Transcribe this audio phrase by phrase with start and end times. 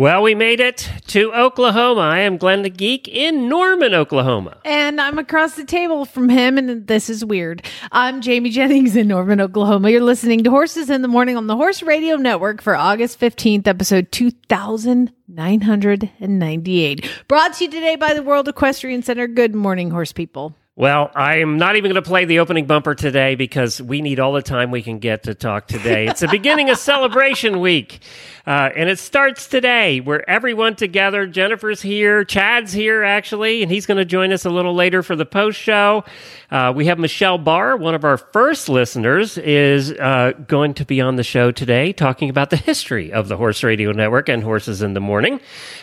[0.00, 2.00] Well, we made it to Oklahoma.
[2.00, 4.56] I am Glenn the Geek in Norman, Oklahoma.
[4.64, 7.62] And I'm across the table from him, and this is weird.
[7.92, 9.90] I'm Jamie Jennings in Norman, Oklahoma.
[9.90, 13.66] You're listening to Horses in the Morning on the Horse Radio Network for August 15th,
[13.66, 17.10] episode 2998.
[17.28, 19.26] Brought to you today by the World Equestrian Center.
[19.26, 20.56] Good morning, horse people.
[20.80, 24.32] Well, I'm not even going to play the opening bumper today because we need all
[24.32, 26.06] the time we can get to talk today.
[26.06, 28.00] It's the beginning of celebration week.
[28.46, 30.00] Uh, and it starts today.
[30.00, 31.26] We're everyone together.
[31.26, 32.24] Jennifer's here.
[32.24, 35.58] Chad's here, actually, and he's going to join us a little later for the post
[35.58, 36.04] show.
[36.50, 41.00] Uh, we have Michelle Barr, one of our first listeners, is uh, going to be
[41.00, 44.82] on the show today talking about the history of the Horse Radio Network and Horses
[44.82, 45.40] in the Morning.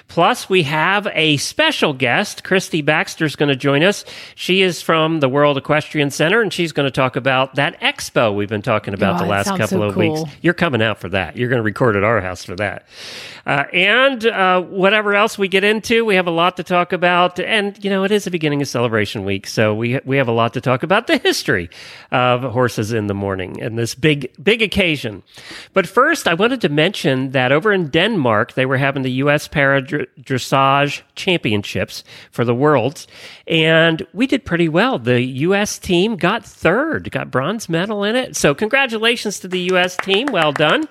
[0.07, 2.43] Plus, we have a special guest.
[2.43, 4.03] Christy Baxter is going to join us.
[4.35, 8.33] She is from the World Equestrian Center, and she's going to talk about that expo
[8.33, 10.23] we've been talking about Oh, the last couple so of cool.
[10.23, 10.31] weeks.
[10.41, 11.35] You're coming out for that.
[11.35, 12.87] You're going to record at our house for that.
[13.47, 17.39] Uh, and uh, whatever else we get into, we have a lot to talk about.
[17.39, 19.47] And, you know, it is the beginning of celebration week.
[19.47, 21.69] So we, we have a lot to talk about the history
[22.11, 25.23] of horses in the morning and this big, big occasion.
[25.71, 29.47] But first, I wanted to mention that over in Denmark, they were having the U.S.
[29.47, 33.07] Para Dressage Championships for the Worlds.
[33.47, 34.99] And we did pretty well.
[34.99, 35.79] The U.S.
[35.79, 38.35] team got third, got bronze medal in it.
[38.35, 39.95] So congratulations to the U.S.
[39.95, 40.27] team.
[40.33, 40.89] Well done.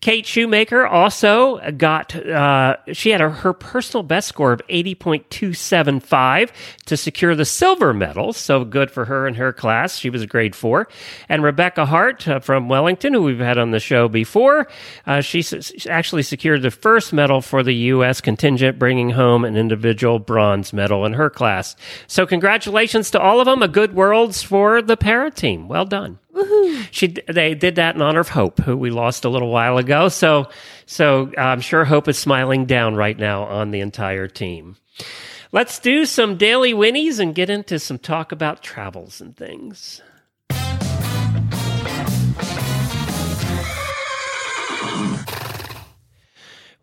[0.00, 6.50] Kate Shoemaker also got, uh, she had a, her personal best score of 80.275
[6.86, 8.32] to secure the silver medal.
[8.32, 9.96] So good for her in her class.
[9.98, 10.88] She was a grade four.
[11.28, 14.68] And Rebecca Hart uh, from Wellington, who we've had on the show before,
[15.06, 18.22] uh, she s- actually secured the first medal for the U.S.
[18.22, 21.76] contingent, bringing home an individual bronze medal in her class.
[22.06, 23.62] So congratulations to all of them.
[23.62, 25.68] A good worlds for the para team.
[25.68, 26.18] Well done.
[26.90, 30.08] She they did that in honor of Hope, who we lost a little while ago.
[30.08, 30.48] So
[30.86, 34.76] so I'm sure Hope is smiling down right now on the entire team.
[35.52, 40.00] Let's do some daily winnies and get into some talk about travels and things.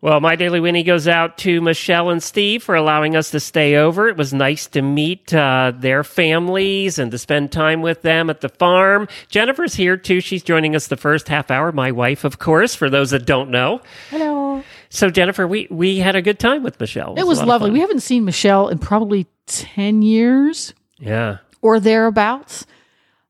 [0.00, 3.74] Well, my daily winnie goes out to Michelle and Steve for allowing us to stay
[3.74, 4.08] over.
[4.08, 8.40] It was nice to meet uh, their families and to spend time with them at
[8.40, 9.08] the farm.
[9.28, 10.20] Jennifer's here too.
[10.20, 11.72] She's joining us the first half hour.
[11.72, 13.80] My wife, of course, for those that don't know.
[14.10, 14.62] Hello.
[14.88, 17.14] So, Jennifer, we, we had a good time with Michelle.
[17.18, 17.70] It was lot of lovely.
[17.72, 21.38] We haven't seen Michelle in probably 10 years yeah.
[21.60, 22.66] or thereabouts.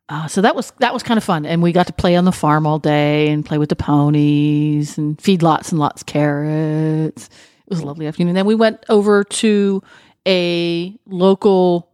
[0.09, 2.25] Uh, so that was that was kind of fun, and we got to play on
[2.25, 6.07] the farm all day and play with the ponies and feed lots and lots of
[6.07, 7.27] carrots.
[7.27, 8.35] It was a lovely afternoon.
[8.35, 9.83] then we went over to
[10.27, 11.89] a local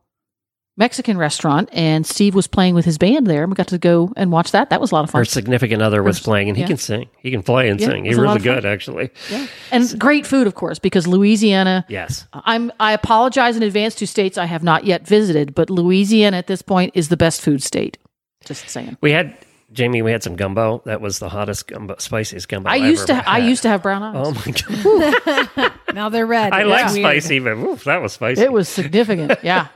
[0.77, 4.13] Mexican restaurant, and Steve was playing with his band there, and we got to go
[4.17, 4.71] and watch that.
[4.71, 5.21] That was a lot of fun.
[5.21, 6.69] Her significant other was playing, and he yeah.
[6.69, 7.09] can sing.
[7.19, 8.05] He can play and Yeah, sing.
[8.05, 9.11] He's was a lot really good, actually.
[9.31, 9.47] Yeah.
[9.71, 11.85] And great food, of course, because Louisiana.
[11.89, 12.27] Yes.
[12.33, 12.73] I'm.
[12.81, 16.63] I apologize in advance to states I have not yet visited, but Louisiana at this
[16.63, 17.99] point is the best food state.
[18.45, 18.97] Just saying.
[19.01, 19.37] We had,
[19.73, 20.83] Jamie, we had some gumbo.
[20.85, 23.15] That was the hottest gumbo, spiciest gumbo I I've used to.
[23.15, 24.15] ever I used to have brown eyes.
[24.17, 25.73] Oh, my God.
[25.95, 26.53] Now they're red.
[26.53, 28.43] I It's like spicy, but oof, that was spicy.
[28.43, 29.39] It was significant.
[29.45, 29.69] Yeah.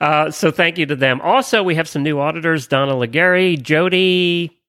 [0.00, 1.20] Uh, so thank you to them.
[1.22, 4.59] Also, we have some new auditors: Donna Legary, Jody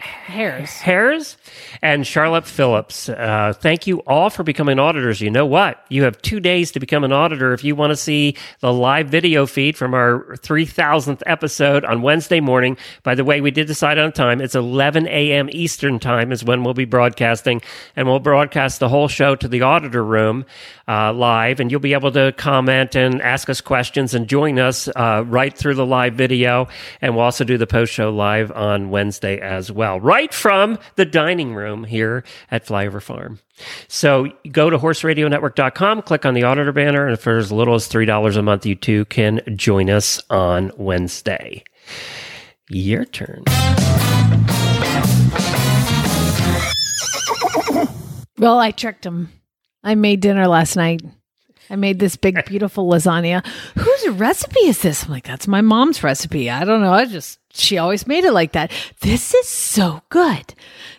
[0.00, 0.70] Hairs.
[0.70, 1.36] Hares,
[1.82, 3.08] and Charlotte Phillips.
[3.08, 5.20] Uh, thank you all for becoming auditors.
[5.20, 5.84] You know what?
[5.88, 9.08] You have two days to become an auditor if you want to see the live
[9.08, 12.76] video feed from our 3000th episode on Wednesday morning.
[13.02, 14.40] By the way, we did decide on time.
[14.40, 15.48] It's 11 a.m.
[15.52, 17.60] Eastern time is when we'll be broadcasting,
[17.96, 20.44] and we'll broadcast the whole show to the auditor room
[20.86, 24.88] uh, live, and you'll be able to comment and ask us questions and join us
[24.88, 26.68] uh, right through the live video.
[27.00, 31.04] And we'll also do the post show live on Wednesday as well, right from the
[31.04, 33.38] dining room here at Flyover Farm.
[33.88, 38.36] So go to horseradionetwork.com, click on the auditor banner, and for as little as $3
[38.36, 41.64] a month, you too can join us on Wednesday.
[42.68, 43.44] Your turn.
[48.38, 49.30] Well, I tricked him.
[49.82, 51.02] I made dinner last night.
[51.68, 53.44] I made this big, beautiful lasagna.
[53.76, 55.04] Whose recipe is this?
[55.04, 56.48] I'm like, that's my mom's recipe.
[56.48, 56.92] I don't know.
[56.92, 58.70] I just, she always made it like that.
[59.00, 60.54] This is so good.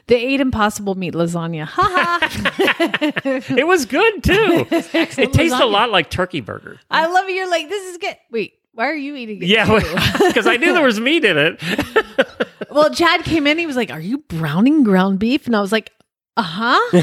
[0.07, 1.65] The eight impossible meat lasagna.
[1.65, 3.21] Ha ha.
[3.57, 4.67] It was good too.
[4.71, 6.79] it tastes a lot like turkey burger.
[6.89, 7.33] I love it.
[7.35, 8.17] You're like, this is good.
[8.31, 9.47] Wait, why are you eating it?
[9.47, 9.65] Yeah,
[10.27, 11.61] because I knew there was meat in it.
[12.69, 13.57] well, Chad came in.
[13.57, 15.45] He was like, are you browning ground beef?
[15.47, 15.91] And I was like,
[16.37, 17.01] uh huh.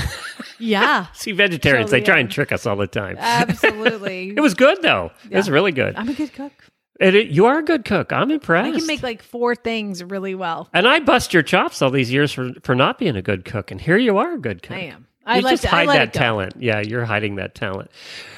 [0.59, 2.21] yeah, See, vegetarians, they Totally, try yeah.
[2.23, 3.17] and trick us all the time.
[3.19, 4.31] absolutely.
[4.37, 5.11] It was good though.
[5.31, 5.95] It was really good.
[5.97, 6.53] I'm a good cook.
[7.01, 8.13] And it, you are a good cook.
[8.13, 8.75] I'm impressed.
[8.75, 10.69] I can make like four things really well.
[10.73, 13.71] and I bust your chops all these years for, for not being a good cook,
[13.71, 14.77] and here you are a good cook.
[14.77, 15.07] I am.
[15.25, 16.55] I you just I hide let that talent.
[16.59, 17.91] Yeah, you're hiding that talent.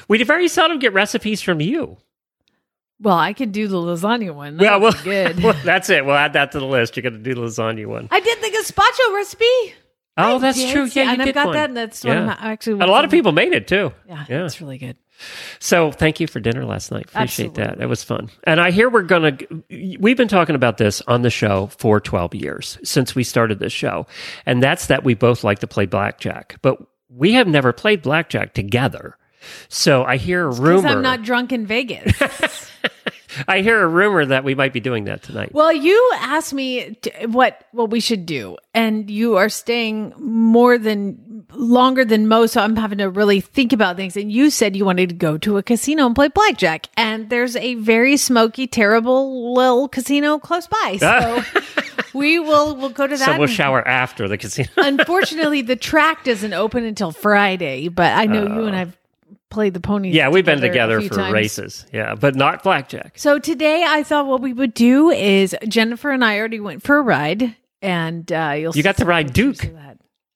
[0.07, 1.97] We very seldom get recipes from you.
[2.99, 4.57] Well, I could do the lasagna one.
[4.57, 5.41] Well, That well, good.
[5.43, 6.05] well, that's it.
[6.05, 6.95] We'll add that to the list.
[6.95, 8.07] You're going to do the lasagna one.
[8.11, 9.73] I did the gazpacho recipe.
[10.17, 10.71] Oh, I that's did.
[10.73, 10.83] true.
[10.91, 11.55] Yeah, and you I've did got one.
[11.55, 11.69] that.
[11.69, 12.27] And that's one of Yeah.
[12.27, 12.73] my actually.
[12.73, 13.91] And a lot of people made it too.
[14.07, 14.45] Yeah, Yeah.
[14.45, 14.97] it's really good.
[15.59, 17.05] So thank you for dinner last night.
[17.05, 17.79] Appreciate that.
[17.79, 18.29] It was fun.
[18.45, 21.99] And I hear we're going to, we've been talking about this on the show for
[21.99, 24.07] 12 years since we started this show.
[24.45, 26.77] And that's that we both like to play blackjack, but
[27.09, 29.17] we have never played blackjack together.
[29.69, 30.87] So I hear a Because rumor.
[30.89, 32.71] I'm not drunk in Vegas.
[33.47, 35.53] I hear a rumor that we might be doing that tonight.
[35.53, 40.77] well, you asked me t- what what we should do, and you are staying more
[40.77, 42.53] than longer than most.
[42.53, 44.17] So I'm having to really think about things.
[44.17, 47.55] And you said you wanted to go to a casino and play blackjack, and there's
[47.55, 50.97] a very smoky, terrible little casino close by.
[50.99, 51.43] So
[52.13, 53.25] we will we'll go to that.
[53.25, 54.69] so we'll shower after the casino.
[54.77, 58.79] Unfortunately, the track doesn't open until Friday, but I know you and oh.
[58.79, 58.97] I've
[59.51, 60.15] played the ponies.
[60.15, 60.17] Oh.
[60.17, 61.33] yeah, we've been together for times.
[61.33, 61.85] races.
[61.93, 63.19] Yeah, but not blackjack.
[63.19, 66.97] So today, I thought what we would do is Jennifer and I already went for
[66.97, 69.63] a ride, and uh, you'll You got to ride Duke.
[69.65, 69.71] of.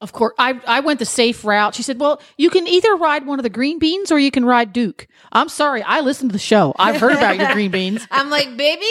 [0.01, 1.73] Of course, I, I went the safe route.
[1.73, 4.44] She said, "Well, you can either ride one of the green beans or you can
[4.45, 6.75] ride Duke." I'm sorry, I listened to the show.
[6.77, 8.06] I've heard about your green beans.
[8.12, 8.85] I'm like babies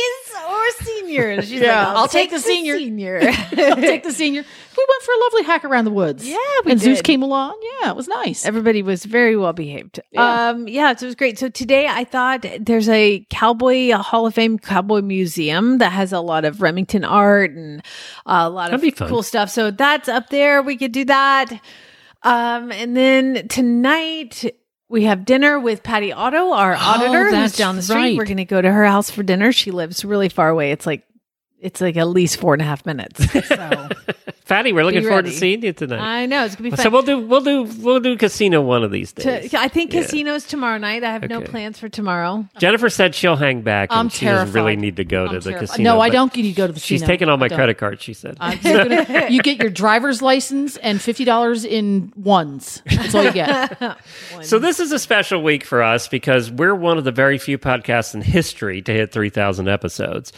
[0.49, 1.49] or seniors.
[1.49, 3.21] She's Yeah, like, I'll take the senior." senior.
[3.23, 4.45] I'll take the senior.
[4.77, 6.27] We went for a lovely hack around the woods.
[6.29, 7.59] Yeah, we and Zeus came along.
[7.81, 8.45] Yeah, it was nice.
[8.45, 10.01] Everybody was very well behaved.
[10.11, 10.51] Yeah.
[10.51, 11.39] Um, yeah, so it was great.
[11.39, 16.13] So today I thought there's a cowboy a Hall of Fame cowboy museum that has
[16.13, 17.83] a lot of Remington art and
[18.27, 19.51] a lot That'd of cool stuff.
[19.51, 20.63] So that's up there.
[20.63, 21.53] We could do that.
[22.23, 24.45] Um, and then tonight
[24.89, 27.95] we have dinner with Patty Otto, our auditor, who's Oh, that's down the street.
[27.97, 28.17] right.
[28.17, 29.53] We're going to go to her house for dinner.
[29.53, 30.71] She lives really far away.
[30.73, 31.05] It's like
[31.65, 33.21] it's like at least four and a half minutes.
[34.45, 35.37] So Patty, we're looking forward to ready.
[35.39, 36.01] seeing you tonight.
[36.01, 36.83] I know it's gonna be fun.
[36.85, 39.51] so we'll do we'll do we'll do casino one of these days.
[39.53, 40.03] To, I think Yeah.
[40.03, 41.03] casinos tomorrow night.
[41.03, 41.47] I have no Okay.
[41.47, 42.47] plans for tomorrow.
[42.59, 44.79] Jennifer said she'll hang back I'm she doesn't really terrified.
[44.83, 45.69] need to go to I'm the terrified.
[45.69, 45.95] casino.
[45.95, 46.87] No, I but don't need to go to the casino.
[46.87, 47.13] She's casino.
[47.15, 47.57] taking all my I don't.
[47.57, 48.37] credit cards, she said.
[48.39, 52.83] Uh, you're gonna- you get your driver's license and fifty dollars in ones.
[52.85, 53.79] That's all you get.
[54.43, 57.57] So this is a special week for us because we're one of the very few
[57.57, 60.33] podcasts in history to hit 3,000 episodes.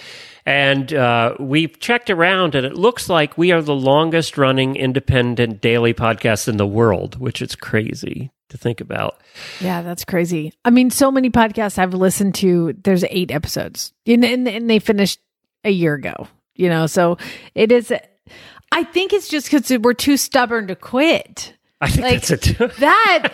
[0.46, 5.60] And uh, we've checked around, and it looks like we are the longest running independent
[5.60, 9.20] daily podcast in the world, which is crazy to think about.
[9.60, 10.52] Yeah, that's crazy.
[10.64, 12.74] I mean, so many podcasts I've listened to.
[12.74, 15.18] There's eight episodes, and and, and they finished
[15.64, 16.28] a year ago.
[16.54, 17.18] You know, so
[17.56, 17.92] it is.
[18.70, 21.54] I think it's just because we're too stubborn to quit.
[21.80, 22.72] I think Like, that's it.
[22.78, 23.32] That,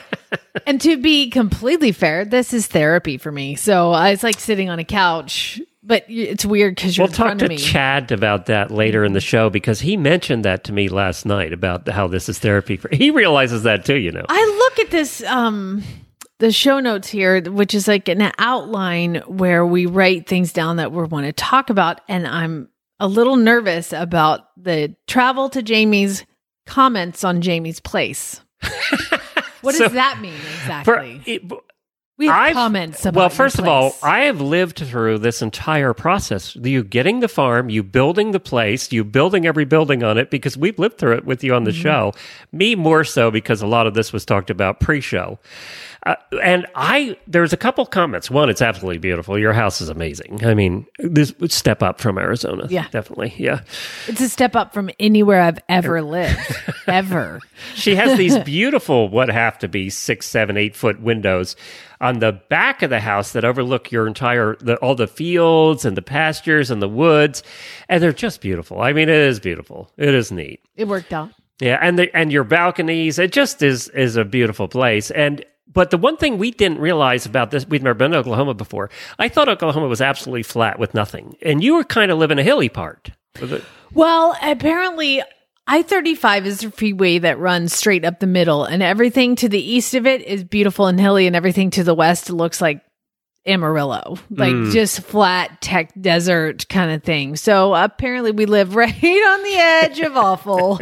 [0.66, 3.54] and to be completely fair, this is therapy for me.
[3.54, 7.38] So uh, it's like sitting on a couch, but it's weird because you're We'll talk
[7.38, 7.56] to.
[7.56, 11.52] Chad about that later in the show because he mentioned that to me last night
[11.52, 12.76] about how this is therapy.
[12.76, 14.24] For, he realizes that too, you know.
[14.28, 15.82] I look at this um
[16.38, 20.90] the show notes here, which is like an outline where we write things down that
[20.92, 22.68] we want to talk about, and I'm
[22.98, 26.24] a little nervous about the travel to Jamie's
[26.66, 28.40] comments on Jamie's place.
[29.62, 30.34] what So, does that mean
[30.84, 31.22] For- exactly?
[31.26, 31.42] it-
[32.18, 33.94] we have I've- comments about well, first of all.
[34.02, 36.54] I have lived through this entire process.
[36.56, 40.56] You getting the farm, you building the place, you building every building on it because
[40.56, 41.80] we've lived through it with you on the Mm-hmm.
[41.82, 42.12] show.
[42.52, 45.38] Me more so because a lot of this was talked about pre-show.
[46.04, 48.28] Uh, and I, there's a couple comments.
[48.28, 49.38] One, it's absolutely beautiful.
[49.38, 50.44] Your house is amazing.
[50.44, 52.66] I mean, this would step up from Arizona.
[52.68, 52.88] Yeah.
[52.90, 53.34] definitely.
[53.36, 53.60] Yeah.
[54.08, 56.56] it's a step up from anywhere I've ever lived,
[56.88, 57.40] ever.
[57.74, 61.54] She has these beautiful, what have to be six, seven, eight foot windows
[62.00, 65.96] on the back of the house that overlook your entire, the, all the fields and
[65.96, 67.44] the pastures and the woods.
[67.88, 68.80] And they're just beautiful.
[68.80, 69.88] I mean, it is beautiful.
[69.96, 70.60] It is neat.
[70.74, 71.30] It worked out.
[71.60, 71.78] Yeah.
[71.80, 75.12] And the, and your balconies, it just is, is a beautiful place.
[75.12, 78.54] And, but the one thing we didn't realize about this, we'd never been to Oklahoma
[78.54, 78.90] before.
[79.18, 81.36] I thought Oklahoma was absolutely flat with nothing.
[81.42, 83.10] And you were kind of living a hilly part.
[83.92, 85.22] Well, apparently,
[85.66, 89.62] I 35 is a freeway that runs straight up the middle, and everything to the
[89.62, 92.82] east of it is beautiful and hilly, and everything to the west looks like
[93.46, 94.72] Amarillo, like Mm.
[94.72, 97.34] just flat tech desert kind of thing.
[97.36, 100.80] So apparently, we live right on the edge of awful.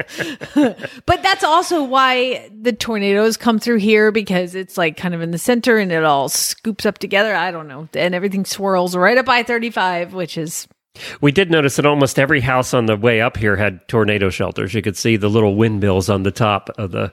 [1.06, 5.30] but that's also why the tornadoes come through here because it's like kind of in
[5.30, 7.34] the center and it all scoops up together.
[7.34, 7.88] I don't know.
[7.94, 10.68] And everything swirls right up I 35, which is
[11.22, 14.74] We did notice that almost every house on the way up here had tornado shelters.
[14.74, 17.12] You could see the little windmills on the top of the.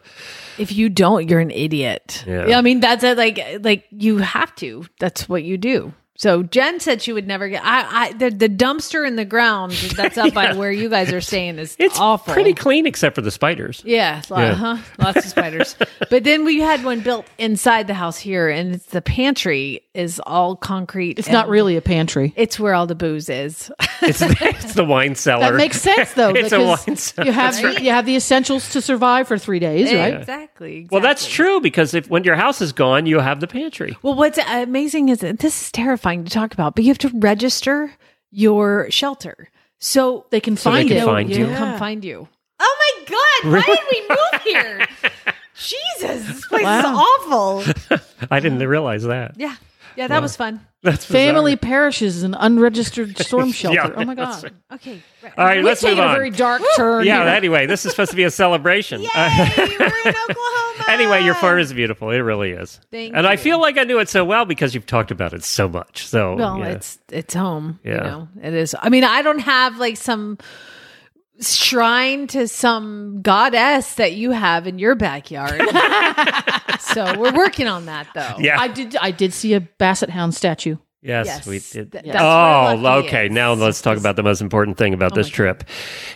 [0.58, 2.24] If you don't, you're an idiot.
[2.28, 2.58] Yeah.
[2.58, 4.86] I mean, that's a, like, like you have to.
[5.00, 5.94] That's what you do.
[6.20, 7.64] So Jen said she would never get.
[7.64, 11.22] I, I the, the dumpster in the ground that's up by where you guys are
[11.22, 12.34] staying is It's awful.
[12.34, 13.84] pretty clean except for the spiders.
[13.86, 14.54] Yeah, it's a lot, Yeah.
[14.56, 14.78] huh?
[14.98, 15.76] Lots of spiders.
[16.10, 20.22] but then we had one built inside the house here, and it's the pantry is
[20.26, 21.18] all concrete.
[21.20, 22.32] It's not really a pantry.
[22.36, 23.72] It's where all the booze is.
[24.02, 25.52] It's, it's the wine cellar.
[25.52, 26.30] That makes sense though.
[26.36, 27.26] It's a wine cellar.
[27.26, 30.14] You have you have the essentials to survive for three days, right?
[30.14, 33.98] exactly, Well, that's true because if when your house is gone, you have the pantry.
[34.04, 37.10] Well, what's amazing is that this is terrifying to talk about, but you have to
[37.16, 37.92] register
[38.32, 39.50] your shelter.
[39.80, 41.06] So They can So they find can it.
[41.06, 41.46] find they you.
[41.48, 42.28] can come find you.
[42.60, 43.52] Oh my God!
[43.52, 44.88] Why did we move here?
[45.56, 46.80] Jesus, this place Wow.
[46.80, 48.00] is awful.
[48.30, 49.34] I didn't realize that.
[49.38, 49.56] Yeah,
[49.98, 50.62] yeah, that was fun.
[50.84, 51.22] That's bizarre.
[51.34, 53.94] Family perishes in unregistered storm shelter.
[53.98, 54.44] oh my that's god.
[54.44, 54.54] right.
[54.76, 55.34] Okay, right.
[55.38, 56.16] All right, We've let's move taken a on.
[56.16, 57.06] very dark turn.
[57.06, 57.24] yeah.
[57.24, 57.34] here.
[57.34, 59.02] Anyway, this is supposed to be a celebration.
[59.04, 59.10] Yay,
[59.58, 60.86] we're in Oklahoma.
[60.88, 62.12] anyway, your farm is beautiful.
[62.12, 62.80] It really is.
[62.92, 63.38] Thank and I you.
[63.40, 66.08] feel like I knew it so well because you've talked about it so much.
[66.08, 66.68] So Well, yeah.
[66.68, 67.80] it's it's home.
[67.84, 67.92] Yeah.
[67.96, 68.76] You know, it is.
[68.80, 70.38] I mean, I don't have like some
[71.42, 75.62] shrine to some goddess that you have in your backyard.
[76.80, 78.36] so we're working on that though.
[78.40, 78.60] yeah.
[78.60, 80.78] I did I did see a basset hound statue.
[81.02, 81.92] yes, Yes, we did.
[81.92, 83.28] th- that's oh, okay.
[83.28, 83.32] is.
[83.32, 85.64] Now let's talk about the most important thing about oh this trip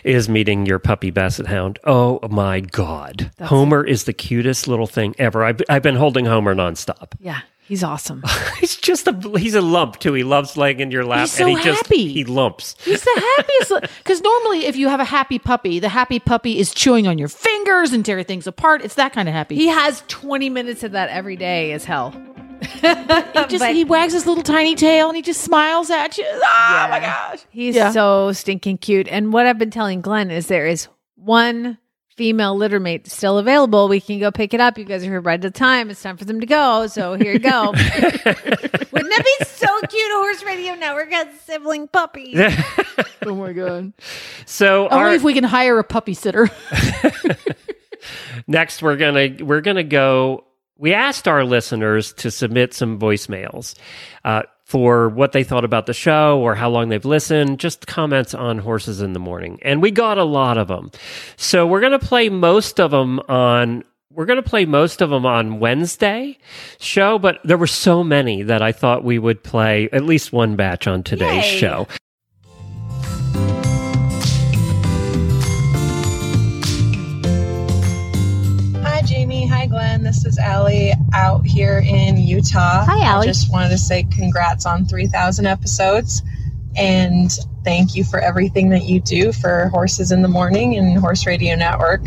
[0.04, 1.78] is meeting your puppy basset hound.
[1.84, 3.30] Oh my god.
[3.40, 5.44] Homer is the cutest little thing ever.
[5.44, 7.12] I've, I've been holding Homer nonstop.
[7.20, 7.40] Yeah,
[7.72, 8.22] he's awesome.
[8.60, 10.12] He's just a he's a lump too.
[10.12, 12.12] He loves laying in your lap He's so and he just happy.
[12.12, 12.76] he lumps.
[12.84, 16.72] He's the happiest because normally if you have a happy puppy, the happy puppy is
[16.74, 18.82] chewing on your fingers and tearing things apart.
[18.82, 19.56] It's that kind of happy.
[19.56, 22.10] he has 20 minutes of that every day as hell.
[22.60, 22.80] He
[23.48, 26.24] just he wags his little tiny tail and he just smiles at you.
[26.28, 27.40] Oh my gosh.
[27.50, 27.90] He's Yeah.
[27.90, 29.08] so stinking cute.
[29.08, 31.78] And what I've been telling Glenn is there is one
[32.16, 33.88] female littermate still available.
[33.88, 34.78] We can go pick it up.
[34.78, 35.90] You guys are here right at the time.
[35.90, 36.86] It's time for them to go.
[36.86, 37.70] So here you go.
[37.70, 37.80] Wouldn't
[38.24, 40.10] that be so cute?
[40.12, 42.38] A horse radio network has sibling puppies.
[43.24, 43.92] Oh my god.
[44.46, 46.50] So Only our, if we can hire a puppy sitter.
[48.48, 50.44] next we're gonna we're gonna go
[50.76, 53.76] we asked our listeners to submit some voicemails
[54.24, 58.32] uh, for what they thought about the show or how long they've listened just comments
[58.32, 60.90] on horses in the morning and we got a lot of them
[61.36, 65.24] so we're gonna play most of them on we're going to play most of them
[65.24, 66.36] on Wednesday
[66.78, 70.54] show, but there were so many that I thought we would play at least one
[70.54, 71.58] batch on today's Yay.
[71.58, 71.88] show.
[80.12, 82.84] This is Allie out here in Utah.
[82.84, 83.24] Hi, Allie.
[83.24, 86.22] I just wanted to say congrats on 3,000 episodes
[86.76, 87.32] and
[87.64, 91.56] thank you for everything that you do for Horses in the Morning and Horse Radio
[91.56, 92.02] Network.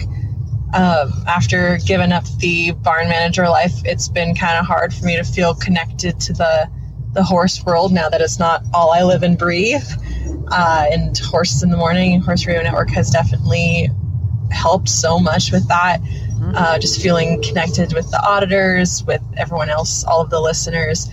[0.75, 5.17] Um, after giving up the barn manager life, it's been kind of hard for me
[5.17, 6.69] to feel connected to the
[7.13, 9.83] the horse world now that it's not all I live and breathe.
[10.51, 13.89] Uh, and Horses in the Morning and Horse Radio Network has definitely
[14.51, 15.99] helped so much with that.
[16.53, 21.09] Uh, just feeling connected with the auditors, with everyone else, all of the listeners,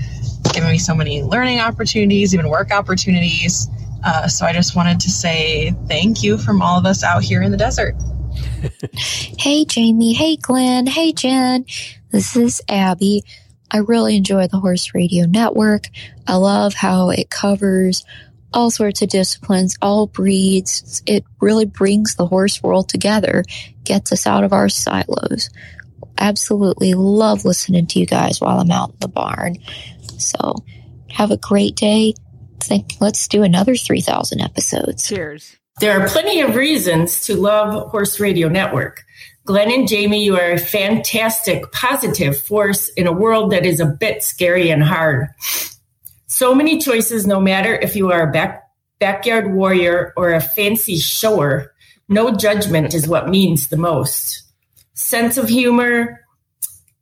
[0.52, 3.68] giving me so many learning opportunities, even work opportunities.
[4.04, 7.42] Uh, so I just wanted to say thank you from all of us out here
[7.42, 7.94] in the desert.
[9.38, 10.12] Hey, Jamie.
[10.12, 10.86] Hey, Glenn.
[10.86, 11.66] Hey, Jen.
[12.10, 13.24] This is Abby.
[13.70, 15.88] I really enjoy the Horse Radio Network.
[16.26, 18.04] I love how it covers
[18.54, 21.02] all sorts of disciplines, all breeds.
[21.06, 23.44] It really brings the horse world together,
[23.84, 25.50] gets us out of our silos.
[26.18, 29.56] Absolutely love listening to you guys while I'm out in the barn.
[30.18, 30.56] So
[31.10, 32.14] have a great day.
[32.60, 35.08] Think let's do another 3000 episodes.
[35.08, 35.56] Cheers.
[35.80, 39.02] There are plenty of reasons to love Horse Radio Network.
[39.44, 43.86] Glenn and Jamie, you are a fantastic, positive force in a world that is a
[43.86, 45.28] bit scary and hard.
[46.32, 48.62] So many choices, no matter if you are a back,
[48.98, 51.74] backyard warrior or a fancy shower.
[52.08, 54.42] No judgment is what means the most.
[54.94, 56.20] Sense of humor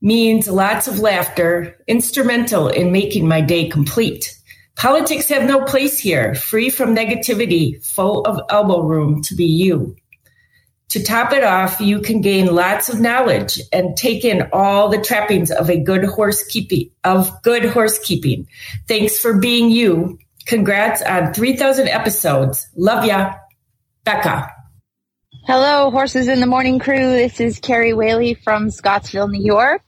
[0.02, 4.36] means lots of laughter, instrumental in making my day complete.
[4.74, 9.94] Politics have no place here, free from negativity, full of elbow room to be you.
[10.90, 15.00] To top it off, you can gain lots of knowledge and take in all the
[15.00, 18.48] trappings of a good horse keeping of good horse keeping.
[18.88, 20.18] Thanks for being you.
[20.46, 22.66] Congrats on 3000 episodes.
[22.74, 23.34] Love ya.
[24.04, 24.50] Becca.
[25.46, 26.98] Hello, Horses in the Morning crew.
[26.98, 29.82] This is Carrie Whaley from Scottsville, New York.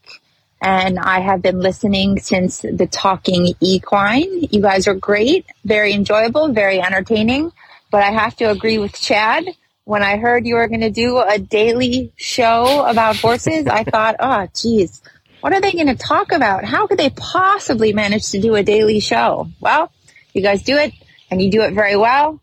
[0.61, 4.47] And I have been listening since the Talking Equine.
[4.51, 7.51] You guys are great, very enjoyable, very entertaining.
[7.91, 9.45] But I have to agree with Chad
[9.85, 14.15] when I heard you were going to do a daily show about horses, I thought,
[14.19, 15.01] oh, geez,
[15.41, 16.63] what are they going to talk about?
[16.63, 19.49] How could they possibly manage to do a daily show?
[19.59, 19.91] Well,
[20.33, 20.93] you guys do it
[21.29, 22.39] and you do it very well.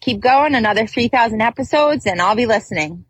[0.00, 3.04] Keep going, another 3,000 episodes, and I'll be listening.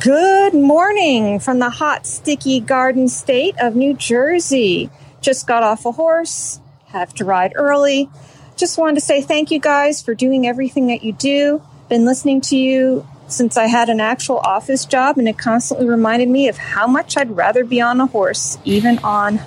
[0.00, 4.88] Good morning from the hot, sticky garden state of New Jersey.
[5.20, 8.08] Just got off a horse, have to ride early.
[8.56, 12.40] Just wanted to say thank you guys for doing everything that you do been listening
[12.42, 16.56] to you since I had an actual office job, and it constantly reminded me of
[16.56, 19.40] how much I'd rather be on a horse, even on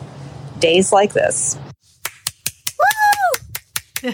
[0.60, 1.58] days like this.
[4.04, 4.14] Woo!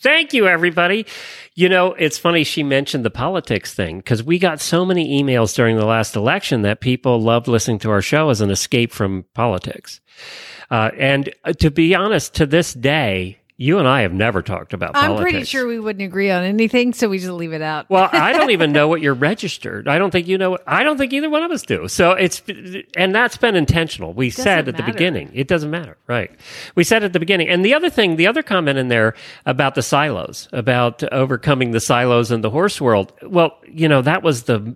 [0.00, 1.06] Thank you, everybody.
[1.54, 5.54] You know, it's funny she mentioned the politics thing because we got so many emails
[5.54, 9.24] during the last election that people loved listening to our show as an escape from
[9.34, 10.00] politics.
[10.70, 14.72] Uh, and uh, to be honest, to this day, you and I have never talked
[14.72, 15.30] about I'm politics.
[15.30, 17.88] pretty sure we wouldn't agree on anything, so we just leave it out.
[17.88, 19.86] Well, I don't even know what you're registered.
[19.86, 20.58] I don't think you know.
[20.66, 21.86] I don't think either one of us do.
[21.86, 22.42] So it's,
[22.96, 24.12] and that's been intentional.
[24.12, 24.92] We said at the matter.
[24.92, 26.32] beginning, it doesn't matter, right?
[26.74, 27.48] We said at the beginning.
[27.48, 29.14] And the other thing, the other comment in there
[29.46, 33.12] about the silos, about overcoming the silos in the horse world.
[33.22, 34.74] Well, you know, that was the,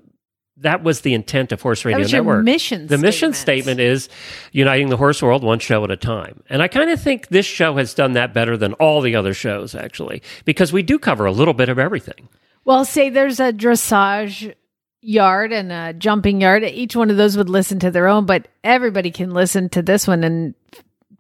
[0.61, 2.45] that was the intent of Horse Radio Network.
[2.45, 3.77] mission The mission statement.
[3.77, 4.09] statement is
[4.53, 6.43] uniting the horse world one show at a time.
[6.49, 9.35] And I kind of think this show has done that better than all the other
[9.35, 12.29] shows, actually, because we do cover a little bit of everything.
[12.65, 14.55] Well, say there's a dressage
[15.01, 16.65] yard and a jumping yard.
[16.65, 20.07] Each one of those would listen to their own, but everybody can listen to this
[20.07, 20.55] one and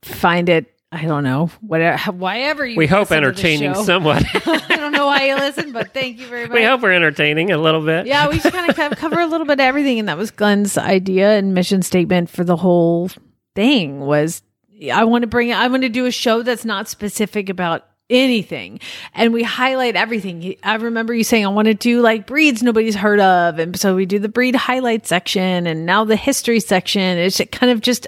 [0.02, 0.74] find it.
[0.90, 2.76] I don't know, whatever, uh, whatever you.
[2.76, 4.24] We hope listen to the entertaining somewhat.
[4.46, 6.54] I don't know why you listen, but thank you very much.
[6.54, 8.06] we hope we're entertaining a little bit.
[8.06, 10.78] yeah, we just kind of cover a little bit of everything, and that was Glenn's
[10.78, 13.10] idea and mission statement for the whole
[13.54, 14.00] thing.
[14.00, 14.42] Was
[14.90, 18.80] I want to bring, I want to do a show that's not specific about anything,
[19.12, 20.56] and we highlight everything.
[20.62, 23.94] I remember you saying I want to do like breeds nobody's heard of, and so
[23.94, 27.18] we do the breed highlight section, and now the history section.
[27.18, 28.06] It's kind of just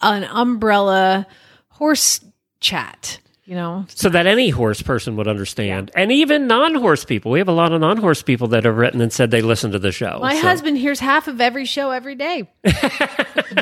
[0.00, 1.26] an umbrella
[1.74, 2.20] horse
[2.60, 3.84] chat, you know.
[3.88, 7.30] so that any horse person would understand, and even non-horse people.
[7.30, 9.78] We have a lot of non-horse people that have written and said they listen to
[9.78, 10.18] the show.
[10.20, 12.48] My So- husband hears half of every show every day.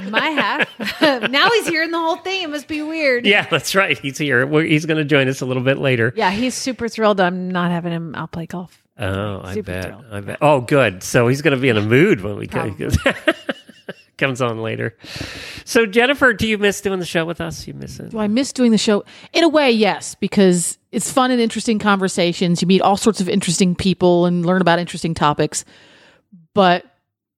[0.09, 0.69] My half.
[1.31, 2.43] now he's hearing the whole thing.
[2.43, 3.27] It must be weird.
[3.27, 3.99] Yeah, that's right.
[3.99, 4.47] He's here.
[4.47, 6.13] We're, he's going to join us a little bit later.
[6.17, 7.21] Yeah, he's super thrilled.
[7.21, 8.79] I'm not having him out play golf.
[8.99, 9.85] Oh, I Super bet.
[9.87, 10.05] thrilled.
[10.13, 10.39] I bet.
[10.43, 11.03] Oh, good.
[11.03, 12.75] So he's going to be in a mood when we go.
[14.19, 14.97] Comes on later.
[15.65, 17.67] So Jennifer, do you miss doing the show with us?
[17.67, 18.11] You miss it?
[18.11, 19.05] Do I miss doing the show?
[19.33, 22.61] In a way, yes, because it's fun and interesting conversations.
[22.61, 25.65] You meet all sorts of interesting people and learn about interesting topics.
[26.55, 26.85] But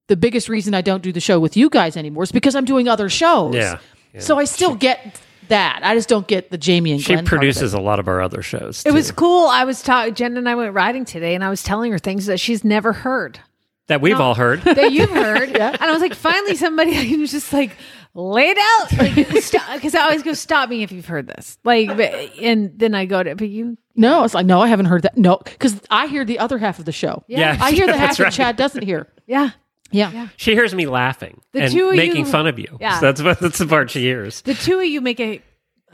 [0.08, 2.64] the biggest reason I don't do the show with you guys anymore is because I'm
[2.64, 3.54] doing other shows.
[3.54, 3.78] Yeah.
[4.12, 4.20] yeah.
[4.20, 5.80] So I still get that.
[5.82, 7.38] I just don't get the Jamie and she Glenn part of it.
[7.38, 8.82] produces a lot of our other shows.
[8.84, 9.46] It was cool.
[9.46, 10.14] I was talking.
[10.14, 12.92] Jen and I went riding today, and I was telling her things that she's never
[12.92, 13.40] heard
[13.88, 14.60] that we've all heard.
[14.64, 15.50] that you've heard.
[15.56, 15.70] yeah.
[15.72, 17.76] And I was like, finally, somebody I can just like
[18.14, 21.58] lay it out, like because I always go, stop me if you've heard this.
[21.64, 24.86] Like, but, and then I go to, but you, No, it's like, no, I haven't
[24.86, 25.16] heard that.
[25.18, 27.24] No, because I hear the other half of the show.
[27.26, 27.58] Yeah.
[27.60, 28.24] I hear the That's half right.
[28.26, 29.08] that Chad doesn't hear.
[29.26, 29.50] yeah.
[29.90, 30.26] Yeah.
[30.36, 32.78] She hears me laughing The and two of making you- fun of you.
[32.80, 32.98] Yeah.
[32.98, 34.40] So that's what that's the part she hears.
[34.42, 35.40] The two of you make a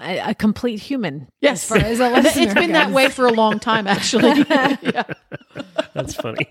[0.00, 1.28] a, a complete human.
[1.42, 1.64] Yes.
[1.64, 4.42] as far as a listener it's been that way for a long time, actually.
[5.94, 6.46] That's funny.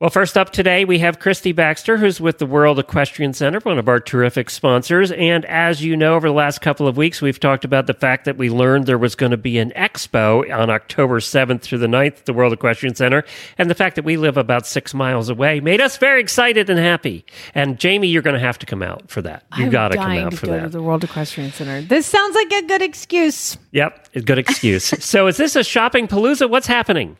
[0.00, 3.80] Well, first up today, we have Christy Baxter, who's with the World Equestrian Center, one
[3.80, 5.10] of our terrific sponsors.
[5.10, 8.24] And as you know, over the last couple of weeks, we've talked about the fact
[8.26, 11.88] that we learned there was going to be an expo on October 7th through the
[11.88, 13.24] 9th at the World Equestrian Center.
[13.58, 16.78] And the fact that we live about six miles away made us very excited and
[16.78, 17.24] happy.
[17.52, 19.46] And Jamie, you're going to have to come out for that.
[19.56, 20.62] You got to come out to for go that.
[20.62, 21.82] to the World Equestrian Center.
[21.82, 23.58] This sounds like a good excuse.
[23.72, 24.84] Yep, a good excuse.
[25.04, 26.48] so is this a shopping palooza?
[26.48, 27.16] What's happening?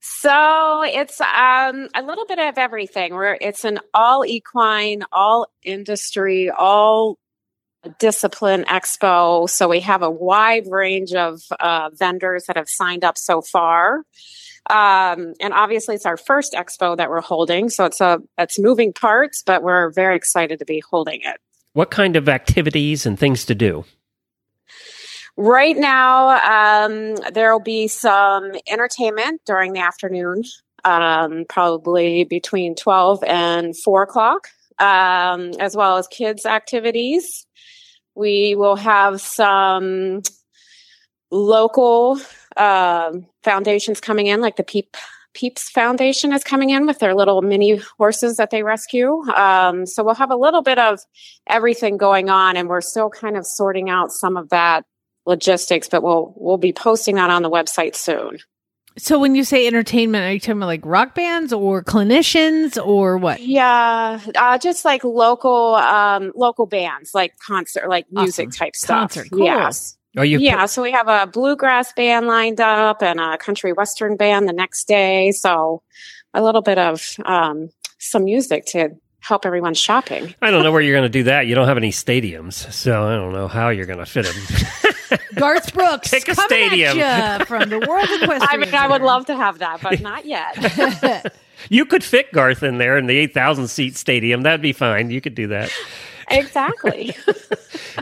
[0.00, 3.14] So it's um, a little bit of everything.
[3.14, 7.18] Where it's an all equine, all industry, all
[7.98, 9.48] discipline expo.
[9.48, 14.04] So we have a wide range of uh, vendors that have signed up so far.
[14.70, 18.92] Um, and obviously, it's our first expo that we're holding, so it's a it's moving
[18.92, 21.40] parts, but we're very excited to be holding it.
[21.72, 23.84] What kind of activities and things to do?
[25.40, 26.30] Right now,
[26.84, 30.42] um, there will be some entertainment during the afternoon
[30.84, 34.48] um, probably between 12 and 4 o'clock,
[34.80, 37.46] um, as well as kids' activities.
[38.16, 40.22] We will have some
[41.30, 42.18] local
[42.56, 44.96] um foundations coming in, like the Peep
[45.34, 49.22] Peeps Foundation is coming in with their little mini horses that they rescue.
[49.36, 50.98] Um, so we'll have a little bit of
[51.46, 54.84] everything going on, and we're still kind of sorting out some of that
[55.28, 58.38] logistics, but we'll we'll be posting that on the website soon.
[58.96, 63.16] So when you say entertainment, are you talking about like rock bands or clinicians or
[63.16, 63.40] what?
[63.40, 68.58] Yeah, uh, just like local um, local bands, like concert, like music Awesome.
[68.58, 69.14] type stuff.
[69.14, 69.44] Concert, cool.
[69.44, 69.96] Yes.
[70.16, 74.16] Are you yeah, so we have a bluegrass band lined up and a country western
[74.16, 75.30] band the next day.
[75.30, 75.82] So
[76.34, 80.34] a little bit of um, some music to help everyone shopping.
[80.42, 81.46] I don't know where you're going to do that.
[81.46, 85.18] You don't have any stadiums, so I don't know how you're going to fit them.
[85.34, 86.98] Garth Brooks Pick a coming stadium.
[86.98, 88.42] at ya from the World Equestrian.
[88.42, 91.34] I mean, I would love to have that, but not yet.
[91.68, 94.42] you could fit Garth in there in the 8,000 seat stadium.
[94.42, 95.10] That'd be fine.
[95.10, 95.70] You could do that.
[96.30, 97.14] exactly.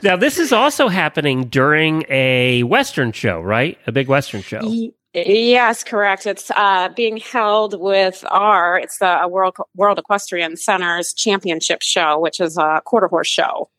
[0.02, 3.78] Now, this is also happening during a Western show, right?
[3.86, 4.60] A big Western show.
[4.62, 4.90] Y-
[5.24, 6.26] Yes, correct.
[6.26, 12.38] It's uh, being held with our, it's the World, World Equestrian Center's championship show, which
[12.38, 13.70] is a quarter horse show.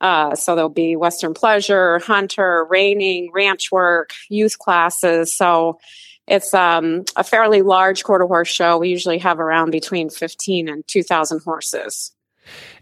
[0.00, 5.36] Uh, so there'll be Western pleasure, hunter, reining, ranch work, youth classes.
[5.36, 5.78] So
[6.26, 8.78] it's um, a fairly large quarter horse show.
[8.78, 12.12] We usually have around between 15 and 2,000 horses.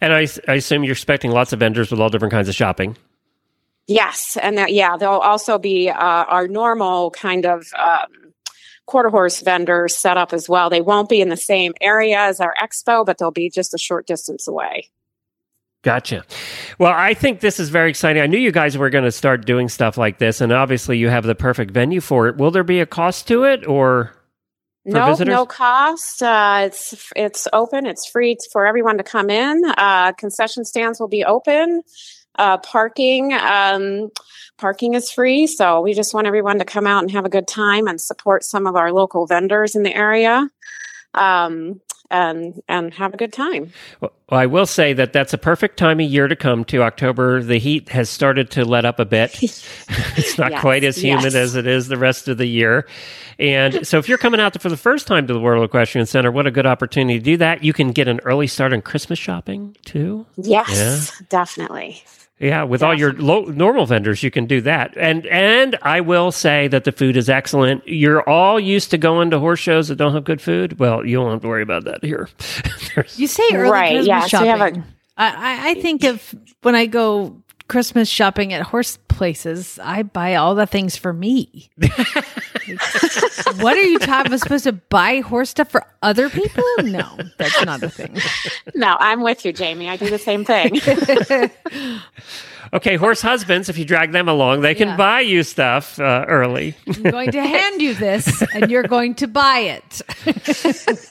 [0.00, 2.96] And I, I assume you're expecting lots of vendors with all different kinds of shopping.
[3.88, 8.32] Yes, and that, yeah, there'll also be uh, our normal kind of um,
[8.86, 10.70] quarter horse vendors set up as well.
[10.70, 13.78] They won't be in the same area as our expo, but they'll be just a
[13.78, 14.90] short distance away.
[15.82, 16.24] Gotcha.
[16.80, 18.20] Well, I think this is very exciting.
[18.20, 21.08] I knew you guys were going to start doing stuff like this, and obviously you
[21.08, 22.38] have the perfect venue for it.
[22.38, 24.12] Will there be a cost to it, or
[24.84, 25.32] no, visitors?
[25.32, 26.24] no cost.
[26.24, 27.86] Uh, it's it's open.
[27.86, 29.62] It's free for everyone to come in.
[29.64, 31.82] Uh, concession stands will be open.
[32.38, 34.10] Uh, parking um,
[34.58, 35.46] parking is free.
[35.46, 38.44] So we just want everyone to come out and have a good time and support
[38.44, 40.48] some of our local vendors in the area.
[41.14, 43.72] Um, and and have a good time.
[44.00, 47.42] Well, I will say that that's a perfect time of year to come to October.
[47.42, 49.42] The heat has started to let up a bit.
[49.42, 51.34] it's not Yes, quite as humid yes.
[51.34, 52.86] as it is the rest of the year.
[53.38, 56.30] And so if you're coming out for the first time to the World Equestrian Center,
[56.30, 57.62] what a good opportunity to do that.
[57.62, 60.26] You can get an early start on Christmas shopping too.
[60.36, 62.04] Yes, definitely.
[62.38, 64.94] Yeah, with all your lo- normal vendors, you can do that.
[64.98, 67.82] And and I will say that the food is excellent.
[67.88, 70.78] You're all used to going to horse shows that don't have good food.
[70.78, 72.28] Well, you won't have to worry about that here.
[73.16, 74.48] You say early Right, Christmas yes, we shopping.
[74.50, 74.84] have a-
[75.18, 80.36] I, I, I think of when I go Christmas shopping at horse places, I buy
[80.36, 81.70] all the things for me.
[83.56, 84.32] what are you talking?
[84.32, 86.64] I'm supposed to buy horse stuff for other people?
[86.82, 88.18] No, that's not a thing.
[88.74, 89.88] No, I'm with you, Jamie.
[89.88, 90.80] I do the same thing.
[92.72, 94.96] okay, horse husbands, if you drag them along, they can Yeah.
[94.96, 96.74] buy you stuff uh, early.
[96.86, 100.02] I'm going to hand you this, and you're going to buy it.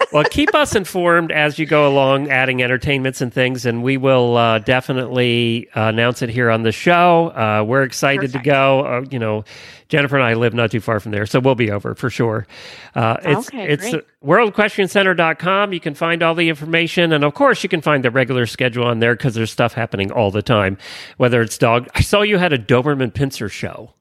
[0.11, 4.37] well, keep us informed as you go along, adding entertainments and things, and we will
[4.37, 7.27] uh, definitely uh, announce it here on the show.
[7.35, 8.81] Uh, we're excited to go.
[8.85, 9.43] Uh, you know,
[9.89, 12.47] Jennifer and I live not too far from there, so we'll be over for sure.
[12.95, 14.03] Uh, it's Okay, it's great.
[14.23, 15.73] worldequestriancenter.com.
[15.73, 18.85] You can find all the information, and of course, you can find the regular schedule
[18.85, 20.77] on there because there's stuff happening all the time.
[21.17, 23.93] Whether it's dog, I saw you had a Doberman pinscher show.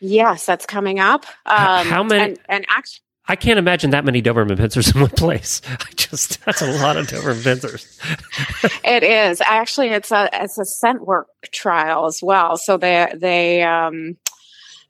[0.00, 1.24] yes, that's coming up.
[1.46, 2.98] Um, how many- And, and actually.
[3.28, 5.62] I can't imagine that many Doberman pinschers in one place.
[5.68, 7.86] I just that's a lot of Doberman pinschers.
[8.84, 12.56] It is actually it's a it's a scent work trial as well.
[12.56, 14.16] So they they um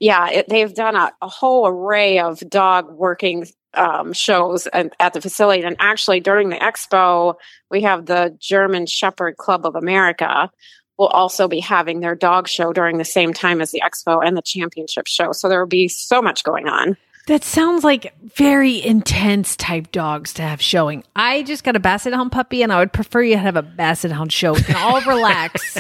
[0.03, 5.13] yeah it, they've done a, a whole array of dog working um, shows at, at
[5.13, 5.63] the facility.
[5.63, 7.35] And actually during the expo,
[7.71, 10.51] we have the German Shepherd Club of America
[10.99, 14.37] will also be having their dog show during the same time as the expo and
[14.37, 15.33] the championship show.
[15.33, 16.97] So there will be so much going on.
[17.29, 21.05] That sounds like very intense type dogs to have showing.
[21.15, 24.11] I just got a Basset Hound puppy, and I would prefer you have a Basset
[24.11, 24.55] Hound show.
[24.55, 25.77] We can all relax.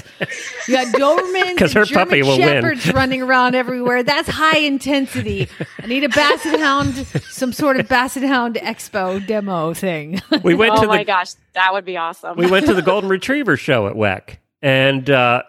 [0.68, 2.62] You got Dobermans 'Cause and her German puppy will win.
[2.62, 4.04] Shepherds running around everywhere.
[4.04, 5.48] That's high intensity.
[5.82, 6.94] I need a Basset Hound,
[7.28, 10.20] some sort of Basset Hound Expo demo thing.
[10.44, 12.36] We went oh to my the gosh, that would be awesome.
[12.36, 15.42] we went to the Golden Retriever show at WEC, and uh,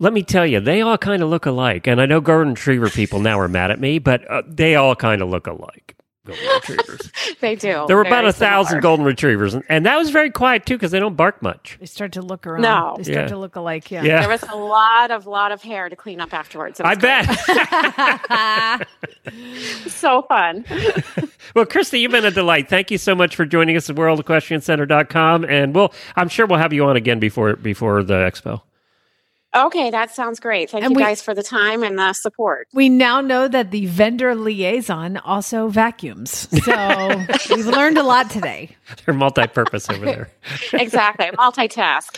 [0.00, 1.86] let me tell you, they all kind of look alike.
[1.86, 4.96] And I know Golden Retriever people now are mad at me, but uh, they all
[4.96, 5.94] kind of look alike.
[6.26, 7.12] golden retrievers.
[7.40, 7.84] They do.
[7.86, 8.82] There were about a thousand similar.
[8.82, 11.76] golden retrievers, and, and that was very quiet too because they don't bark much.
[11.80, 12.62] They start to look around.
[12.62, 12.94] No.
[12.98, 13.28] They start Yeah.
[13.28, 13.90] to look alike.
[13.90, 14.02] Yeah.
[14.04, 14.20] Yeah.
[14.20, 16.80] There was a lot of lot of hair to clean up afterwards.
[16.80, 17.26] I great.
[17.26, 18.88] bet.
[19.88, 20.64] so fun.
[21.54, 22.68] well, Christy, you've been a delight.
[22.68, 25.44] Thank you so much for joining us at worldequestriancenter.com.
[25.44, 28.62] And we'll, I'm sure we'll have you on again before before the expo.
[29.54, 30.70] Okay, that sounds great.
[30.70, 32.68] Thank And you we- guys for the time and the support.
[32.72, 36.48] We now know that the vendor liaison also vacuums.
[36.64, 38.76] So we've learned a lot today.
[39.04, 40.30] They're multi-purpose over there.
[40.72, 41.26] exactly.
[41.26, 42.16] Multitask.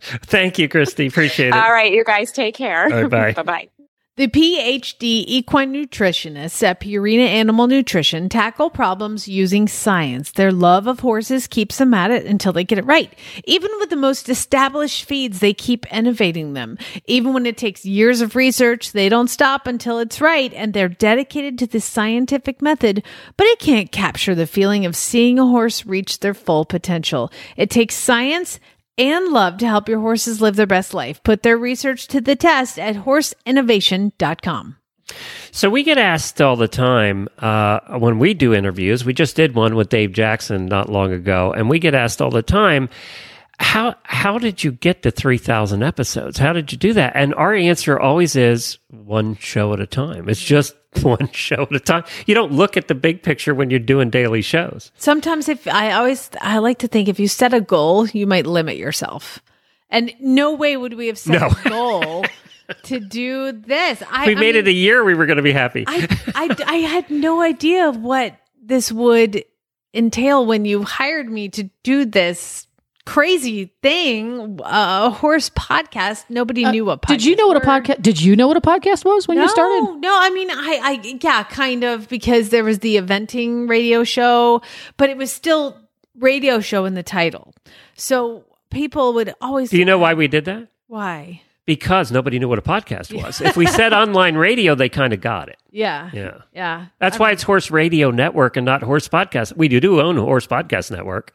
[0.26, 1.06] Thank you, Christy.
[1.06, 1.54] Appreciate it.
[1.54, 2.84] All right, you guys take care.
[2.92, 3.32] All right, bye.
[3.32, 3.68] bye bye.
[4.16, 10.30] The PhD equine nutritionists at Purina Animal Nutrition tackle problems using science.
[10.30, 13.12] Their love of horses keeps them at it until they get it right.
[13.42, 16.78] Even with the most established feeds, they keep innovating them.
[17.06, 20.88] Even when it takes years of research, they don't stop until it's right, and they're
[20.88, 23.02] dedicated to the scientific method,
[23.36, 27.32] but it can't capture the feeling of seeing a horse reach their full potential.
[27.56, 28.60] It takes science
[28.98, 31.22] and love to help your horses live their best life.
[31.22, 34.76] Put their research to the test at horseinnovation.com.
[35.50, 39.04] So we get asked all the time uh, when we do interviews.
[39.04, 42.30] We just did one with Dave Jackson not long ago, and we get asked all
[42.30, 42.88] the time,
[43.58, 46.38] "How how did you get to three thousand episodes?
[46.38, 50.28] How did you do that?" And our answer always is one show at a time.
[50.28, 52.04] It's just one show at a time.
[52.26, 54.92] You don't look at the big picture when you're doing daily shows.
[54.96, 58.46] Sometimes if I always I like to think if you set a goal, you might
[58.46, 59.40] limit yourself.
[59.90, 61.48] And no way would we have set No.
[61.48, 62.24] a goal
[62.84, 64.02] to do this.
[64.10, 65.04] I, we I made mean, it a year.
[65.04, 65.84] We were going to be happy.
[65.86, 69.44] I, I, I had no idea what this would
[69.92, 72.66] entail when you hired me to do this
[73.06, 76.24] crazy thing, uh, a horse podcast.
[76.28, 77.10] Nobody knew what podcast.
[77.10, 78.02] Uh, Did you know what a podcast?
[78.02, 80.00] Did you know what a podcast was when no, you started?
[80.00, 84.62] No, I mean, I, I, yeah, kind of because there was the eventing radio show,
[84.96, 85.76] but it was still
[86.18, 87.54] radio show in the title.
[87.96, 89.70] So people would always.
[89.70, 90.68] Do you know why we did that?
[90.94, 91.42] why?
[91.66, 93.40] Because nobody knew what a podcast was.
[93.40, 95.56] if we said online radio, they kind of got it.
[95.70, 96.38] Yeah, Yeah.
[96.52, 96.86] yeah.
[97.00, 99.56] That's why it's Horse Radio Network and not Horse Podcast.
[99.56, 101.32] We do, do own Horse Podcast Network.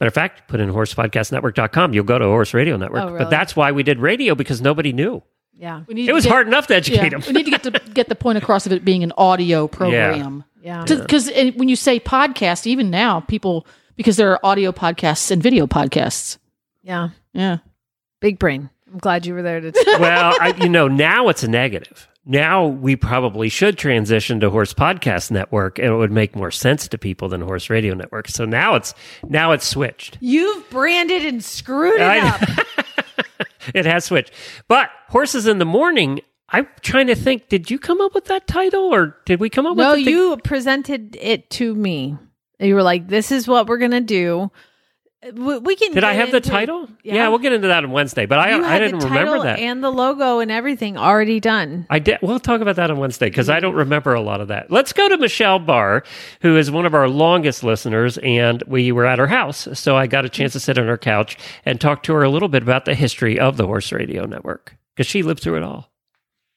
[0.00, 1.94] Matter of fact, put in horsepodcastnetwork.com.
[1.94, 3.02] You'll go to Horse Radio Network.
[3.02, 3.18] Oh, really?
[3.20, 5.22] But that's why we did radio because nobody knew.
[5.56, 7.22] Yeah, We need It was get- hard enough to educate Yeah, them.
[7.26, 10.44] we need to get to get the point across of it being an audio program.
[10.62, 10.84] yeah.
[10.84, 15.66] Because when you say podcast, even now people because there are audio podcasts and video
[15.66, 16.38] podcasts.
[16.82, 17.08] yeah.
[17.32, 17.58] Yeah.
[18.20, 18.70] Big brain.
[18.92, 19.72] I'm glad you were there to.
[20.00, 22.08] well, I, you know, now it's a negative.
[22.24, 26.86] Now we probably should transition to Horse Podcast Network, and it would make more sense
[26.88, 28.28] to people than Horse Radio Network.
[28.28, 28.92] So now it's
[29.26, 30.18] now it's switched.
[30.20, 32.40] You've branded and screwed it I- up.
[33.74, 34.32] It has switched.
[34.66, 36.20] But Horses in the Morning.
[36.48, 37.48] I'm trying to think.
[37.50, 40.04] Did you come up with that title, or did we come up No, with?
[40.06, 42.16] the- you presented it to me.
[42.58, 44.50] You were like, "This is what we're gonna do."
[45.20, 45.92] We, can.
[45.92, 46.88] Did I have the title?
[47.02, 47.28] Yeah.
[47.28, 48.24] we'll get into that on Wednesday.
[48.26, 49.58] But I I didn't remember that.
[49.58, 51.86] and the logo and everything already done.
[51.90, 52.18] I did.
[52.22, 54.70] We'll talk about that on Wednesday because I don't remember a lot of that.
[54.70, 56.04] Let's go to Michelle Barr,
[56.40, 60.06] who is one of our longest listeners, and we were at her house, so I
[60.06, 62.62] got a chance to sit on her couch and talk to her a little bit
[62.62, 65.90] about the history of the Horse Radio Network because she lived through it all.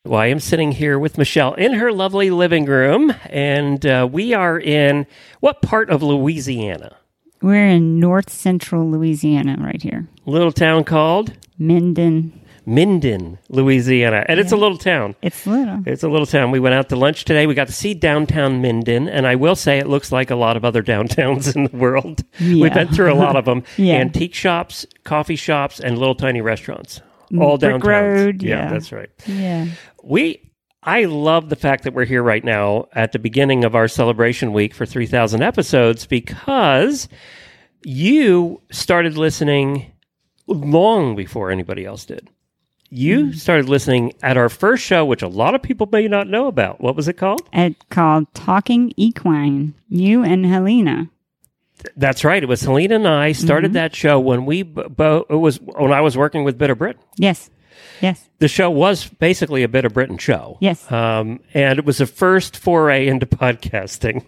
[0.05, 4.33] Well, I am sitting here with Michelle in her lovely living room, and uh, we
[4.35, 5.07] are in
[5.39, 6.97] what part of Louisiana?
[7.41, 10.07] We're in north central Louisiana right here.
[10.25, 12.37] Little town called Minden.
[12.65, 15.15] Minden, Louisiana, and it's a little town.
[15.23, 15.81] It's little.
[15.87, 16.51] It's a little town.
[16.51, 17.47] We went out to lunch today.
[17.47, 20.55] We got to see downtown Minden, and I will say it looks like a lot
[20.55, 22.23] of other downtowns in the world.
[22.39, 23.63] We've been through a lot of them.
[23.77, 23.95] Yeah.
[23.95, 27.01] Antique shops, coffee shops, and little tiny restaurants.
[27.39, 27.89] All downtown.
[27.89, 28.69] Road, yeah, yeah.
[28.69, 29.09] that's right.
[29.25, 29.67] Yeah.
[30.03, 30.50] We
[30.83, 34.51] I love the fact that we're here right now at the beginning of our celebration
[34.51, 37.07] week for 3000 episodes because
[37.83, 39.91] you started listening
[40.47, 42.29] long before anybody else did.
[42.89, 43.35] You Mm.
[43.35, 46.81] started listening at our first show, which a lot of people may not know about.
[46.81, 47.41] What was it called?
[47.53, 49.75] It's called Talking Equine.
[49.87, 51.09] You and Helena.
[51.95, 52.43] That's right.
[52.43, 53.73] It was Helena and I started Mm-hmm.
[53.75, 56.97] that show when we b- bo- it was when I was working with Bitter Brit.
[57.17, 57.49] Yes.
[58.01, 58.27] Yes.
[58.39, 60.57] The show was basically a bit of Britain show.
[60.59, 60.91] Yes.
[60.91, 64.25] Um, and it was the first foray into podcasting.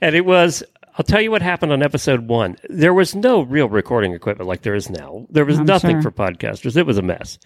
[0.00, 0.62] And it was,
[0.96, 2.56] I'll tell you what happened on episode one.
[2.68, 5.26] There was no real recording equipment like there is now.
[5.30, 6.10] There was I'm nothing sure.
[6.10, 6.76] for podcasters.
[6.76, 7.38] It was a mess.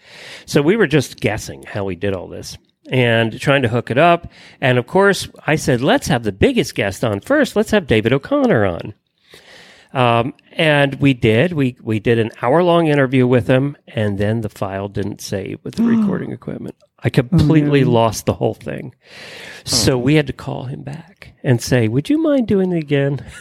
[0.45, 2.59] So we were just guessing how we did all this
[2.91, 4.31] and trying to hook it up.
[4.61, 7.55] And of course, I said, let's have the biggest guest on first.
[7.55, 8.95] Let's have David O'Connor on.
[9.93, 11.53] Um, and we did.
[11.53, 15.61] We we did an hour long interview with him, and then the file didn't save
[15.63, 16.77] with the recording equipment.
[17.01, 18.95] I completely lost the whole thing.
[19.65, 23.25] So we had to call him back and say, "Would you mind doing it again?"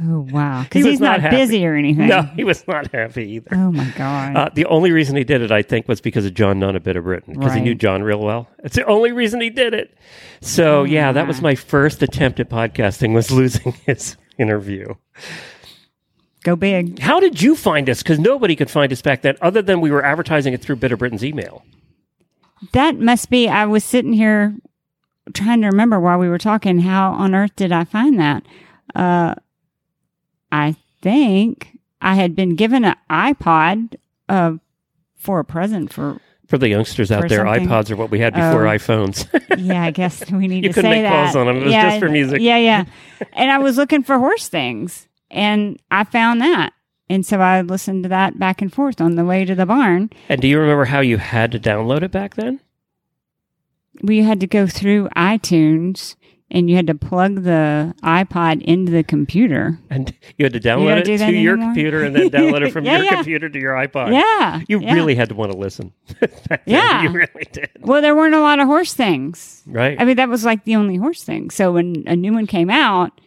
[0.00, 1.36] Oh wow, because was he's not, happy.
[1.36, 2.06] busy or anything.
[2.06, 3.48] No, he was not happy either.
[3.52, 4.36] Oh my god.
[4.36, 6.80] Uh, the only reason he did it, I think, was because of John Nunn, a
[6.80, 8.48] bit of Britain, because he knew John real well.
[8.62, 9.92] It's the only reason he did it.
[10.40, 14.94] So yeah, that was my first attempt at podcasting was losing his interview.
[16.42, 16.98] Go big.
[16.98, 18.02] How did you find us?
[18.02, 20.92] Because nobody could find us back then, other than we were advertising it through Bit
[20.92, 21.64] of Britain's email.
[22.72, 23.48] That must be.
[23.48, 24.54] I was sitting here
[25.34, 26.80] trying to remember while we were talking.
[26.80, 28.44] How on earth did I find that?
[28.94, 29.34] Uh,
[30.50, 33.96] I think I had been given an iPod
[34.28, 34.54] uh,
[35.16, 36.20] for a present for.
[36.50, 37.66] For the youngsters out there, something.
[37.68, 38.70] iPods are what we had before Oh.
[38.76, 39.26] iPhones.
[39.58, 41.32] Yeah, I guess we need You to couldn't say make that.
[41.32, 41.48] calls them.
[41.56, 42.40] It was yeah, just for music.
[42.42, 42.84] Yeah, yeah.
[43.34, 46.72] and I was looking for horse things, and I found that,
[47.08, 50.10] and so I listened to that back and forth on the way to the barn.
[50.28, 52.60] and do you remember how you had to download it back then?
[54.02, 56.16] we had to go through iTunes
[56.50, 59.78] and you had to plug the iPod into the computer.
[59.88, 61.56] And you had to download it to your anymore?
[61.74, 63.14] computer and then download it from Yeah, your yeah.
[63.16, 64.12] computer to your iPod.
[64.12, 64.94] Yeah, You yeah.
[64.94, 65.92] really had to want to listen.
[66.66, 67.02] Yeah.
[67.04, 67.70] You really did.
[67.80, 69.62] Well, there weren't a lot of horse things.
[69.66, 70.00] Right.
[70.00, 71.50] I mean, that was like the only horse thing.
[71.50, 73.20] So when a new one came out,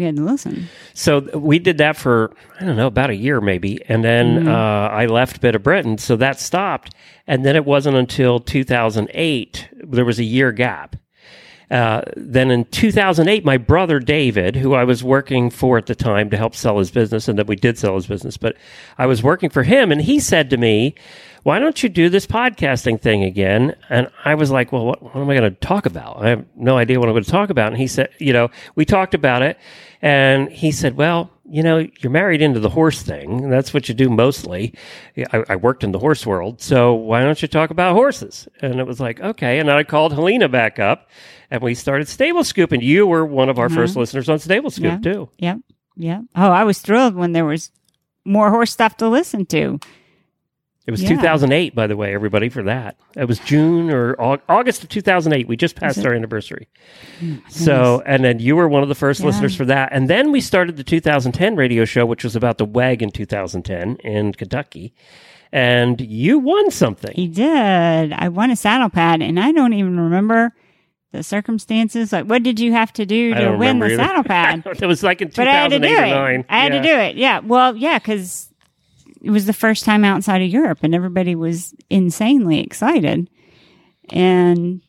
[0.00, 0.66] we had to listen.
[0.94, 4.48] So we did that for I don't know about a year maybe, and then Mhm.
[4.48, 6.94] uh, I left Bit of Britain, so that stopped.
[7.26, 10.96] And then it wasn't until 2008 there was a year gap.
[11.70, 16.28] Uh, then in 2008, my brother David, who I was working for at the time
[16.30, 18.56] to help sell his business, and then we did sell his business, but
[18.98, 20.96] I was working for him, and he said to me,
[21.42, 25.16] "Why don't you do this podcasting thing again?" And I was like, "Well, what, what
[25.16, 26.22] am I going to talk about?
[26.24, 28.48] I have no idea what I'm going to talk about." And he said, "You know,
[28.74, 29.58] we talked about it,
[30.02, 33.42] and he said, well." You know, you're married into the horse thing.
[33.42, 34.72] and That's what you do mostly.
[35.32, 36.60] I, I worked in the horse world.
[36.62, 38.46] So why don't you talk about horses?
[38.62, 39.58] And it was like, okay.
[39.58, 41.10] And I called Helena back up
[41.50, 42.70] and we started Stable Scoop.
[42.70, 43.74] And you were one of our Mhm.
[43.74, 45.12] first listeners on Stable Scoop, Yeah.
[45.12, 45.28] too.
[45.38, 45.58] Yep.
[45.96, 46.20] Yep.
[46.36, 47.72] Oh, I was thrilled when there was
[48.24, 49.80] more horse stuff to listen to.
[50.86, 51.10] It was Yeah.
[51.10, 52.96] 2008, by the way, everybody, for that.
[53.16, 54.16] It was June or
[54.48, 55.46] August of 2008.
[55.46, 56.68] We just passed our anniversary.
[57.20, 59.26] Hmm, so, and then you were one of the first Yeah.
[59.26, 59.90] listeners for that.
[59.92, 64.32] And then we started the 2010 radio show, which was about the wagon 2010 in
[64.32, 64.94] Kentucky.
[65.52, 67.12] And you won something.
[67.14, 68.12] He did.
[68.12, 70.54] I won a saddle pad, and I don't even remember
[71.12, 72.12] the circumstances.
[72.12, 73.96] Like, what did you have to do to win the either.
[73.96, 74.62] saddle pad?
[74.64, 76.36] it was like in but I had to do 2008 or it.
[76.38, 76.44] 9.
[76.48, 76.80] I had Yeah.
[76.82, 77.16] to do it.
[77.16, 77.38] Yeah.
[77.40, 78.49] Well, yeah, because
[79.22, 83.28] it was the first time outside of Europe, and everybody was insanely excited.
[84.10, 84.82] And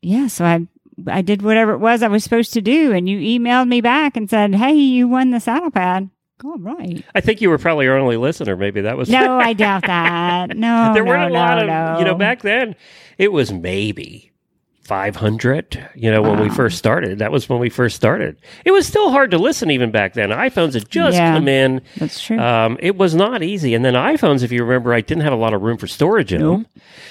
[0.00, 0.66] yeah, so I
[1.06, 4.16] I did whatever it was I was supposed to do, and you emailed me back
[4.16, 6.10] and said, "Hey, you won the saddle pad."
[6.44, 7.04] All right.
[7.14, 8.56] I think you were probably our only listener.
[8.56, 9.08] Maybe that was.
[9.08, 10.56] No, I doubt that.
[10.56, 11.98] No, there no, weren't a no, lot of, no.
[11.98, 12.74] you know, back then
[13.18, 14.31] it was maybe
[14.82, 17.18] 500, you know, when we first started.
[17.20, 18.36] That was when we first started.
[18.64, 20.30] It was still hard to listen even back then.
[20.30, 21.80] iPhones had just Yeah, come in.
[21.98, 22.38] That's true.
[22.38, 23.74] Um, it was not easy.
[23.74, 26.32] And then iPhones, if you remember, I didn't have a lot of room for storage
[26.32, 26.66] in them.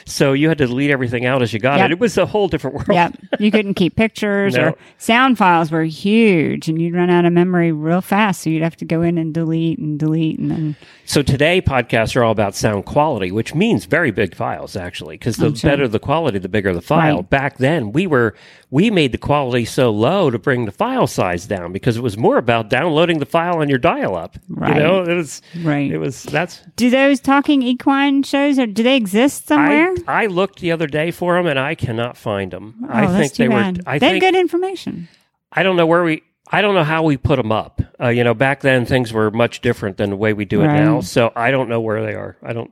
[0.05, 1.85] So you had to delete everything out as you got Yep.
[1.85, 1.91] it.
[1.93, 2.89] It was a whole different world.
[2.89, 3.17] Yep.
[3.39, 4.69] You couldn't keep pictures No.
[4.69, 8.41] or sound files were huge and you'd run out of memory real fast.
[8.41, 12.15] So you'd have to go in and delete and delete and then So today podcasts
[12.15, 15.69] are all about sound quality, which means very big files actually, because the sure.
[15.71, 17.17] better the quality, the bigger the file.
[17.17, 17.29] Right.
[17.29, 18.35] Back then, we were
[18.69, 22.17] we made the quality so low to bring the file size down because it was
[22.17, 24.37] more about downloading the file on your dial-up.
[24.49, 24.75] Right.
[24.75, 25.91] You know, it was Right.
[25.91, 26.61] It was that's.
[26.75, 29.93] Do those talking equine shows or do they exist somewhere?
[30.07, 32.75] I, I looked the other day for them and I cannot find them.
[32.83, 33.77] oh, I that's think too they bad.
[33.77, 33.83] were.
[33.89, 35.07] I they think good information.
[35.51, 36.23] I don't know where we.
[36.53, 37.81] I don't know how we put them up.
[37.99, 40.67] Uh, you know, back then things were much different than the way we do it
[40.67, 40.79] Right.
[40.81, 40.99] now.
[40.99, 42.35] So I don't know where they are.
[42.43, 42.71] I don't.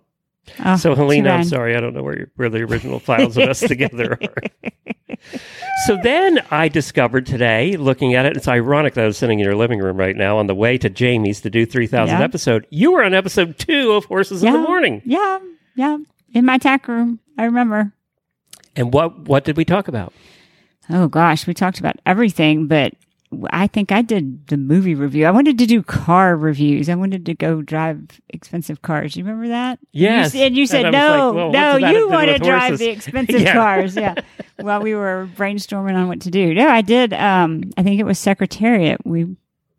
[0.63, 3.47] Oh, so Helena, I'm sorry, I don't know where you, where the original files of
[3.49, 4.69] us together are.
[5.85, 9.45] So then I discovered today, looking at it, it's ironic that I was sitting in
[9.45, 12.23] your living room right now on the way to Jamie's to do 3000 Yeah.
[12.23, 12.65] episode.
[12.69, 15.01] You were on episode two of Horses in the Morning.
[15.05, 15.39] Yeah.
[15.75, 15.97] Yeah.
[16.33, 17.19] In my tack room.
[17.37, 17.91] I remember.
[18.75, 20.13] And what what did we talk about?
[20.89, 22.93] Oh gosh, we talked about everything, but
[23.51, 25.25] I think I did the movie review.
[25.27, 26.89] I wanted to do car reviews.
[26.89, 29.15] I wanted to go drive expensive cars.
[29.15, 29.77] You remember that?
[29.91, 30.33] Yes.
[30.33, 31.89] You, and you said And no, like, well, no.
[31.89, 33.53] You want to drive horses?" the expensive Yeah.
[33.53, 33.95] cars.
[33.95, 34.15] Yeah.
[34.57, 36.53] While we were brainstorming on what to do.
[36.55, 37.13] No, I did.
[37.13, 39.05] Um, I think it was Secretariat.
[39.05, 39.27] We,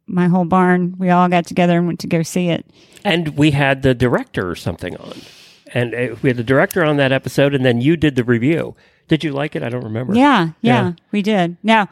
[0.07, 2.65] my whole barn, we all got together and went to go see it.
[3.05, 5.15] And we had the director or something on.
[5.75, 8.75] And uh, we had the director on that episode, and then you did the review.
[9.09, 9.63] Did you like it?
[9.65, 10.15] I don't remember.
[10.15, 10.93] Yeah, yeah, Yeah.
[11.13, 11.57] we did.
[11.63, 11.89] Now,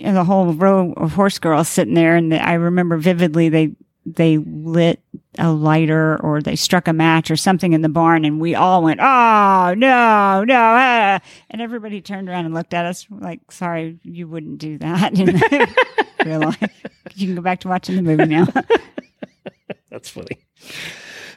[0.00, 3.72] and the whole row of horse girls sitting there, and I remember vividly they
[4.06, 5.00] they lit
[5.38, 8.82] a lighter or they struck a match or something in the barn, and we all
[8.82, 11.20] went, "Oh no, no!" ah."
[11.50, 15.36] And everybody turned around and looked at us like, "Sorry, you wouldn't do that." In
[16.26, 18.46] real life, you can go back to watching the movie now.
[19.90, 20.44] That's funny.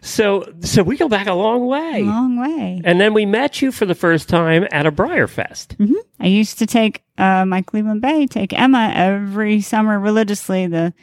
[0.02, 2.04] So, so we go back a long way.
[2.04, 2.82] Long way.
[2.84, 5.78] And then we met you for the first time at a BreyerFest.
[5.78, 5.94] hmm
[6.24, 10.68] I used to take uh, my Cleveland Bay, take Emma every summer religiously.
[10.68, 10.94] The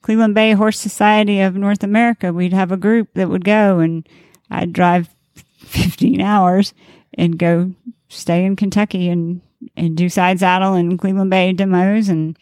[0.00, 2.32] Cleveland Bay Horse Society of North America.
[2.32, 4.08] We'd have a group that would go, and
[4.48, 6.72] I'd drive 15 hours
[7.14, 7.72] and go
[8.08, 9.42] stay in Kentucky and
[9.76, 12.08] and do side saddle and Cleveland Bay demos.
[12.08, 12.38] And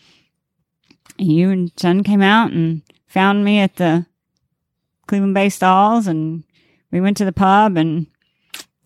[1.17, 4.05] you and Jen came out and found me at the
[5.07, 6.45] Cleveland Bay stalls, and
[6.93, 8.07] we went to the pub, and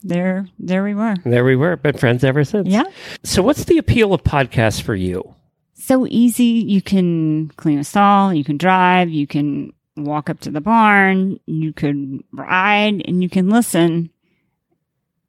[0.03, 1.17] there there we were.
[1.25, 2.69] There we were, been friends ever since.
[2.69, 2.85] Yeah.
[3.23, 5.35] So, what's the appeal of podcasts for you?
[5.83, 6.45] so easy.
[6.45, 11.39] You can clean a stall, you can drive, you can walk up to the barn,
[11.47, 14.11] you could ride, and you can listen.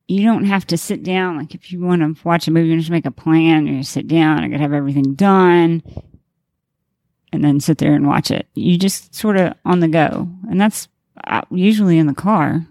[0.07, 1.37] You don't have to sit down.
[1.37, 3.67] Like if you want to watch a movie, you just make a plan.
[3.67, 4.43] You sit down.
[4.43, 5.81] I could have everything done,
[7.31, 8.47] and then sit there and watch it.
[8.53, 10.87] You just sort of on the go, and that's
[11.25, 12.67] uh, usually in the car,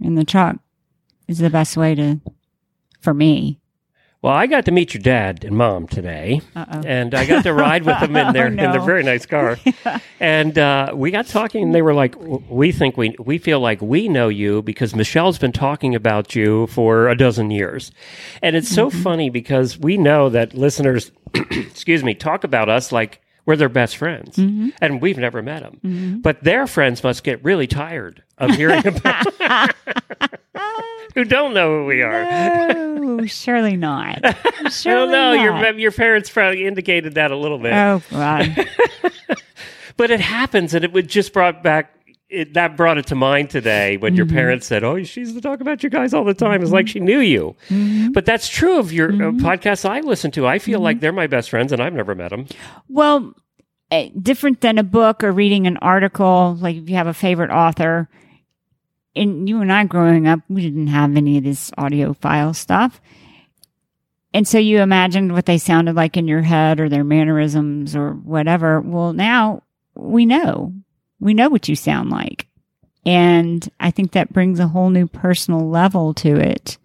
[0.00, 0.56] in the truck,
[1.28, 2.20] is the best way to,
[3.00, 3.60] for me.
[4.20, 6.82] Well, I got to meet your dad and mom today, Uh-oh.
[6.84, 9.56] and I got to ride with them in their Oh, in their very nice car.
[10.20, 12.16] And uh, we got talking, and they were like,
[12.50, 16.66] "We think we we feel like we know you because Michelle's been talking about you
[16.66, 17.92] for a dozen years."
[18.42, 19.02] And it's so Mm-hmm.
[19.04, 23.96] funny because we know that listeners, excuse me, talk about us like we're their best
[23.96, 24.68] friends, Mm-hmm.
[24.82, 26.20] and we've never met them.
[26.22, 29.26] But their friends must get really tired of hearing about
[31.14, 32.24] who don't know who we are.
[32.74, 34.20] No, surely not.
[34.70, 35.34] Surely don't know.
[35.34, 35.42] not.
[35.64, 38.68] Your your parents probably indicated that a little bit, Oh God.
[39.96, 41.94] but it happens, and it would just brought back.
[42.30, 45.40] It, that brought it to mind today when your parents said, "Oh, she used to
[45.40, 47.56] talk about you guys all the time." It's like she knew you,
[48.12, 50.46] but that's true of your uh, podcasts I listen to.
[50.46, 52.46] I feel like they're my best friends, and I've never met them.
[52.86, 53.32] Well,
[53.90, 56.54] eh, different than a book or reading an article.
[56.60, 58.10] Like if you have a favorite author,
[59.16, 63.00] and you and I growing up, we didn't have any of this audio file stuff.
[64.34, 68.12] And so you imagined what they sounded like in your head or their mannerisms or
[68.12, 68.80] whatever.
[68.80, 69.62] Well, now
[69.94, 70.74] we know.
[71.20, 72.46] We know what you sound like.
[73.06, 76.78] And I think that brings a whole new personal level to it.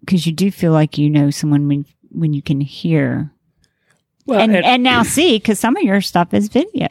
[0.00, 3.30] Because you do feel like you know someone when, when you can hear
[4.26, 6.88] Well, and, and- and now see because some of your stuff is video.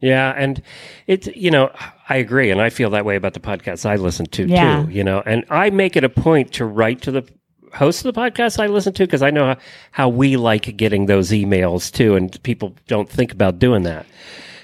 [0.00, 0.60] Yeah, and
[1.06, 1.70] it's you know
[2.08, 4.84] I agree, and I feel that way about the podcasts I listen to Yeah.
[4.84, 4.90] too.
[4.92, 7.26] You know, and I make it a point to write to the
[7.72, 9.56] host of the podcast I listen to because I know how,
[9.92, 14.06] how we like getting those emails too, and people don't think about doing that.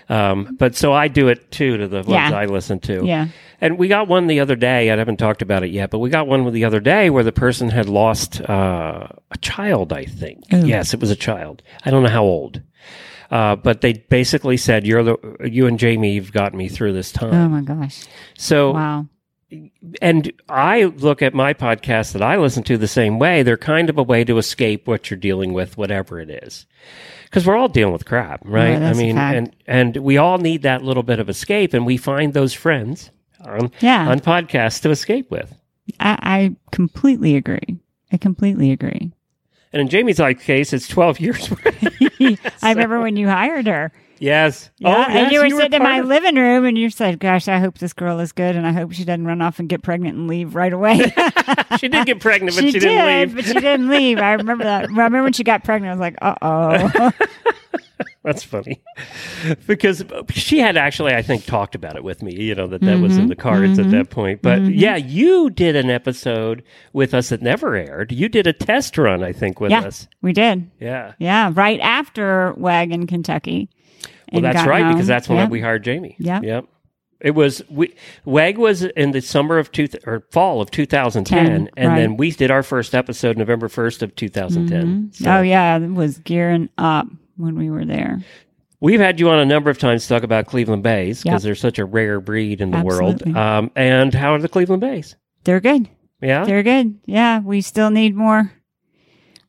[0.08, 2.30] Um, but so I do it too to the ones Yeah.
[2.32, 3.04] I listen to.
[3.04, 3.28] Yeah.
[3.60, 4.90] And we got one the other day.
[4.90, 7.32] I haven't talked about it yet, but we got one the other day where the
[7.32, 9.92] person had lost uh, a child.
[9.92, 10.44] I think.
[10.50, 11.62] Yes, it was a child.
[11.84, 12.60] I don't know how old.
[13.30, 16.12] Uh, but they basically said, "You're the you and Jamie.
[16.12, 18.04] You've got me through this time." Oh my gosh!
[18.36, 19.06] So Wow.
[20.00, 23.42] And I look at my podcast that I listen to the same way.
[23.42, 26.66] They're kind of a way to escape what you're dealing with, whatever it is.
[27.24, 28.80] Because we're all dealing with crap, right?
[28.80, 31.96] Yeah, I mean, and and we all need that little bit of escape, and we
[31.96, 34.08] find those friends on Yeah.
[34.08, 35.54] on podcasts to escape with.
[35.98, 37.78] I, I completely agree.
[38.12, 39.12] I completely agree.
[39.72, 41.50] And in Jamie's like case, it's twelve years.
[42.62, 43.92] I remember when you hired her.
[44.22, 44.70] Yes.
[44.78, 47.18] Yeah, oh, and yes, you were sitting in my of- living room and you said,
[47.20, 49.68] Gosh, I hope this girl is good and I hope she doesn't run off and
[49.68, 51.12] get pregnant and leave right away.
[51.78, 53.34] She did get pregnant, but she, she didn't leave.
[53.34, 54.18] but she didn't leave.
[54.18, 54.84] I remember that.
[54.84, 57.10] I remember when she got pregnant, I was like, uh oh.
[58.24, 58.80] That's funny
[59.66, 62.34] because she had actually, I think, talked about it with me.
[62.34, 63.20] You know that that was Mm-hmm.
[63.22, 64.42] in the cards at that point.
[64.42, 66.62] But yeah, you did an episode
[66.92, 68.12] with us that never aired.
[68.12, 70.06] You did a test run, I think, with yeah, us.
[70.20, 70.70] we did.
[70.78, 71.14] Yeah.
[71.18, 73.68] Yeah, right after Wagon, Kentucky.
[74.32, 74.92] Well, that's right home.
[74.94, 75.50] because that's when Yep.
[75.50, 76.16] we hired Jamie.
[76.18, 76.40] Yeah.
[76.42, 76.66] Yep.
[77.20, 81.70] It was we WEG was in the summer of two or fall of 2010, Ten,
[81.76, 81.96] and right.
[81.96, 85.10] then we did our first episode November 1st of 2010.
[85.12, 87.06] So Oh, yeah, it was gearing up
[87.36, 88.20] when we were there.
[88.80, 91.46] We've had you on a number of times to talk about Cleveland Bays because Yep.
[91.46, 93.22] they're such a rare breed in the world.
[93.22, 93.40] Absolutely.
[93.40, 95.14] Um, and how are the Cleveland Bays?
[95.44, 95.88] They're good.
[96.20, 96.44] Yeah.
[96.44, 96.98] They're good.
[97.06, 98.50] Yeah, we still need more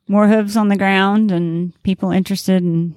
[0.07, 2.95] more hooves on the ground and people interested in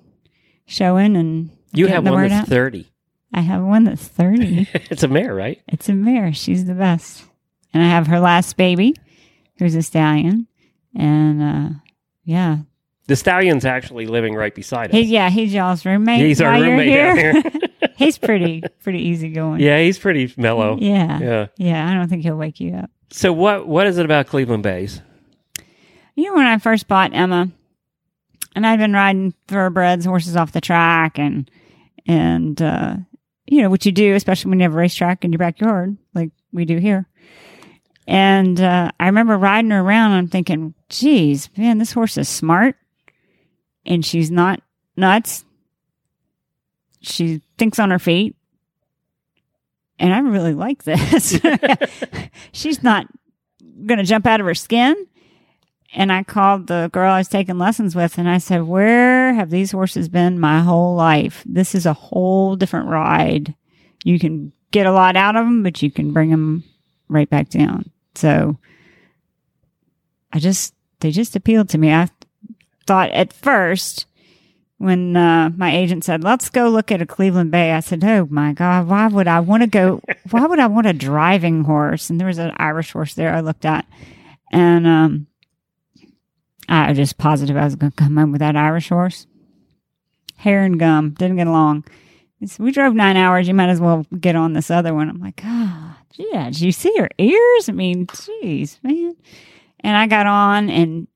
[0.67, 2.49] showing and You have one that's out.
[2.49, 2.91] 30.
[3.33, 4.69] I have one that's 30.
[4.75, 5.61] it's a mare, right?
[5.69, 6.33] it's a mare.
[6.33, 7.25] She's the best.
[7.75, 8.95] And I have her last baby,
[9.59, 10.47] who's a stallion.
[10.95, 11.79] And uh
[12.25, 12.59] yeah,
[13.07, 14.95] The stallion's actually living right beside us.
[14.97, 16.21] He, yeah, he's y'all's roommate.
[16.21, 17.15] He's our roommate here.
[17.15, 17.61] down here.
[17.97, 19.61] he's pretty pretty easy going.
[19.61, 20.79] yeah, he's pretty mellow.
[20.81, 21.19] Yeah.
[21.21, 21.47] Yeah.
[21.57, 22.91] Yeah, I don't think he'll wake you up.
[23.11, 25.03] So what what is it about Cleveland Bays?
[26.15, 27.51] You know, when I first bought Emma,
[28.55, 31.51] and I'd been riding thoroughbreds, horses off the track, and
[32.07, 32.97] and uh,
[33.47, 36.31] you know what you do, especially when you have a racetrack in your backyard, like
[36.53, 37.09] we do here.
[38.07, 40.13] And uh, I remember riding her around.
[40.13, 42.77] I'm thinking, "Geez, man, this horse is smart,
[43.85, 44.61] and she's not
[44.97, 45.45] nuts.
[47.01, 48.37] She thinks on her feet,
[49.99, 51.41] and I really like this.
[52.53, 53.07] she's not
[53.85, 54.95] going to jump out of her skin."
[55.95, 59.51] And I called the girl I was taking lessons with and I said, Where have
[59.51, 61.43] these horses been my whole life?
[61.47, 63.55] This is a whole different ride.
[64.05, 66.65] You can get a lot out of them, but you can bring them
[67.09, 67.91] right back down.
[68.15, 68.59] So
[70.33, 71.93] I just, they just appealed to me.
[71.93, 72.09] I
[72.87, 74.07] thought at first,
[74.79, 78.27] when uh, my agent said, Let's go look at a Cleveland Bay, I said, Oh
[78.31, 80.03] my God, why would I want to go?
[80.31, 82.11] Why would I want a driving horse?
[82.11, 83.87] And there was an Irish horse there I looked at.
[84.53, 85.27] And, um,
[86.69, 89.27] I was just positive I was going to come home with that Irish horse.
[90.37, 91.85] Hair and gum didn't get along.
[92.59, 93.49] We drove nine hours.
[93.49, 95.09] You might as well get on this other one.
[95.09, 96.51] I'm like, ah, yeah.
[96.51, 97.69] Did you see her ears?
[97.69, 99.17] I mean, jeez, man.
[99.81, 101.09] And I got on, and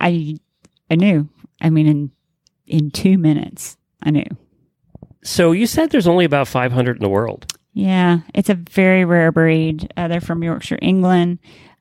[0.00, 0.36] I,
[0.90, 1.28] I knew.
[1.60, 2.12] I mean, in
[2.68, 4.26] in two minutes, I knew.
[5.22, 7.52] So you said there's only about 500 in the world.
[7.72, 9.92] Yeah, it's a very rare breed.
[9.96, 11.38] Uh, they're from Yorkshire, England.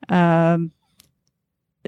[0.10, 0.72] Um,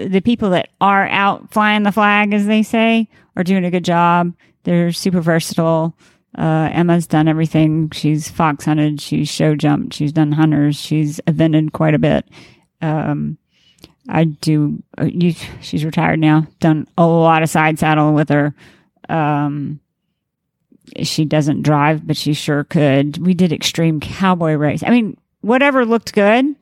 [0.08, 3.86] the people that are out flying the flag, as they say, are doing a good
[3.86, 4.34] job.
[4.64, 5.96] They're super versatile.
[6.38, 7.90] Uh, Emma's done everything.
[7.92, 9.02] She's fox hunted.
[9.02, 9.96] She's show jumped.
[9.96, 10.76] She's done hunters.
[10.76, 12.28] She's evented quite a bit.
[12.82, 13.38] Um,
[14.08, 14.82] I do.
[14.98, 16.48] Uh, you, she's retired now.
[16.60, 18.54] Done a lot of side saddle with her.
[19.08, 19.80] Um,
[21.04, 23.18] she doesn't drive, but she sure could.
[23.18, 24.84] We did extreme cowboy race.
[24.84, 26.56] I mean, whatever looked good,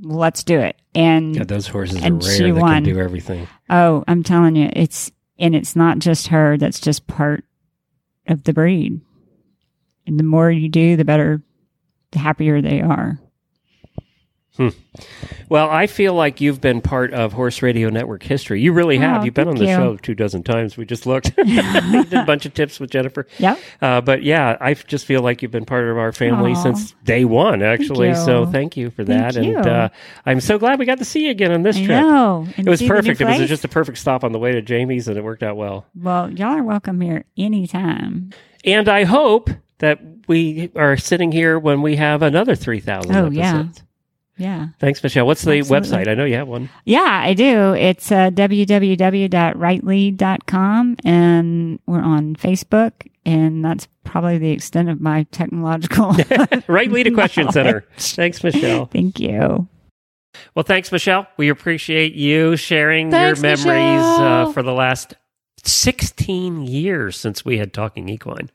[0.00, 0.76] let's do it.
[0.94, 2.82] And God, those horses are and rare she won.
[2.82, 3.46] do everything.
[3.68, 6.56] Oh, I'm telling you, it's and it's not just her.
[6.56, 7.44] That's just part
[8.26, 9.00] of the breed.
[10.06, 11.42] And the more you do, the better,
[12.12, 13.20] the happier they are.
[14.56, 14.68] Hmm.
[15.48, 18.60] Well, I feel like you've been part of Horse Radio Network history.
[18.60, 19.22] You really have.
[19.22, 19.74] Oh, You've been on the you.
[19.74, 20.76] show two dozen times.
[20.76, 21.34] We just looked.
[21.36, 23.26] did a bunch of tips with Jennifer.
[23.38, 23.56] Yeah.
[23.80, 26.62] Uh, but yeah, I just feel like you've been part of our family Aw.
[26.62, 28.08] since day one, actually.
[28.08, 28.14] you.
[28.16, 29.36] So thank you for Thank that.
[29.36, 29.58] And you.
[29.58, 29.88] uh,
[30.26, 32.00] I'm so glad we got to see you again on this I trip.
[32.02, 32.46] know.
[32.58, 33.20] It was see the new perfect.
[33.20, 35.56] It was just a perfect stop on the way to Jamie's, and it worked out
[35.56, 35.86] well.
[35.94, 38.30] Well, y'all are welcome here anytime.
[38.64, 39.48] And I hope
[39.78, 43.34] that we are sitting here when we have another 3,000 Oh, episodes.
[43.78, 43.84] yeah.
[44.40, 44.68] Yeah.
[44.78, 45.26] Thanks, Michelle.
[45.26, 45.88] What's the Absolutely.
[45.88, 46.08] website?
[46.08, 46.70] I know you have one.
[46.84, 47.74] Yeah, I do.
[47.74, 52.92] It's uh, www.rightlead.com and we're on Facebook.
[53.26, 56.14] And that's probably the extent of my technological.
[56.68, 57.84] Right Lead a Question Center.
[57.98, 58.86] Thanks, Michelle.
[58.86, 59.68] Thank you.
[60.54, 61.26] Well, thanks, Michelle.
[61.36, 65.12] We appreciate you sharing Thanks, your memories uh, for the last
[65.64, 68.50] 16 years since we had Talking Equine.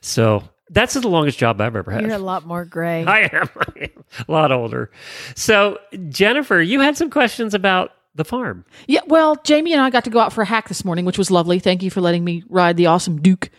[0.00, 2.02] So that's the longest job I've ever had.
[2.02, 3.04] You're a lot more gray.
[3.06, 3.48] I am.
[3.58, 4.90] I am a lot older.
[5.34, 8.64] So, Jennifer, you had some questions about the farm.
[8.86, 11.18] Yeah, well, Jamie and I got to go out for a hack this morning, which
[11.18, 11.58] was lovely.
[11.58, 13.50] Thank you for letting me ride the awesome Duke.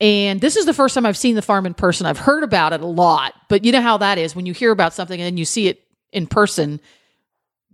[0.00, 2.06] And this is the first time I've seen the farm in person.
[2.06, 4.72] I've heard about it a lot, but you know how that is when you hear
[4.72, 6.80] about something and then you see it in person.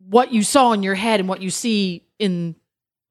[0.08, 2.54] What you saw in your head and what you see in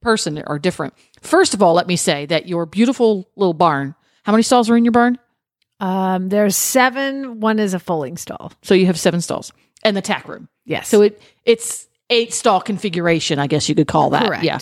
[0.01, 0.93] person are different.
[1.21, 3.95] First of all, let me say that your beautiful little barn.
[4.23, 5.17] How many stalls are in your barn?
[5.79, 7.39] Um, there's seven.
[7.39, 8.51] One is a foaling stall.
[8.63, 9.51] So you have seven stalls
[9.83, 10.49] and the tack room.
[10.65, 10.87] Yes.
[10.87, 14.25] So it it's eight stall configuration, I guess you could call that.
[14.25, 14.43] Correct.
[14.43, 14.59] Yeah.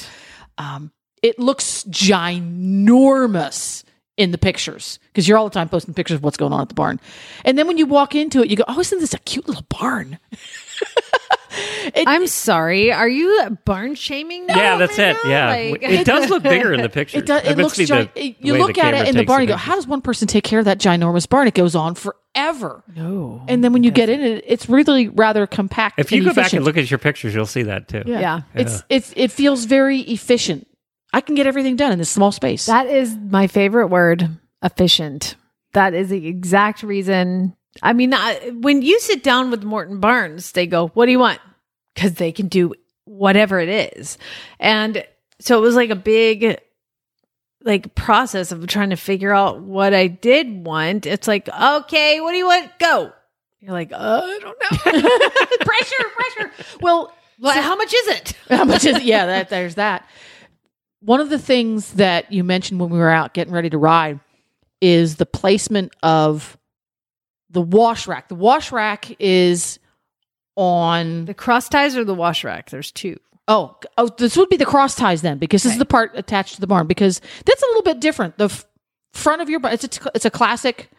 [0.58, 0.92] Um,
[1.22, 3.84] it looks ginormous
[4.18, 6.70] in the pictures because you're all the time posting pictures of what's going on at
[6.70, 7.00] the barn.
[7.44, 9.66] And then when you walk into it, you go, "Oh, isn't this a cute little
[9.70, 10.20] barn?"
[11.96, 12.92] I'm sorry.
[12.92, 14.46] Are you barn shaming?
[14.46, 15.18] me yeah, that's it.
[15.24, 15.30] now?
[15.30, 15.48] Yeah.
[15.72, 17.20] Like- it does look bigger in the picture.
[17.20, 17.46] It does.
[17.46, 17.78] It, looks.
[17.78, 19.42] be the you look at it in the barn.
[19.42, 21.48] You go, "How does one person take care of that ginormous barn?
[21.48, 23.44] It goes on forever." No.
[23.48, 26.00] And then when you get in it, it's really rather compact.
[26.00, 28.04] If you and go back and look at your pictures, you'll see that too.
[28.06, 28.20] yeah.
[28.20, 28.42] Yeah.
[28.54, 30.68] it's it's it feels very efficient.
[31.14, 32.66] I can get everything done in this small space.
[32.66, 34.30] That is my favorite word,
[34.62, 35.36] efficient.
[35.74, 37.56] That is the exact reason.
[37.82, 41.20] I mean, I, when you sit down with Morton Barns, they go, What do you
[41.20, 41.40] want?
[41.94, 42.74] Because they can do
[43.06, 44.18] whatever it is.
[44.60, 45.06] And
[45.40, 46.60] so it was like a big
[47.64, 51.06] like process of trying to figure out what I did want.
[51.06, 52.70] It's like, okay, what do you want?
[52.80, 53.12] Go.
[53.60, 55.10] You're like, uh, I don't know.
[55.66, 56.52] pressure, pressure.
[56.82, 58.34] Well, Well, how much is it?
[58.50, 59.04] how much is it?
[59.04, 59.26] yeah?
[59.26, 60.08] That there's that.
[61.00, 64.20] one of the things that you mentioned when we were out getting ready to ride
[64.82, 66.58] is the placement of
[67.56, 68.28] the wash rack.
[68.28, 69.80] The wash rack is
[70.58, 72.70] on The cross ties or the wash rack?
[72.70, 73.18] There's two.
[73.48, 76.56] Oh, oh, this would be the cross ties then, because this is the part attached
[76.56, 76.86] to the barn.
[76.86, 78.38] Because that's a little bit different.
[78.38, 78.66] The f-
[79.14, 80.90] front of your barn, it's a, it's a classic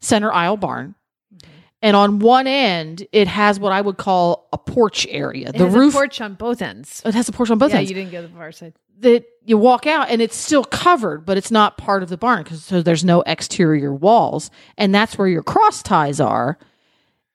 [0.00, 0.94] center aisle barn,
[1.32, 1.50] mm-hmm.
[1.82, 5.50] and on one end it has what I would call a porch area.
[5.50, 7.02] It the has roof, a porch on both ends.
[7.04, 7.74] it has a porch on both ends.
[7.74, 7.90] yeah, ends.
[7.90, 8.72] you didn't go to the far side.
[9.00, 12.42] That you walk out and it's still covered, but it's not part of the barn
[12.42, 16.58] because so there's no exterior walls, and that's where your cross ties are.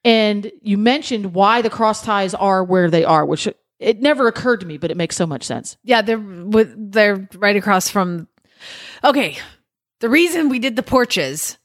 [0.04, 3.48] And you mentioned why the cross ties are where they are, which
[3.80, 5.78] it never occurred to me, but it makes so much sense.
[5.84, 6.24] Yeah, they're
[6.78, 8.28] they're right across from.
[9.04, 9.38] Okay,
[10.00, 11.58] the reason we did the porches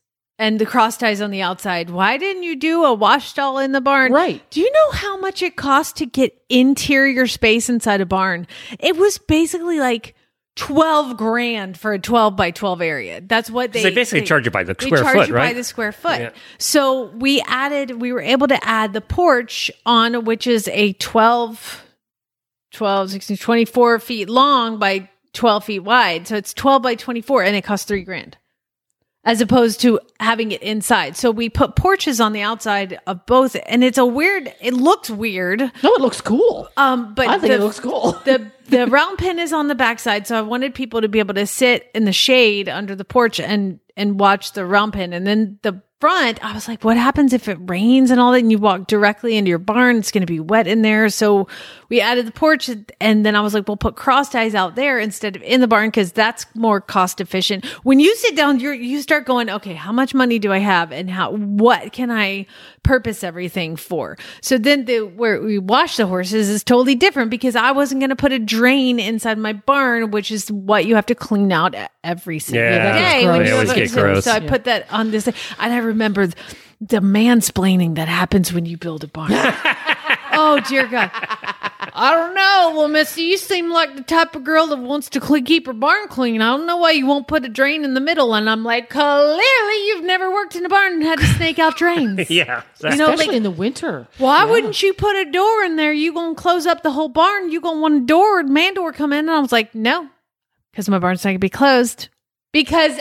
[0.43, 1.88] and the cross ties on the outside.
[1.88, 4.12] Why didn't you do a wash stall in the barn?
[4.12, 4.43] Right.
[4.51, 8.49] Do you know how much it costs to get interior space inside a barn?
[8.80, 10.14] It was basically like.
[10.57, 13.22] 12 grand for a 12 by 12 area.
[13.22, 15.55] That's what they they basically charge you by the they square charge foot, you by
[15.55, 16.20] the square foot.
[16.20, 16.30] Yeah.
[16.59, 21.82] So we added, we were able to add the porch on, which is a 12,
[22.72, 26.28] 12, 16, 24 feet long by 12 feet wide.
[26.28, 28.36] So it's 12 by 24 and it costs three grand
[29.25, 31.16] as opposed to having it inside.
[31.16, 35.11] So we put porches on the outside of both and it's a weird, it looks
[35.11, 35.61] weird.
[35.61, 36.68] No, it looks cool.
[36.77, 38.12] Um, but I think the, it looks cool.
[38.25, 41.35] the the round pen is on the backside, so I wanted people to be able
[41.35, 45.12] to sit in the shade under the porch and and watch the round pen.
[45.12, 48.39] And then the front, I was like, what happens if it rains and all that,
[48.39, 49.99] and you walk directly into your barn?
[49.99, 51.09] It's going to be wet in there.
[51.11, 51.49] So
[51.93, 52.70] we added the porch,
[53.03, 55.68] and then I was like, we'll put cross ties out there instead of in the
[55.68, 57.66] barn because that's more cost efficient.
[57.84, 60.90] When you sit down, you you start going, okay, how much money do I have,
[60.90, 62.47] and how what can I
[62.82, 64.16] purpose everything for?
[64.40, 68.09] So then the where we wash the horses is totally different because I wasn't going
[68.09, 71.74] to put a drain inside my barn, which is what you have to clean out
[72.03, 73.26] every single Yeah, day.
[73.28, 74.24] when you always get gross.
[74.24, 76.36] So I put that on this, and I remember th-
[76.80, 79.30] the mansplaining that happens when you build a barn.
[80.57, 81.11] oh dear God.
[81.95, 82.73] I don't know.
[82.79, 85.73] Well, Missy, you seem like the type of girl that wants to cle keep her
[85.73, 86.41] barn clean.
[86.41, 88.35] I don't know why you won't put a drain in the middle.
[88.35, 91.77] And I'm like, clearly you've never worked in a barn and had to snake out
[91.77, 92.31] drains.
[92.31, 92.63] yeah.
[92.83, 94.09] You know, Especially like- in the winter.
[94.19, 95.93] Why wouldn't you put a door in there?
[95.93, 97.51] You gonna close up the whole barn?
[97.51, 99.21] You gonna want a door, and man door come in?
[99.21, 100.09] And I was like, no,
[100.71, 102.09] because my barn's not gonna be closed
[102.53, 102.99] because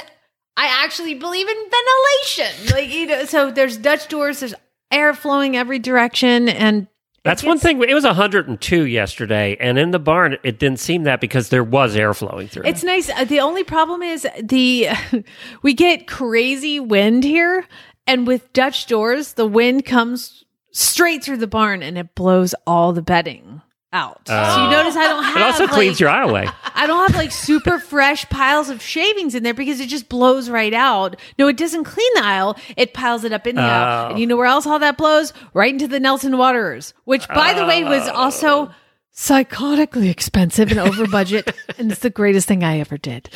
[0.58, 2.76] I actually believe in ventilation.
[2.76, 4.54] Like you know, so there's Dutch doors, there's
[4.92, 6.88] air flowing every direction, and
[7.24, 7.82] That's one thing.
[7.84, 11.96] It was 102 yesterday, and in the barn, it didn't seem that because there was
[11.96, 12.64] air flowing through.
[12.66, 13.10] It's nice.
[13.10, 14.90] Uh, The only problem is the
[15.62, 17.68] we get crazy wind here,
[18.08, 22.94] and with Dutch doors, the wind comes straight through the barn and it blows all
[22.94, 23.62] the bedding
[23.94, 24.22] out.
[24.30, 24.34] Oh.
[24.34, 24.64] so Oh.
[24.66, 26.54] you notice I don't have it also cleans like, your aisleway.
[26.76, 30.50] I don't have like super fresh piles of shavings in there because it just blows
[30.50, 31.16] right out.
[31.38, 32.58] No, it doesn't clean the aisle.
[32.78, 34.08] It piles it up in the aisle.
[34.08, 34.10] Oh.
[34.12, 35.34] And you know where else all that blows?
[35.54, 38.14] Right into the Nelson Waterers, which by the way was Oh.
[38.14, 38.72] also
[39.16, 41.54] psychotically expensive and over budget.
[41.78, 43.30] and it's the greatest thing I ever did.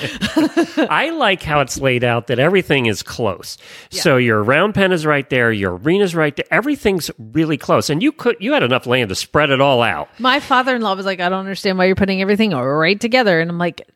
[0.89, 3.57] I like how it's laid out that everything is close.
[3.89, 6.45] So your round pen is right there, your arena's right there.
[6.51, 10.09] Everything's really close, and you could you had enough land to spread it all out.
[10.19, 13.39] My father in law was like, I don't understand why you're putting everything right together.
[13.39, 13.88] And I'm like,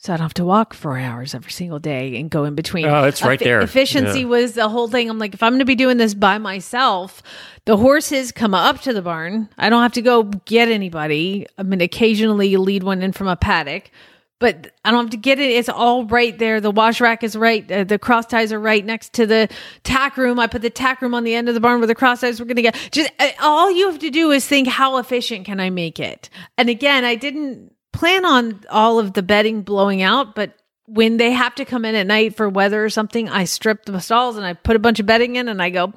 [0.00, 2.86] so I don't have to walk four hours every single day and go in between.
[2.86, 3.60] Oh, it's right there.
[3.60, 4.26] Efficiency Yeah.
[4.26, 5.10] was the whole thing.
[5.10, 7.22] I'm like, if I'm going to be doing this by myself,
[7.64, 9.48] the horses come up to the barn.
[9.58, 11.46] I don't have to go get anybody.
[11.58, 13.90] I mean, occasionally you lead one in from a paddock,
[14.38, 15.50] but I don't have to get it.
[15.50, 16.60] It's all right there.
[16.60, 17.68] The wash rack is right.
[17.70, 19.48] Uh, the cross ties are right next to the
[19.82, 20.38] tack room.
[20.38, 22.38] I put the tack room on the end of the barn where the cross ties
[22.38, 22.76] were going to get.
[22.92, 26.30] Just uh, all you have to do is think, how efficient can I make it?
[26.56, 30.54] And again, I didn't plan on all of the bedding blowing out, but
[30.86, 34.00] when they have to come in at night for weather or something, I strip the
[34.00, 35.92] stalls and I put a bunch of bedding in and I go,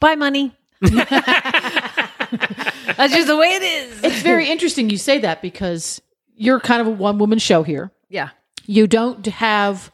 [0.00, 0.52] buy money.
[0.80, 1.04] That's
[3.14, 4.02] just the way it is.
[4.02, 6.02] It's very interesting you say that because
[6.34, 7.92] you're kind of a one woman show here.
[8.08, 8.30] Yeah.
[8.66, 9.92] You don't have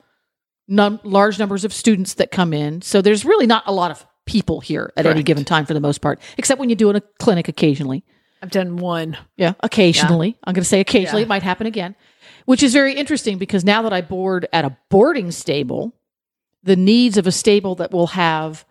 [0.66, 2.80] num- large numbers of students that come in.
[2.80, 5.80] So there's really not a lot of people here at any given time for the
[5.80, 8.02] most part, except when you do in a clinic occasionally.
[8.42, 9.18] I've done one.
[9.36, 10.36] Yeah, occasionally.
[10.44, 11.22] I'm going to say occasionally.
[11.22, 11.26] Yeah.
[11.26, 11.94] It might happen again,
[12.46, 15.94] which is very interesting because now that I board at a boarding stable,
[16.62, 18.64] the needs of a stable that will have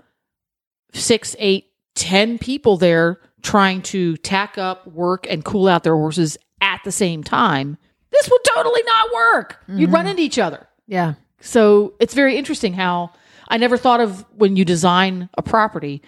[0.94, 6.38] six, eight, ten people there trying to tack up, work, and cool out their horses
[6.62, 7.78] at the same time,
[8.12, 9.60] this would totally not work.
[9.68, 10.12] You'd run mm-hmm.
[10.12, 10.68] into each other.
[10.88, 11.14] Yeah.
[11.40, 13.12] So it's very interesting how
[13.48, 16.02] I never thought of when you design a property,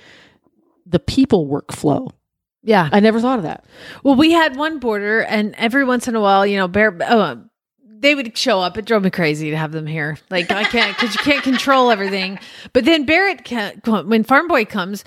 [0.86, 2.12] the people workflow.
[2.64, 2.90] Yeah.
[2.92, 3.66] I never thought of that.
[4.04, 7.38] Well, we had one boarder, and every once in a while, you know, bear uh,
[8.02, 8.78] they would show up.
[8.78, 10.18] It drove me crazy to have them here.
[10.30, 12.40] Like I can't because you can't control everything.
[12.74, 15.04] But then Barrett, can, when Farm Boy comes,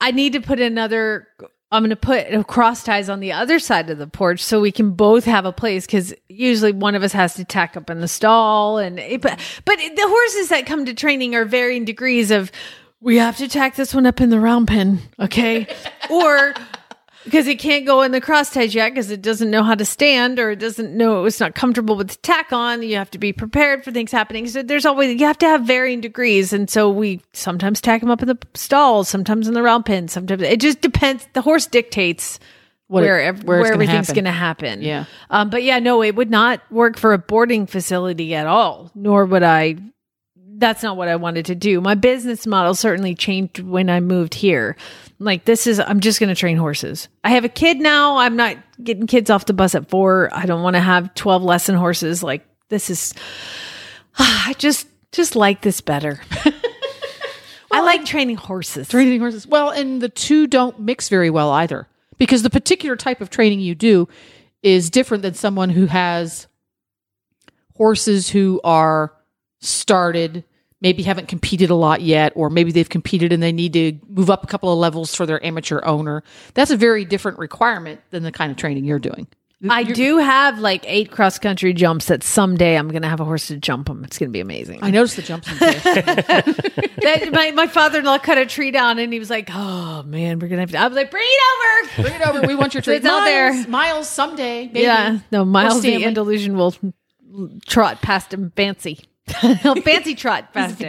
[0.00, 1.26] I need to put another.
[1.72, 4.72] I'm going to put cross ties on the other side of the porch so we
[4.72, 8.00] can both have a place because usually one of us has to tack up in
[8.00, 12.32] the stall and it, but but the horses that come to training are varying degrees
[12.32, 12.50] of
[13.00, 15.66] we have to tack this one up in the round pen, okay,
[16.10, 16.54] or
[17.24, 19.84] because it can't go in the cross ties yet because it doesn't know how to
[19.84, 22.82] stand or it doesn't know it's not comfortable with the tack on.
[22.82, 24.46] You have to be prepared for things happening.
[24.48, 28.10] So there's always you have to have varying degrees, and so we sometimes tack them
[28.10, 31.26] up in the stalls, sometimes in the round pen, sometimes it just depends.
[31.32, 32.38] The horse dictates.
[32.88, 34.82] What where, ev- where where, gonna everything's going to happen.
[34.82, 35.04] Yeah.
[35.30, 39.24] Um, but yeah, no, it would not work for a boarding facility at all, nor
[39.26, 39.76] would I.
[40.60, 41.80] That's not what I wanted to do.
[41.80, 44.76] My business model certainly changed when I moved here.
[45.18, 47.08] Like, this is, I'm just going to train horses.
[47.24, 48.18] I have a kid now.
[48.18, 50.28] I'm not getting kids off the bus at four.
[50.32, 52.22] I don't want to have 12 lesson horses.
[52.22, 53.14] Like, this is,
[54.18, 56.20] I just, just like this better.
[57.70, 58.88] I like training horses.
[58.88, 59.46] Training horses.
[59.46, 61.88] Well, and the two don't mix very well either
[62.18, 64.08] because the particular type of training you do
[64.62, 66.48] is different than someone who has
[67.76, 69.14] horses who are
[69.60, 70.44] started,
[70.80, 74.30] maybe haven't competed a lot yet, or maybe they've competed and they need to move
[74.30, 76.22] up a couple of levels for their amateur owner.
[76.54, 79.26] That's a very different requirement than the kind of training you're doing.
[79.68, 83.26] I do have like eight cross country jumps that someday I'm going to have a
[83.26, 84.04] horse to jump them.
[84.04, 84.78] It's going to be amazing.
[84.80, 89.12] I noticed the jumps that, my my father in law cut a tree down and
[89.12, 92.02] he was like, "Oh man, we're gonna have to." I was like, "Bring it over,
[92.08, 92.46] Bring it over.
[92.46, 92.96] We want your So trade.
[93.04, 93.52] it's out there.
[93.52, 94.66] Miles, Miles someday.
[94.68, 94.80] Maybe.
[94.80, 96.06] Yeah, no, Miles the.
[96.06, 96.74] Andalusian will
[97.66, 99.00] trot past him, fancy,
[99.84, 100.80] fancy trot past.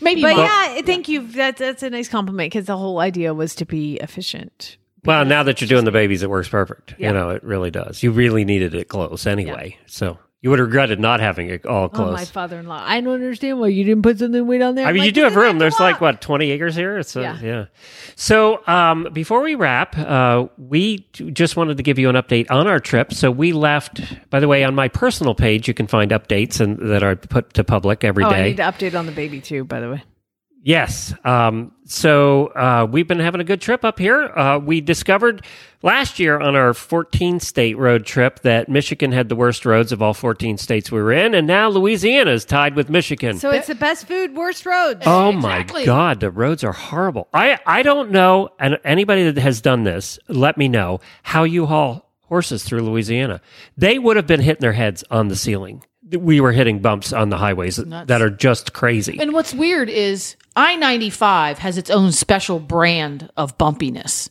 [0.00, 0.48] Maybe but Miles.
[0.76, 1.26] yeah, thank you.
[1.26, 4.76] That's that's a nice compliment because the whole idea was to be efficient.
[5.04, 6.94] Well, now that you're doing the babies, it works perfect.
[6.98, 7.08] Yeah.
[7.08, 8.02] You know, it really does.
[8.02, 9.76] You really needed it close anyway.
[9.86, 12.10] So you would have regretted not having it all close.
[12.10, 12.84] Oh, my father-in-law!
[12.84, 14.86] I don't understand why you didn't put something weight on there.
[14.86, 15.58] I mean, Like, you do have room.
[15.58, 16.98] There's like what 20 acres here.
[16.98, 17.38] It's uh, Yeah.
[17.40, 17.64] yeah.
[18.14, 22.66] So um, before we wrap, uh, we just wanted to give you an update on
[22.66, 23.14] our trip.
[23.14, 24.02] So we left.
[24.28, 27.54] By the way, on my personal page, you can find updates and that are put
[27.54, 28.40] to public every oh, day.
[28.40, 29.64] I need to update on the baby too.
[29.64, 30.02] By the way,
[30.66, 31.12] Yes.
[31.24, 34.22] Um, so uh, we've been having a good trip up here.
[34.34, 35.44] Uh, we discovered
[35.82, 40.00] last year on our 14 state road trip that Michigan had the worst roads of
[40.00, 43.38] all 14 states we were in, and now Louisiana is tied with Michigan.
[43.38, 45.02] so it's the best food, worst roads.
[45.04, 45.82] Oh Exactly.
[45.82, 47.28] my God, the roads are horrible.
[47.34, 51.66] I, I don't know, and anybody that has done this, let me know how you
[51.66, 53.42] haul horses through Louisiana.
[53.76, 55.84] They would have been hitting their heads on the ceiling.
[56.10, 58.08] We were hitting bumps on the highways Nuts.
[58.08, 59.18] that are just crazy.
[59.18, 64.28] And what's weird is I 95 has its own special brand of bumpiness.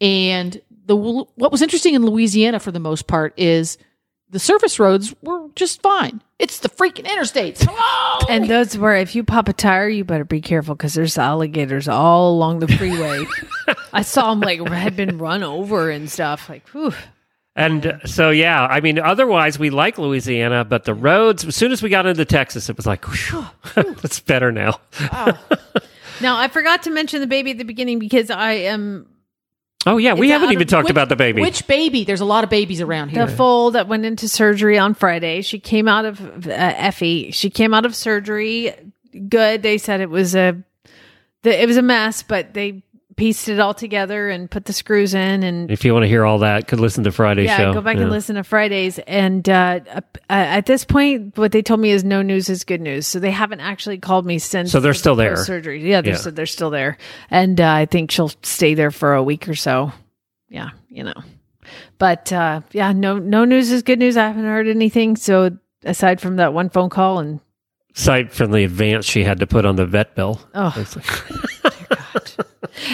[0.00, 3.78] And the what was interesting in Louisiana for the most part is
[4.30, 6.22] the surface roads were just fine.
[6.38, 7.64] It's the freaking interstates.
[7.68, 8.26] Hello!
[8.28, 11.86] And those were, if you pop a tire, you better be careful because there's alligators
[11.86, 13.24] all along the freeway.
[13.92, 16.48] I saw them like had been run over and stuff.
[16.48, 16.94] Like, whew.
[17.54, 21.82] And so, yeah, I mean, otherwise we like Louisiana, but the roads, as soon as
[21.82, 23.44] we got into Texas, it was like, whew,
[24.02, 24.80] it's better now.
[26.20, 29.06] Now, I forgot to mention the baby at the beginning because I am
[29.84, 31.42] Oh, yeah, we haven't even talked Which- about the baby.
[31.42, 32.04] Which baby?
[32.04, 33.26] There's a lot of babies around here.
[33.26, 35.42] the foal that went into surgery on Friday.
[35.42, 37.32] She came out of uh, Effie.
[37.32, 38.72] She came out of surgery
[39.28, 39.62] good.
[39.62, 40.62] They said it was a
[41.42, 42.84] the, it was a mess, but they
[43.22, 46.24] pieced it all together and put the screws in and if you want to hear
[46.24, 47.72] all that, could listen to Friday's yeah, show.
[47.72, 48.02] go back Yeah.
[48.02, 48.98] and listen to Fridays.
[49.06, 52.80] And uh, uh, at this point, what they told me is no news is good
[52.80, 53.06] news.
[53.06, 54.72] So they haven't actually called me since.
[54.72, 55.36] So they're the still there.
[55.36, 56.18] Surgery, yeah, they're Yeah.
[56.18, 56.98] So they're still there,
[57.30, 59.92] and uh, I think she'll stay there for a week or so.
[60.48, 61.14] Yeah, you know,
[61.98, 64.16] but uh, yeah, no, no news is good news.
[64.16, 65.14] I haven't heard anything.
[65.14, 67.38] So aside from that one phone call and
[67.96, 70.40] Aside from the advance she had to put on the vet bill.
[70.56, 72.36] oh, like-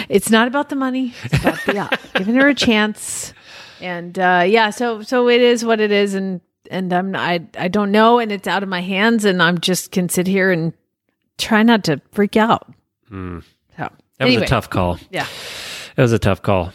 [0.07, 1.13] it's not about the money.
[1.23, 3.33] It's about the giving her a chance.
[3.81, 7.67] And uh, yeah, so so it is what it is, and and I'm I I
[7.67, 10.73] don't know, and it's out of my hands, and I'm just can sit here and
[11.37, 12.71] try not to freak out.
[13.07, 13.39] Hmm.
[13.77, 14.99] So That was a tough call.
[15.09, 15.25] Yeah.
[15.95, 16.73] It was a tough call.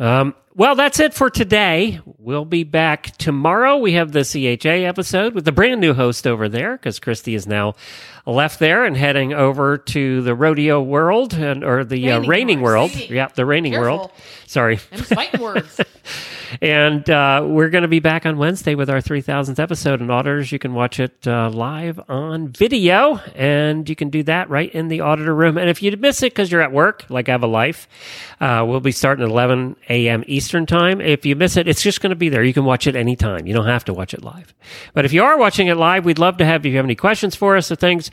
[0.00, 2.00] Um, well, that's it for today.
[2.18, 3.78] We'll be back tomorrow.
[3.78, 7.46] We have the CHA episode with the brand new host over there because Christy is
[7.46, 7.76] now
[8.26, 12.60] left there and heading over to the rodeo world and or the uh, Reining reining
[12.60, 12.94] world.
[12.94, 13.96] Yeah, the reining Careful.
[13.96, 14.12] world.
[14.48, 14.76] Sorry.
[14.76, 15.80] Them's fighting words.
[16.60, 20.00] And uh, we're going to be back on Wednesday with our 3000th episode.
[20.00, 23.18] And auditors, you can watch it uh, live on video.
[23.34, 25.58] And you can do that right in the auditor room.
[25.58, 27.88] And if you miss it because you're at work, like I have a life,
[28.40, 30.24] uh, we'll be starting at 11 a.m.
[30.26, 30.49] Eastern.
[30.50, 31.00] Eastern time.
[31.00, 32.42] If you miss it, it's just going to be there.
[32.42, 33.46] You can watch it anytime.
[33.46, 34.52] You don't have to watch it live.
[34.94, 36.96] But if you are watching it live, we'd love to have, if you have any
[36.96, 38.10] questions for us or things,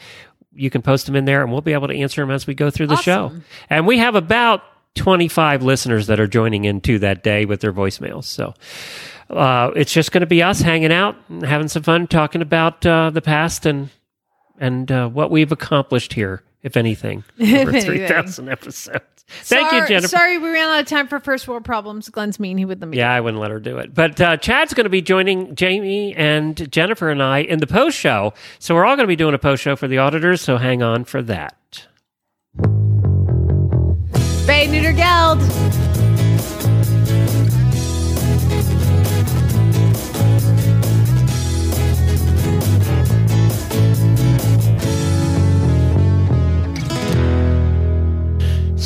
[0.54, 2.54] you can post them in there and we'll be able to answer them as we
[2.54, 3.32] go through the show.
[3.72, 4.62] And we have about
[4.94, 8.26] 25 listeners that are joining in into that day with their voicemails.
[8.26, 8.54] So
[9.32, 12.86] uh, it's just going to be us hanging out and having some fun talking about
[12.86, 13.90] uh, the past and
[14.60, 19.17] and uh, what we've accomplished here, if anything, over 3,000 episodes.
[19.30, 20.08] Thank you, Sorry- Jennifer.
[20.08, 22.08] Sorry, we ran out of time for first world problems.
[22.10, 22.58] Glenn's mean.
[22.58, 22.98] He would let me.
[22.98, 23.94] Yeah, I wouldn't let her do it.
[23.94, 27.98] But uh, Chad's going to be joining Jamie and Jennifer and I in the post
[27.98, 28.34] show.
[28.60, 30.42] So we're all going to be doing a post show for the auditors.
[30.42, 31.88] So hang on for that.
[34.14, 35.42] Spay neuter geld.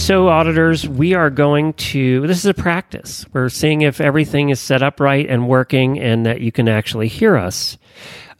[0.01, 2.25] So, auditors, we are going to.
[2.25, 3.23] This is a practice.
[3.33, 7.07] We're seeing if everything is set up right and working, and that you can actually
[7.07, 7.77] hear us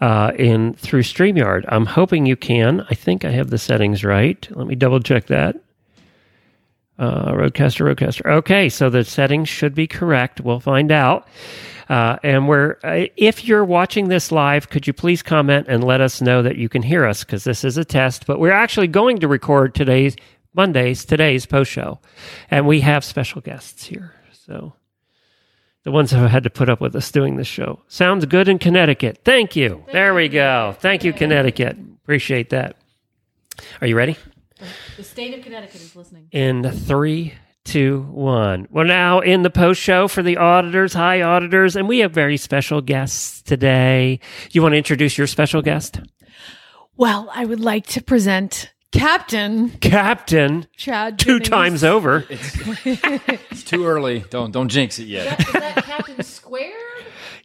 [0.02, 1.66] uh, in through Streamyard.
[1.68, 2.82] I'm hoping you can.
[2.90, 4.46] I think I have the settings right.
[4.50, 5.56] Let me double check that.
[6.98, 8.26] Uh, RODECaster, RODECaster.
[8.38, 10.42] Okay, so the settings should be correct.
[10.42, 11.28] We'll find out.
[11.88, 16.02] Uh, and we're, uh, if you're watching this live, could you please comment and let
[16.02, 18.26] us know that you can hear us because this is a test.
[18.26, 20.16] But we're actually going to record today's
[20.54, 22.00] Monday's today's post show,
[22.50, 24.14] and we have special guests here.
[24.46, 24.74] So
[25.84, 28.60] the ones who had to put up with us doing this show sounds good in
[28.60, 29.22] Connecticut.
[29.24, 29.86] Thank you.
[29.92, 30.76] there we go.
[30.80, 31.78] Thank you, Connecticut.
[32.04, 32.76] Appreciate that.
[33.80, 34.18] Are you ready?
[34.98, 36.28] The state of Connecticut is listening.
[36.32, 37.34] in three,
[37.64, 38.68] two, one.
[38.70, 40.94] We're now in the post show for the auditors.
[40.94, 41.76] Hi, auditors.
[41.76, 44.20] And we have very special guests today.
[44.52, 46.00] You want to introduce your special guest?
[46.98, 51.18] Well, I would like to present Captain Captain, Chad.
[51.18, 51.50] two Jennings.
[51.50, 52.26] times over.
[53.52, 54.20] It's too early.
[54.30, 55.40] Don't don't jinx it yet.
[55.40, 56.74] Is that Captain Squared?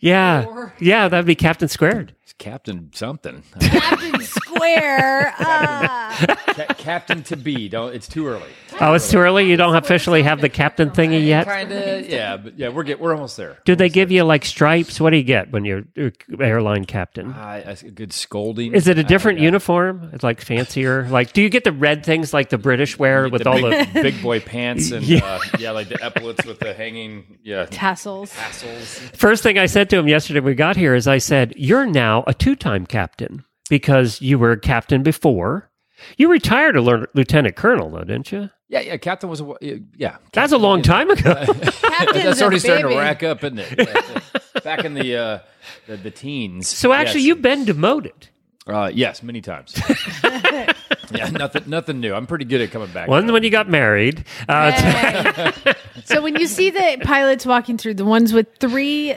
[0.01, 0.71] Yeah.
[0.81, 2.15] Yeah, that'd be Captain Squared.
[2.25, 3.43] It's Captain something.
[3.61, 4.16] Captain
[4.47, 5.35] Square.
[5.49, 6.45] Ah.
[6.47, 7.69] Ca- Captain to be.
[7.69, 7.95] Don't.
[7.95, 8.49] It's too early.
[8.81, 9.49] Oh, it's too early.
[9.51, 11.47] You don't officially have the captain thingy yet.
[11.47, 12.09] Kind of.
[12.09, 13.59] Yeah, but yeah, we're get we're almost there.
[13.67, 14.99] Do they give you like stripes?
[15.01, 17.33] What do you get when you're uh, airline captain?
[17.33, 18.73] Uh, a good scolding.
[18.73, 20.11] Is it a different uniform?
[20.15, 21.07] It's like fancier.
[21.09, 23.93] Like, do you get the red things like the British wear with the all big,
[23.93, 25.19] the big boy pants and Yeah.
[25.23, 25.27] yeah.
[25.35, 28.31] Uh, yeah, like the epaulets with the hanging yeah Tassels.
[28.33, 28.99] tassels.
[29.15, 31.87] First thing I said to him yesterday when we got here is I said, You're
[31.87, 35.71] now a two time captain because you were a captain before.
[36.19, 38.51] You retired a lear- lieutenant colonel, though, didn't you?
[38.69, 38.97] Yeah, yeah.
[38.97, 39.55] Captain was a
[39.97, 40.17] yeah.
[40.33, 41.35] That's a long time ago.
[42.13, 43.75] That's already starting to rack up, isn't it?
[43.79, 45.39] Yeah, back in the uh,
[45.87, 46.69] the, the teens.
[46.69, 47.27] so actually, Yes.
[47.29, 48.29] you've been demoted.
[48.67, 49.81] Uh, yes, many times.
[50.25, 52.13] yeah, nothing, nothing new.
[52.13, 53.07] I'm pretty good at coming back.
[53.09, 54.25] One when you got married.
[54.49, 55.53] Uh, Hey.
[56.05, 59.15] so when you see the pilots walking through, the ones with three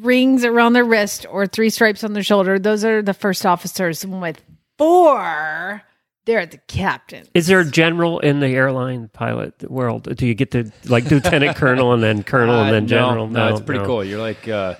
[0.00, 4.04] rings around their wrist or three stripes on their shoulder, those are the first officers.
[4.06, 4.40] One with
[4.78, 5.82] four,
[6.24, 7.26] they're the captain.
[7.34, 10.14] Is there a general in the airline pilot world?
[10.16, 13.26] Do you get to like lieutenant colonel and then colonel Uh, and then no, general?
[13.28, 14.02] No, it's pretty cool.
[14.04, 14.76] You're like uh,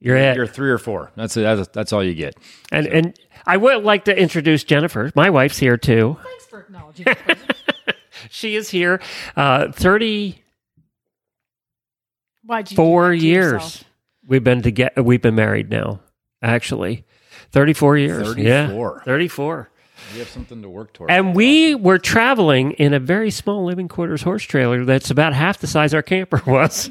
[0.00, 0.36] You're it.
[0.36, 1.10] You're three or four.
[1.16, 2.36] That's that's that's all you get.
[2.72, 5.10] And and I would like to introduce Jennifer.
[5.14, 6.16] My wife's here too.
[6.22, 7.06] Thanks for acknowledging.
[8.30, 9.02] She is here.
[9.36, 10.42] Uh, Thirty
[12.46, 13.52] Why'd you do four that to years.
[13.52, 13.84] yourself?
[14.26, 15.02] We've been together.
[15.02, 16.00] We've been married now.
[16.42, 17.04] Actually,
[17.50, 18.26] thirty-four years.
[18.34, 18.42] 34.
[18.98, 19.70] Yeah, thirty-four.
[20.12, 21.10] We have something to work towards.
[21.12, 25.58] And we were traveling in a very small living quarters horse trailer that's about half
[25.58, 26.90] the size our camper was.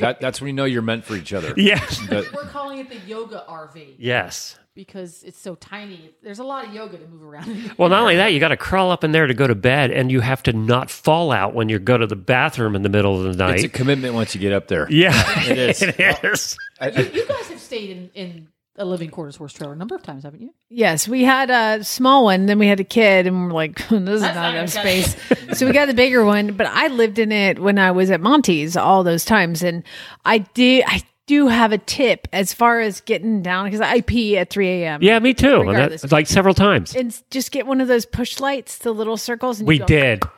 [0.00, 1.52] that, that's when you know you're meant for each other.
[1.56, 1.84] Yeah.
[2.08, 3.96] But- We're calling it the yoga RV.
[3.98, 4.58] yes.
[4.76, 6.12] Because it's so tiny.
[6.22, 7.74] There's a lot of yoga to move around.
[7.78, 9.90] Well, not only that, you got to crawl up in there to go to bed,
[9.90, 12.88] and you have to not fall out when you go to the bathroom in the
[12.90, 13.54] middle of the night.
[13.56, 14.86] it's a commitment once you get up there.
[14.90, 15.12] yeah,
[15.50, 15.82] It is.
[15.82, 16.56] it is.
[16.78, 18.48] I- You, I- you guys have stayed in, in
[18.78, 20.52] a living quarters horse trailer a number of times, haven't you?
[20.68, 23.92] Yes, we had a small one, then we had a kid, and we're like, this
[23.92, 25.16] is That's not not enough space.
[25.58, 28.20] so we got the bigger one, but I lived in it when I was at
[28.20, 29.62] Monty's all those times.
[29.62, 29.82] And
[30.26, 34.00] I did, I do you have a tip as far as getting down because I
[34.00, 35.02] pee at 3 a.m.
[35.02, 35.62] Yeah, me too.
[35.62, 36.94] And that, like several times.
[36.94, 39.58] And just get one of those push lights, the little circles.
[39.58, 40.22] And We go, did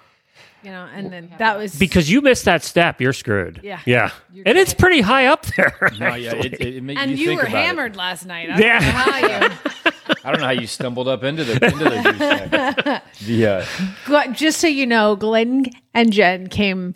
[0.64, 3.00] You know, and then that was because you missed that step.
[3.00, 3.60] You're screwed.
[3.62, 3.80] Yeah.
[3.86, 4.10] yeah,
[4.44, 5.92] and it's pretty high up there.
[6.00, 7.66] no, yeah, it, it, it makes and you, you, think were about it.
[7.66, 8.50] hammered last night.
[8.50, 8.80] I Yeah.
[8.80, 9.18] don't know how
[9.48, 9.92] you.
[10.24, 13.02] I don't know how you stumbled up into the into the juice bag.
[13.24, 16.94] The uh, just so you know, Glenn and Jen came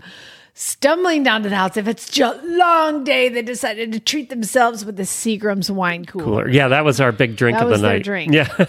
[0.54, 1.76] stumbling down to the house.
[1.76, 6.24] If it's a long day, they decided to treat themselves with the Seagram's wine cooler.
[6.24, 6.48] Cooler.
[6.50, 8.04] Yeah, that was our big drink That of the was their night.
[8.04, 8.32] drink.
[8.32, 8.48] Yeah,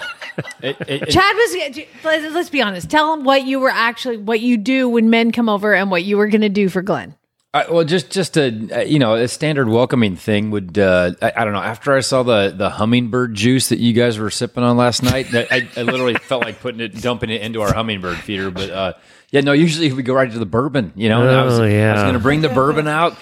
[0.61, 1.55] it, it, it- Chad was.
[2.03, 2.89] Let's, let's be honest.
[2.89, 6.03] Tell them what you were actually, what you do when men come over, and what
[6.03, 7.15] you were going to do for Glenn.
[7.55, 11.33] I, well, just just a uh, you know a standard welcoming thing would uh, I,
[11.37, 11.59] I don't know.
[11.61, 15.29] After I saw the the hummingbird juice that you guys were sipping on last night,
[15.33, 18.49] that- I, I literally felt like putting it, dumping it into our hummingbird feeder.
[18.49, 18.93] But uh,
[19.33, 20.93] yeah, no, usually we go right to the bourbon.
[20.95, 23.17] You know, And I was, Oh, I was going to bring the bourbon out.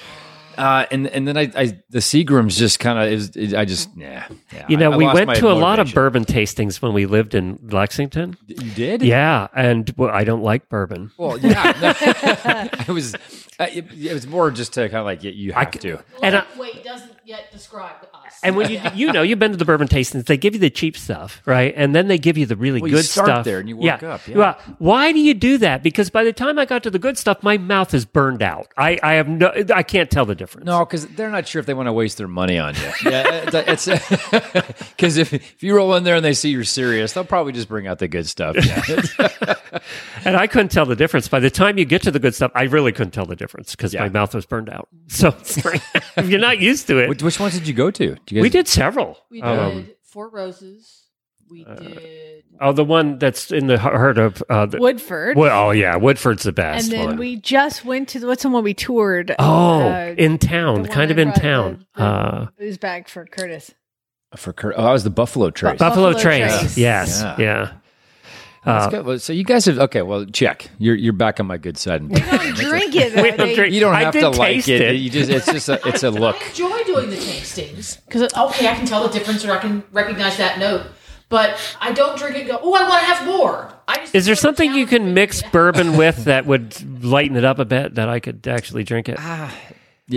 [0.58, 3.90] Uh, and and then I, I the Seagram's just kind of is, is I just
[3.96, 6.82] yeah, yeah You know, I- I we went my to a lot of bourbon tastings
[6.82, 8.36] when we lived in Lexington.
[8.48, 9.02] You did?
[9.02, 11.12] Yeah, and well, I don't like bourbon.
[11.18, 11.72] Well, yeah,
[12.88, 15.72] it was uh, it, it was more just to kind of like you, you have
[15.72, 16.04] to.
[16.22, 18.40] And I, Wait doesn't yet describe us.
[18.44, 20.70] and when you you know you've been to the bourbon tastings, they give you the
[20.70, 21.74] cheap stuff, right?
[21.76, 23.78] And then they give you the really Well, you good start stuff there and you
[23.78, 24.14] work yeah.
[24.14, 24.38] up, yeah.
[24.38, 25.82] Well, why do you do that?
[25.82, 28.68] Because by the time I got to the good stuff, my mouth is burned out.
[28.78, 30.66] I I have no, I can't tell the difference.
[30.66, 32.92] No, because they're not sure if they want to waste their money on you.
[33.10, 33.86] Yeah, it's
[34.96, 37.70] because if if you roll in there and they see you're serious, they'll probably just
[37.70, 38.56] bring out the good stuff.
[38.64, 39.56] Yeah.
[40.24, 41.28] And I couldn't tell the difference.
[41.28, 43.76] By the time you get to the good stuff, I really couldn't tell the difference
[43.76, 44.88] because my mouth was burned out.
[45.08, 45.82] So it's like,
[46.16, 48.16] if you're not used to it, which, which ones did you go to?
[48.26, 49.18] Did you we did several.
[49.30, 50.98] We did Um, Four Roses.
[51.50, 52.44] We did.
[52.62, 55.36] oh, the one that's in the heart of uh, the, Woodford.
[55.36, 56.86] Wo- oh yeah, Woodford's the best.
[56.86, 57.18] and then one.
[57.18, 59.36] we just went to what's the one we toured?
[59.38, 61.86] oh, uh, in town, kind of in town.
[61.96, 63.74] the- uh, booze bag for Curtis.
[64.38, 65.78] For Kurt, oh, that was the Buffalo Trace.
[65.78, 66.58] Buffalo, Buffalo Trace.
[66.58, 66.78] Trace.
[66.78, 67.36] Yes, Yeah.
[67.38, 67.72] yeah.
[68.64, 69.02] That's Uh.
[69.04, 70.02] Well, so you guys have okay.
[70.04, 70.70] Well, check.
[70.78, 72.04] You're you're back on my good side.
[72.08, 73.16] We don't drink it.
[73.16, 73.24] though.
[73.24, 74.82] We don't drink- You don't have did to like it.
[74.82, 74.96] it.
[74.98, 76.36] You just it's just a it's a look.
[76.42, 79.84] I enjoy doing the tastings because okay, I can tell the difference or I can
[79.92, 80.86] recognize that note.
[81.30, 82.40] But I don't drink it.
[82.42, 82.60] and Go.
[82.62, 83.74] Oh, I want to have more.
[83.88, 87.58] I just Is there something you can mix bourbon with that would lighten it up
[87.58, 89.18] a bit that I could actually drink it?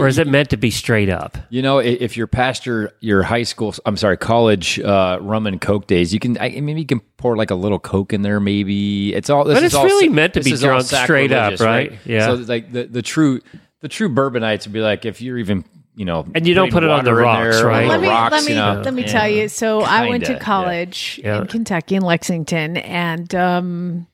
[0.01, 1.37] Or is it meant to be straight up?
[1.51, 5.61] You know, if you're past your, your high school, I'm sorry, college uh, rum and
[5.61, 8.41] coke days, you can I, maybe you can pour like a little coke in there.
[8.41, 9.45] Maybe it's all.
[9.45, 11.93] This But it's all really sa- meant to be drunk straight up, sacrilegious, right?
[12.05, 12.27] Yeah.
[12.27, 13.41] So like the, the true
[13.81, 15.65] the true bourbonites would be like if you're even
[15.97, 17.87] you know And you don't put it on the rocks, there, right?
[17.87, 18.83] let me rocks, let me you know.
[18.85, 19.09] let me Yeah.
[19.13, 19.49] tell you.
[19.49, 20.45] So I went to Kinda, yeah.
[20.45, 21.41] college Yeah.
[21.43, 24.07] in Kentucky in Lexington, and um,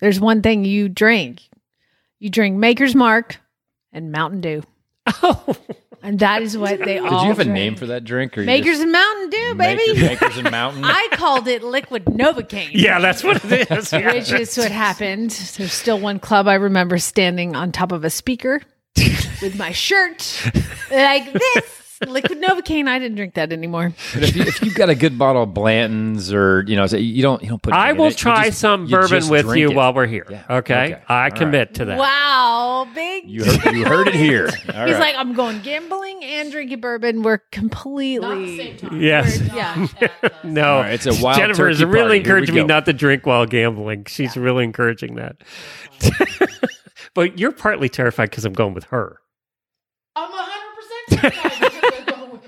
[0.00, 1.42] there's one thing you drink.
[2.18, 3.40] You drink Maker's Mark
[3.92, 4.62] and Mountain Dew.
[5.06, 5.56] Oh,
[6.02, 7.10] and that is what they all.
[7.10, 8.36] Did you have a name for that drink?
[8.38, 9.92] Or Makers and Mountain Dew, baby.
[9.94, 10.84] Maker- Makers and Mountain.
[10.84, 12.70] I called it Liquid Novocaine.
[12.72, 13.92] yeah, that's what it is.
[13.92, 14.12] Yeah.
[14.14, 15.30] Which is what happened.
[15.30, 18.60] There's still one club I remember standing on top of a speaker
[19.42, 20.40] with my shirt
[20.90, 21.78] like this.
[22.08, 22.88] Liquid Novocaine.
[22.88, 23.92] I didn't drink that anymore.
[24.14, 26.96] But if you if you've got a good bottle of Blanton's or you know so
[26.96, 27.72] you don't you don't put.
[27.72, 29.76] I anything in will it, try just- some bourbon with you it.
[29.76, 30.26] while we're here.
[30.30, 30.44] Yeah.
[30.50, 30.94] Okay?
[30.94, 31.02] Okay.
[31.08, 31.98] I All commit to that.
[31.98, 33.28] Wow, big.
[33.28, 34.46] You heard, you heard it here.
[34.46, 34.98] All He's right.
[34.98, 37.22] like, I'm going gambling and drinking bourbon.
[37.22, 38.76] We're completely.
[38.92, 39.40] Yes.
[39.54, 39.86] Yeah.
[40.44, 42.02] No, All right, it's a wild Jennifer is really party.
[42.02, 44.04] Here we encouraging me not to drink while gambling.
[44.06, 45.36] She's really encouraging that.
[47.14, 49.18] but you're partly terrified because I'm going with her.
[50.16, 51.61] I'm 100%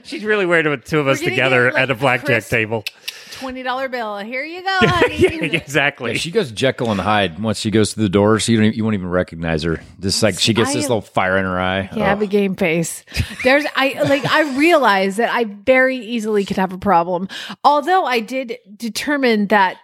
[0.05, 2.49] She's really worried about the two of us together get, like, at a blackjack Chris-
[2.49, 2.85] table.
[3.33, 4.19] Twenty dollar bill.
[4.19, 5.17] Here you go, honey.
[5.19, 6.13] yeah, exactly.
[6.13, 8.75] Yeah, she goes Jekyll and Hyde once she goes through the door, so you don't,
[8.77, 9.81] you won't even recognize her.
[9.99, 11.91] Just like she gets I this little fire in her eye.
[11.97, 12.19] Yeah, Oh.
[12.21, 13.05] the game face.
[13.43, 17.29] There's I like I realize that I very easily could have a problem.
[17.65, 19.79] Although I did determine that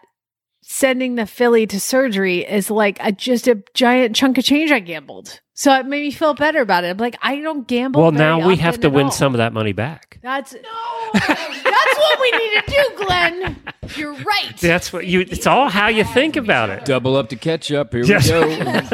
[0.72, 4.78] sending the filly to surgery is like a, just a giant chunk of change I
[4.78, 5.40] gambled.
[5.52, 6.90] So it made me feel better about it.
[6.90, 8.00] I'm like, I don't gamble.
[8.00, 9.10] well, very now we have to win all.
[9.10, 10.20] some of that money back.
[10.22, 10.60] That's no.
[11.12, 13.62] that's what we need to do, Glenn.
[13.96, 14.56] You're right.
[14.60, 15.20] That's what you.
[15.22, 16.84] It's all how you think about it.
[16.84, 17.92] Double up to catch up.
[17.92, 18.30] Here Yes.
[18.30, 18.34] we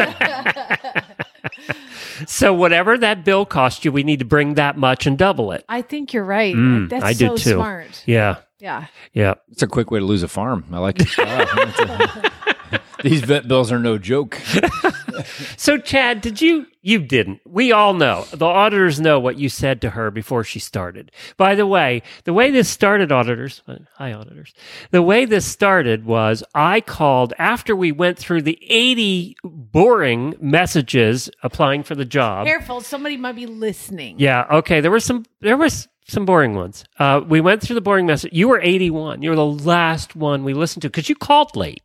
[0.08, 1.02] go.
[2.26, 5.64] So whatever that bill cost you, we need to bring that much and double it.
[5.68, 6.54] I think you're right.
[6.56, 7.50] Mm, that's I do so too.
[7.56, 8.02] smart.
[8.06, 8.86] Yeah, Yeah.
[9.12, 9.34] yeah.
[9.50, 10.64] It's a quick way to lose a farm.
[10.72, 11.18] I like it.
[11.18, 12.22] Wow.
[13.02, 14.40] These vet bills are no joke.
[15.56, 16.66] So, Chad, did you?
[16.82, 17.40] You didn't.
[17.44, 18.26] We all know.
[18.32, 21.10] The auditors know what you said to her before she started.
[21.36, 23.62] By the way, the way this started, auditors,
[23.96, 24.54] hi, auditors.
[24.90, 31.30] The way this started was I called after we went through the 80 boring messages
[31.42, 32.46] applying for the job.
[32.46, 34.16] Careful, somebody might be listening.
[34.18, 34.46] Yeah.
[34.50, 34.80] Okay.
[34.80, 35.24] There were some.
[35.40, 36.84] There was some boring ones.
[36.98, 38.32] Uh, we went through the boring message.
[38.32, 39.22] You were 81.
[39.22, 41.82] You were the last one we listened to because you called late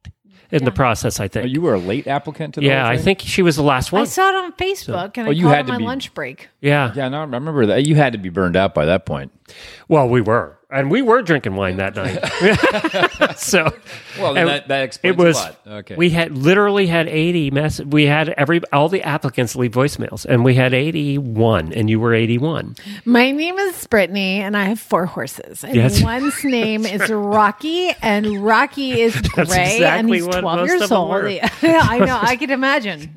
[0.51, 1.19] in the process.
[1.19, 1.45] I think.
[1.45, 3.91] Oh, you were a late applicant to the yeah, I think she was the last
[3.91, 4.01] one.
[4.01, 5.83] I saw it on Facebook and Oh, I you called had on to my be-
[5.85, 6.49] lunch break.
[6.59, 6.91] Yeah.
[6.95, 7.85] Yeah, no, I remember that.
[7.87, 9.31] You had to be burned out by that point.
[9.87, 10.57] Well, we were.
[10.71, 13.37] And we were drinking wine that night.
[13.37, 13.73] so,
[14.19, 15.57] Well, then that- that explains it a was, lot.
[15.67, 15.95] Okay.
[15.95, 17.79] we had literally had eighty mess.
[17.81, 21.99] We had every all the applicants leave voicemails, and we had eighty one, and you
[21.99, 22.75] were eighty one.
[23.05, 25.63] My name is Brittany, and I have four horses.
[25.63, 26.01] And Yes.
[26.03, 31.11] one's name is Rocky, and Rocky is gray, That's and he's twelve most years old.
[31.13, 32.19] I know.
[32.21, 33.13] I can imagine.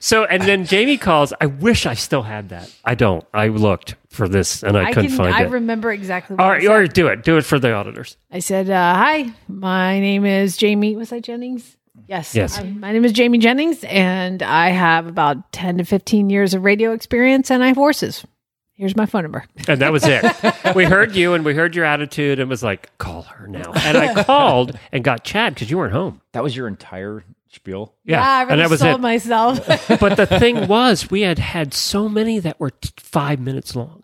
[0.00, 1.32] So, and then Jamie calls.
[1.40, 2.72] I wish I still had that.
[2.84, 3.24] I don't.
[3.34, 5.16] I looked for this, and I, I couldn't can.
[5.18, 5.46] find I it.
[5.46, 6.34] I remember exactly.
[6.36, 6.70] What all I right, said.
[6.70, 7.22] all right, do it.
[7.22, 8.16] Do it for the auditors.
[8.32, 11.76] I said, uh, "Hi, my name is Jamie." Was I Jennings?
[12.08, 12.34] Yes.
[12.34, 12.56] Yes.
[12.56, 16.64] Hi, my name is Jamie Jennings, and I have about ten to fifteen years of
[16.64, 18.24] radio experience, and I have horses.
[18.72, 19.44] Here's my phone number.
[19.68, 20.22] And that was it.
[20.74, 23.72] we heard you and we heard your attitude and was like, call her now.
[23.74, 26.20] And I called and got Chad because you weren't home.
[26.32, 27.94] That was your entire spiel.
[28.04, 28.22] Yeah.
[28.22, 29.00] I really and that was sold it.
[29.00, 29.66] myself.
[29.98, 34.02] but the thing was, we had had so many that were t- five minutes long.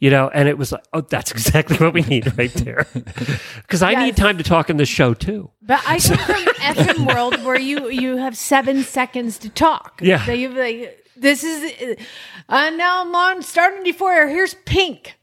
[0.00, 2.86] You know, and it was like, oh, that's exactly what we need right there.
[3.62, 5.50] Because I need time to talk in the show too.
[5.62, 10.00] But I come from FM world where you you have seven seconds to talk.
[10.02, 10.24] Yeah.
[10.26, 11.96] So you like this is
[12.48, 14.26] uh, now I'm on starting before.
[14.28, 15.16] Here's pink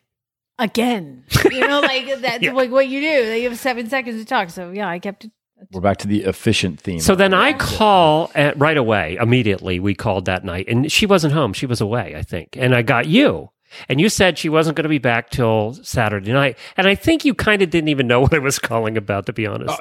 [0.58, 1.24] again.
[1.52, 2.54] You know, like that's Yeah.
[2.54, 3.34] like what you do.
[3.34, 4.50] You have seven seconds to talk.
[4.50, 5.32] So yeah, I kept it.
[5.72, 7.02] We're back to the efficient theme.
[7.02, 9.80] So then I call at, right away, immediately.
[9.82, 11.52] We called that night, and she wasn't home.
[11.52, 12.56] She was away, I think.
[12.56, 13.50] And I got you.
[13.88, 16.58] And you said she wasn't going to be back till Saturday night.
[16.78, 19.34] And I think you kind of didn't even know what I was calling about, to
[19.34, 19.78] be honest.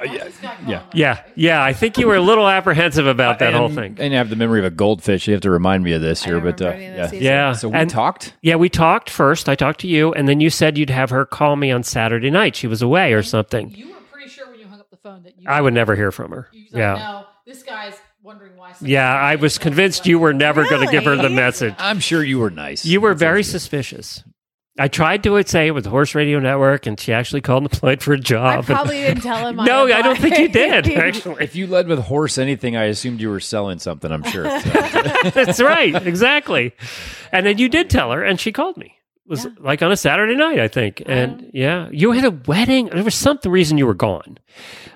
[0.67, 0.83] yeah.
[0.93, 1.23] yeah.
[1.35, 1.63] Yeah.
[1.63, 3.97] I think you were a little apprehensive about that and, whole thing.
[3.99, 5.27] And you have the memory of a goldfish.
[5.27, 7.11] You have to remind me of this here, but uh, yeah.
[7.11, 7.53] Yeah.
[7.53, 8.33] So we And- talked.
[8.41, 9.49] Yeah, we talked first.
[9.49, 12.29] I talked to you, and then you said you'd have her call me on Saturday
[12.29, 12.55] night.
[12.55, 13.71] She was away or something.
[13.71, 15.47] You were pretty sure when you hung up the phone that you.
[15.49, 16.47] I would never hear from her.
[16.51, 16.93] you was like, Yeah.
[16.95, 18.73] No, this guy's wondering why.
[18.81, 21.73] Yeah, I was convinced you were never going to give her the message.
[21.77, 22.85] I'm sure you were nice.
[22.85, 24.23] You were very suspicious.
[24.77, 27.73] I tried to say it with the Horse Radio Network, and she actually called and
[27.73, 28.59] applied for a job.
[28.59, 29.57] I probably didn't tell him.
[29.57, 30.87] no, I don't think you did.
[30.89, 34.09] Actually, If you led with horse anything, I assumed you were selling something.
[34.09, 34.45] I'm sure.
[34.61, 34.69] So-
[35.31, 36.73] that's right, exactly.
[37.33, 38.95] And then you did tell her, and she called me.
[39.29, 41.03] It was like on a Saturday night, I think.
[41.05, 42.87] And yeah, you had a wedding.
[42.87, 44.39] There was some reason you were gone.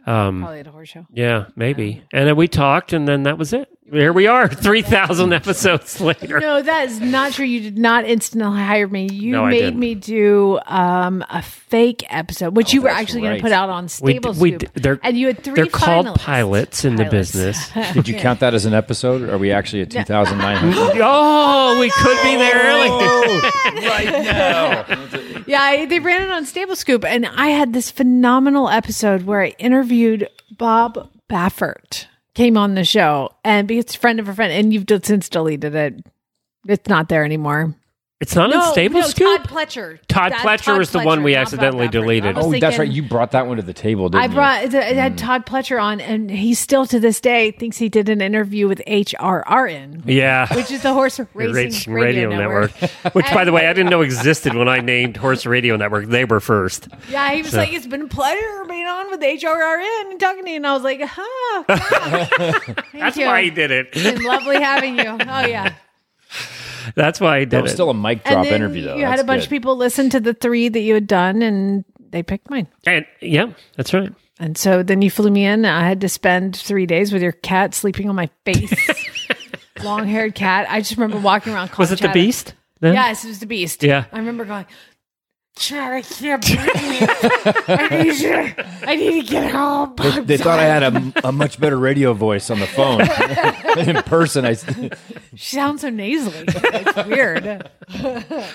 [0.08, 1.06] Um, Probably at a horse show.
[1.14, 2.02] Yeah, maybe.
[2.12, 3.70] And then we talked, and then that was it.
[3.94, 6.40] Here we are, 3,000 episodes later.
[6.40, 7.46] No, that is not true.
[7.46, 9.08] You did not instantly hire me.
[9.12, 9.80] You No, I made didn't.
[9.80, 13.70] me do um, a fake episode, which you were that's actually going to put out
[13.70, 14.74] on We, Stable d- we, Scoop.
[14.74, 15.54] d- they're, and you had three.
[15.54, 17.70] They're called pilots in the business.
[17.94, 19.22] Did you count that as an episode?
[19.22, 21.00] Or Are we actually at 2,900?
[21.04, 22.90] oh, we could be there early.
[23.88, 25.44] right now.
[25.46, 29.42] Yeah, I, they ran it on Stable Scoop, and I had this phenomenal episode where
[29.44, 30.28] I interviewed
[30.58, 32.08] Bob Baffert.
[32.36, 36.06] Came on the show, and because friend of a friend, and you've since deleted it.
[36.68, 37.76] It's not there anymore.
[38.24, 39.42] It's not no, in Stable no, Scoop?
[39.44, 40.00] Todd Pletcher.
[40.08, 42.38] Todd That's Pletcher was the one we accidentally deleted.
[42.38, 42.90] I was Oh, that's right.
[42.90, 44.24] You brought that one to the table, didn't you?
[44.24, 44.34] I you?
[44.34, 45.18] brought it had hmm.
[45.18, 48.82] Todd Pletcher on, and he still to this day thinks he did an interview with
[48.88, 50.48] HRRN, Yeah.
[50.56, 52.72] which is the Horse Racing, Racing Radio, Network.
[53.12, 56.06] Which, by the way, I didn't know existed when I named Horse Radio Network.
[56.08, 56.88] They were first.
[57.10, 60.46] Yeah, he was So- like, "It's been a pleasure being on with HRRN and talking
[60.46, 61.64] to you," and I was like, "Huh."
[62.94, 63.26] That's you.
[63.26, 63.90] why he did it.
[63.92, 65.10] It's been lovely having you.
[65.10, 65.74] Oh yeah.
[66.96, 67.76] That's why he did That was it.
[67.76, 68.96] still a mic And drop then interview, though.
[68.96, 69.46] You had That's a bunch good.
[69.46, 72.68] of people listen to the three that you had done, and they picked mine.
[72.86, 74.12] And, yeah, that's right.
[74.40, 75.64] And so then you flew me in.
[75.66, 78.74] I had to spend three days with your cat sleeping on my face.
[79.84, 80.68] Long haired cat.
[80.70, 81.72] I just remember walking around.
[81.78, 82.54] Was it the Beast?
[82.80, 82.94] then?
[82.94, 83.84] Yes, it was the Beast.
[83.84, 84.06] Yeah.
[84.12, 84.66] I remember going,
[85.56, 87.10] Chad, I can't breathe.
[87.68, 88.54] I need you.
[88.88, 89.94] I need to get home.
[89.98, 93.02] They, they thought I had a, a much better radio voice on the phone.
[93.88, 94.56] in person, I.
[95.36, 96.46] She sounds so nasally.
[96.48, 97.70] It's weird.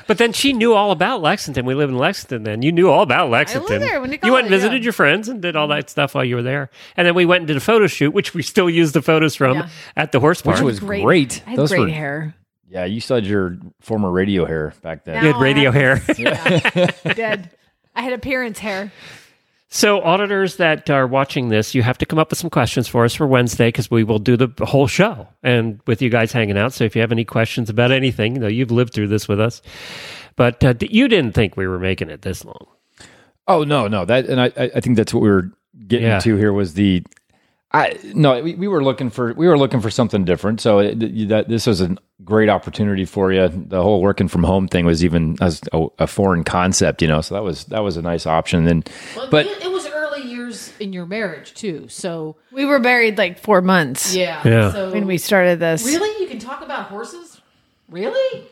[0.09, 1.65] But then she knew all about Lexington.
[1.67, 2.63] We live in Lexington then.
[2.63, 3.79] You knew all about Lexington.
[3.81, 4.85] there when you you went and visited yeah.
[4.85, 6.69] your friends and did all that stuff while you were there.
[6.97, 9.37] And then we went and did a photo shoot, which we still use the photos
[9.37, 9.69] from Yeah.
[9.97, 10.65] at the horse Which park.
[10.65, 11.43] was great.
[11.47, 12.35] I had Those great were- hair.
[12.71, 15.25] Yeah, you still had your former radio hair back then.
[15.25, 15.97] You had radio hair.
[17.15, 17.51] Dead.
[17.95, 18.93] I had appearance hair.
[19.71, 23.05] So, auditors that are watching this, you have to come up with some questions for
[23.05, 26.57] us for Wednesday because we will do the whole show and with you guys hanging
[26.57, 26.73] out.
[26.73, 29.41] So, if you have any questions about anything, you know, you've lived through this with
[29.41, 29.61] us,
[30.37, 32.67] but uh, you didn't think we were making it this long.
[33.47, 35.51] Oh no, no, that and I, I I think that's what we were
[35.87, 36.19] getting Yeah.
[36.21, 37.03] to here was the.
[37.71, 40.61] I no, we, we were looking for we were looking for something different.
[40.61, 43.47] So it, that this was a great opportunity for you.
[43.49, 47.21] The whole working from home thing was even as a, a foreign concept, you know.
[47.21, 48.67] So that was that was a nice option.
[48.67, 48.89] And
[49.31, 51.89] but it, it was early years in your marriage too.
[51.89, 54.15] So We were married like four months.
[54.15, 54.73] yeah, Yeah.
[54.73, 55.85] So When we started this.
[55.85, 57.39] really, you can talk about horses.
[57.91, 58.47] Really?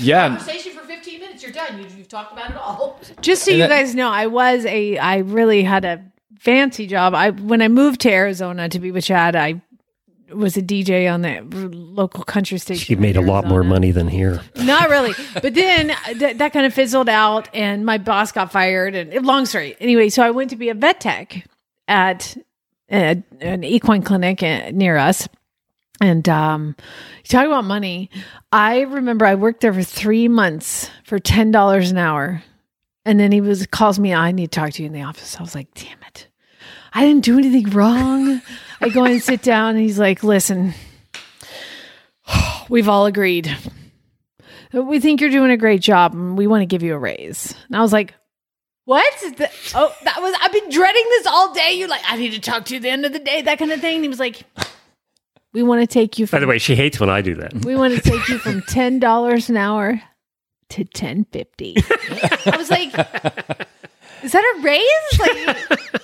[0.00, 0.28] Yeah.
[0.28, 1.78] Conversation for 15 minutes, you're done.
[1.80, 3.00] You, you've talked about it all.
[3.22, 6.04] Just so And you that- guys know, I was a I really had a
[6.38, 7.14] fancy job.
[7.14, 9.62] I when I moved to Arizona to be with Chad, I
[10.32, 12.84] was a DJ on the local country station.
[12.84, 14.40] She made a lot more money than here.
[14.56, 15.14] Not really.
[15.34, 18.94] But then th- that kind of fizzled out, and my boss got fired.
[18.94, 19.76] And long story.
[19.80, 21.46] Anyway, so I went to be a vet tech
[21.86, 22.36] at
[22.90, 25.28] a, an equine clinic uh, near us.
[26.00, 26.76] And um,
[27.18, 28.10] you talk about money.
[28.52, 32.42] I remember I worked there for three months for ten dollars an hour,
[33.06, 34.12] and then he was calls me.
[34.12, 35.36] I need to talk to you in the office.
[35.38, 36.28] I was like, damn it,
[36.92, 38.42] I didn't do anything wrong.
[38.80, 40.74] I go and sit down, and he's like, listen,
[42.68, 43.56] we've all agreed
[44.82, 47.54] we think you're doing a great job and we want to give you a raise.
[47.68, 48.14] And I was like,
[48.84, 49.04] what?
[49.20, 51.74] The- oh, that was, I've been dreading this all day.
[51.74, 53.58] You're like, I need to talk to you at the end of the day, that
[53.58, 53.96] kind of thing.
[53.96, 54.42] And he was like,
[55.52, 57.64] we want to take you By the way, she hates when I do that.
[57.64, 60.02] we want to take you from $10 an hour
[60.70, 61.76] to 1050.
[62.46, 62.88] I was like,
[64.22, 65.20] is that a raise?
[65.20, 66.02] Like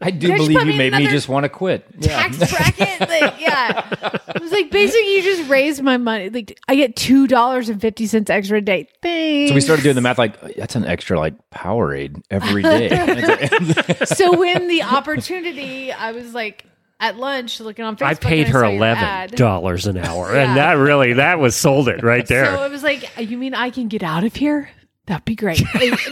[0.00, 1.86] I do Could you believe put you made me just want to quit.
[1.98, 2.28] Yeah.
[2.28, 3.00] tax bracket?
[3.00, 3.88] Like, yeah.
[4.34, 6.28] It was like, basically, you just raised my money.
[6.28, 8.88] Like, I get $2.50 extra a day.
[9.02, 9.48] Thanks.
[9.48, 12.88] So we started doing the math like that's an extra like Powerade every day.
[14.04, 16.66] so when the opportunity, I was like
[17.00, 18.06] at lunch looking on Facebook.
[18.06, 20.48] I paid her saw eleven dollars an hour, Yeah.
[20.48, 22.46] and that really that was sold it right there.
[22.46, 24.70] So it was like, you mean I can get out of here?
[25.06, 25.62] That'd be great.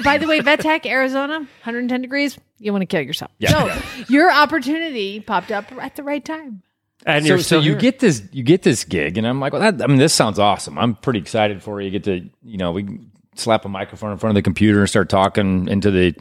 [0.04, 2.38] By the way, VetTech, Arizona, 110 degrees.
[2.58, 3.30] You want to kill yourself.
[3.38, 3.50] Yeah.
[3.80, 6.62] So your opportunity popped up at the right time.
[7.06, 9.60] and so, you're so you get this you get this gig and i'm like well
[9.72, 12.56] that, i mean this sounds awesome i'm pretty excited for you you get to you
[12.56, 12.86] know we
[13.34, 16.14] slap a microphone in front of the computer and start talking into the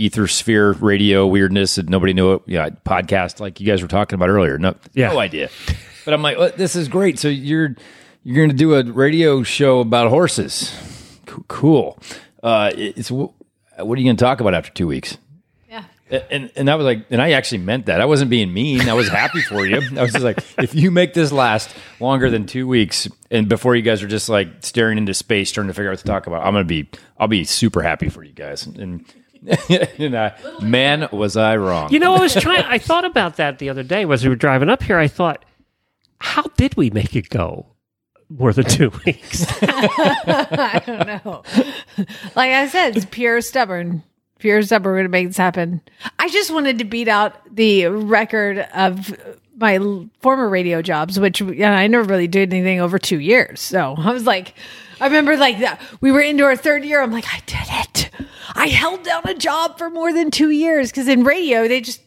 [0.00, 4.14] ether sphere radio weirdness that nobody knew it yeah podcast like you guys were talking
[4.16, 5.12] about earlier no Yeah.
[5.12, 5.50] no idea
[6.04, 7.76] but i'm like well, this is great so you're
[8.24, 10.74] you're going to do a radio show about horses
[11.26, 11.98] Co- cool
[12.42, 13.32] uh it's what
[13.78, 15.16] are you going to talk about after two weeks
[15.68, 15.84] Yeah.
[16.30, 18.00] and and I was like, and I actually meant that.
[18.00, 18.88] I wasn't being mean.
[18.88, 19.76] I was happy for you.
[19.96, 21.70] I was just like, if you make this last
[22.00, 25.68] longer than two weeks, and before you guys are just like staring into space trying
[25.68, 28.24] to figure out what to talk about, I'm gonna be, I'll be super happy for
[28.24, 28.66] you guys.
[28.66, 29.04] And,
[29.98, 31.92] and man, was I wrong?
[31.92, 32.64] You know, I was trying.
[32.64, 34.98] I thought about that the other day as we were driving up here.
[34.98, 35.44] I thought,
[36.20, 37.66] how did we make it go
[38.28, 39.46] more than two weeks?
[39.62, 41.42] I don't know.
[42.36, 44.02] like I said, it's pure stubborn.
[44.38, 44.92] Pure stubborn.
[44.92, 45.80] We're going to make this happen.
[46.18, 49.14] I just wanted to beat out the record of
[49.56, 53.60] my l- former radio jobs, which yeah, I never really did anything over two years.
[53.60, 54.54] So I was like,
[55.00, 55.80] I remember like that.
[56.00, 57.02] We were into our third year.
[57.02, 58.10] I'm like, I did it.
[58.54, 62.00] I held down a job for more than two years because in radio, they just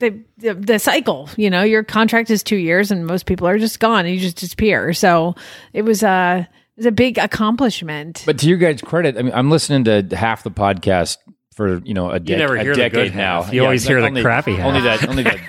[0.00, 3.58] the, the the cycle you know your contract is two years and most people are
[3.58, 5.34] just gone and you just disappear so
[5.72, 9.32] it was a it was a big accomplishment But to your guys' credit, I mean,
[9.34, 11.16] I'm listening to half the podcast
[11.52, 13.42] for you know a, dec- never a hear the good decade now.
[13.42, 13.52] half.
[13.52, 14.66] You always hear the crappy half.
[14.66, 15.40] Only that, only the,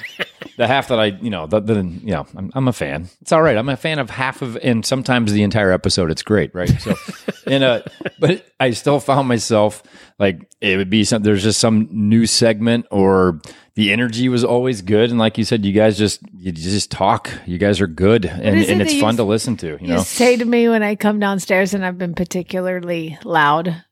[0.60, 3.08] the half that I, you know, the, the you know, I'm, I'm a fan.
[3.22, 3.56] It's all right.
[3.56, 6.12] I'm a fan of half of, and sometimes the entire episode.
[6.12, 6.70] It's great, right?
[6.82, 6.96] So,
[7.48, 7.84] and uh,
[8.20, 9.82] but I still found myself
[10.20, 11.24] like it would be some.
[11.24, 13.40] There's just some new segment or
[13.76, 17.32] the energy was always good, and like you said, you guys just you just talk.
[17.46, 19.68] You guys are good, and, it and it's fun to listen to.
[19.68, 23.86] You you know, say to me when i come downstairs and i've been particularly loud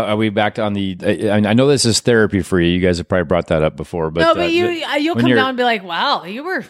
[0.00, 0.96] are we back on the?
[1.02, 2.68] I, I know this is therapy for you.
[2.70, 5.14] You guys have probably brought that up before, but no but uh, you uh, you'll
[5.16, 6.64] come down and be like wow you were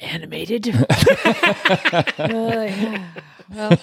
[0.00, 0.86] animated You're like,
[2.18, 3.04] "Yeah,
[3.52, 3.78] well,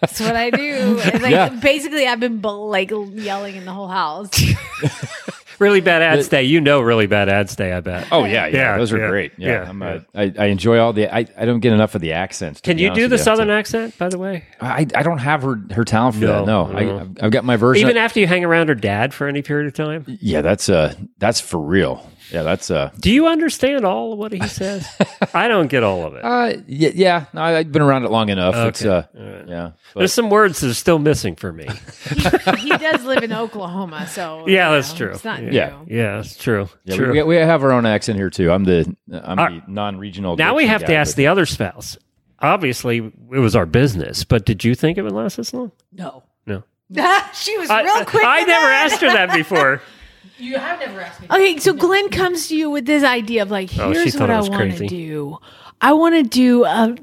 [0.00, 1.48] that's what i do like, Yeah.
[1.50, 4.30] basically i've been like yelling in the whole house
[5.60, 6.42] really bad ads day.
[6.42, 7.72] You know, really bad ads day.
[7.72, 8.08] I bet.
[8.10, 9.32] Oh yeah, yeah, Yeah, those are yeah, great.
[9.36, 11.14] Yeah, yeah, I'm a, I, I enjoy all the.
[11.14, 12.60] I, I don't get enough of the accents.
[12.60, 13.22] Can you do the you.
[13.22, 13.96] southern accent?
[13.98, 16.46] By the way, I, I don't have her her talent for No, that.
[16.46, 16.78] No, no.
[16.78, 17.82] I, I've- I've got my version.
[17.82, 20.68] even of- after you hang around her dad for any period of time, yeah, that's
[20.68, 22.04] uh that's for real.
[22.32, 22.90] Yeah, that's uh.
[23.00, 24.86] do you understand all of what he says?
[25.34, 26.24] I don't get all of it.
[26.24, 27.24] Uh, yeah, yeah.
[27.34, 28.54] No, I- I've been around it long enough.
[28.68, 29.50] It's uh, Okay.
[29.50, 29.72] yeah.
[29.96, 31.66] There's some words that are still missing for me.
[32.58, 35.10] he does live in oklahoma so Yeah, you that's know, true.
[35.14, 35.82] it's not Yeah.
[35.86, 35.96] new.
[35.96, 36.68] Yeah, that's true.
[36.84, 37.12] Yeah, true.
[37.12, 38.50] we, we have our own accent here too.
[38.50, 40.36] I'm the I'm Uh, the non-regional.
[40.36, 41.96] now we Dixie have to ask but- the other spouse.
[42.42, 42.98] Obviously,
[43.32, 45.72] it was our business, but did you think it would last this long?
[45.92, 46.22] No.
[46.46, 46.62] No.
[47.34, 48.90] she was I, real quick I with never that.
[48.92, 49.82] asked her that before.
[50.38, 51.26] You have never asked me.
[51.30, 54.30] Okay, so Glenn comes to you with this idea of like, Oh, she here's what
[54.30, 55.36] I I want to do.
[55.82, 56.96] I want to do a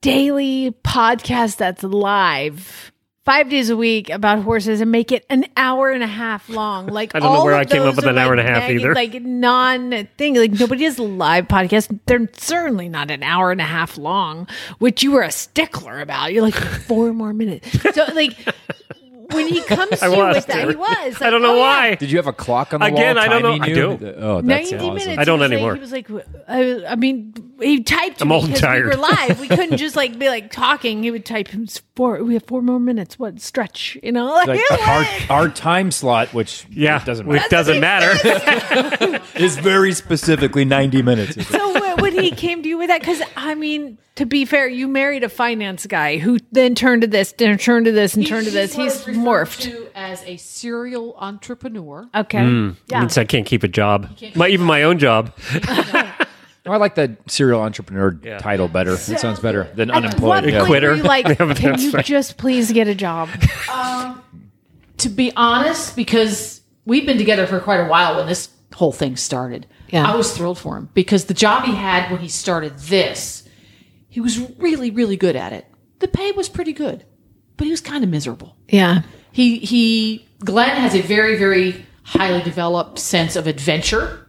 [0.00, 2.90] daily podcast that's live,
[3.30, 6.88] five days a week about horses and make it an hour and a half long.
[7.00, 8.68] Like I don't know where I came up with an hour like, and a half
[8.68, 8.94] neg- either.
[8.94, 10.34] Like non thing.
[10.34, 11.96] Like nobody does live podcast.
[12.06, 14.48] They're certainly not an hour and a half long,
[14.80, 16.32] which you were a stickler about.
[16.32, 17.70] You're like four more minutes.
[17.94, 18.36] So like
[19.32, 20.78] when he comes to I you was, with that, he too.
[20.78, 21.22] was.
[21.22, 21.88] I don't know oh, why.
[21.90, 21.94] yeah.
[21.96, 23.24] Did you have a clock on the Again, wall?
[23.24, 23.50] I don't know.
[23.58, 23.74] timing I you?
[23.74, 24.14] do.
[24.18, 24.94] Oh, that's 90 awesome.
[24.94, 25.18] minutes.
[25.18, 25.70] I don't he was anymore.
[25.76, 28.60] Like, he was like, I, I mean, he typed to I'm me old and because
[28.66, 28.84] tired.
[28.84, 29.40] we were live.
[29.40, 31.02] We couldn't just like be like talking.
[31.02, 32.22] He would type him four.
[32.22, 33.18] We have four more minutes.
[33.18, 33.96] What stretch?
[34.02, 39.20] You know, like, Like our, our time slot, which Yeah, doesn't which matter, doesn't matter.
[39.36, 41.46] is very specifically ninety minutes.
[41.48, 44.66] so when- when he came to you with that, because I mean, to be fair,
[44.68, 48.26] you married a finance guy who then turned to this, then turned to this, and
[48.26, 48.74] turned to this.
[48.74, 49.60] He's morphed.
[49.62, 52.08] to as a serial entrepreneur.
[52.14, 53.00] Okay, Mm, yeah.
[53.00, 54.08] Means I can't keep a job.
[54.34, 55.32] My even my own job.
[56.66, 58.92] I like the serial entrepreneur title better.
[58.92, 60.44] It sounds better than unemployed.
[60.44, 60.66] what Yeah.
[60.66, 61.24] point were you like,
[61.56, 63.28] can you just please get a job?
[64.98, 69.16] to be honest, because we've been together for quite a while when this whole thing
[69.16, 69.66] started.
[69.92, 70.10] Yeah.
[70.10, 73.48] I was thrilled for him because the job he had when he started this,
[74.08, 75.66] he was really, really good at it.
[75.98, 77.04] The pay was pretty good,
[77.56, 78.56] but he was kind of miserable.
[78.68, 79.02] Yeah,
[79.32, 84.26] He he Glenn has a very, very highly developed sense of adventure.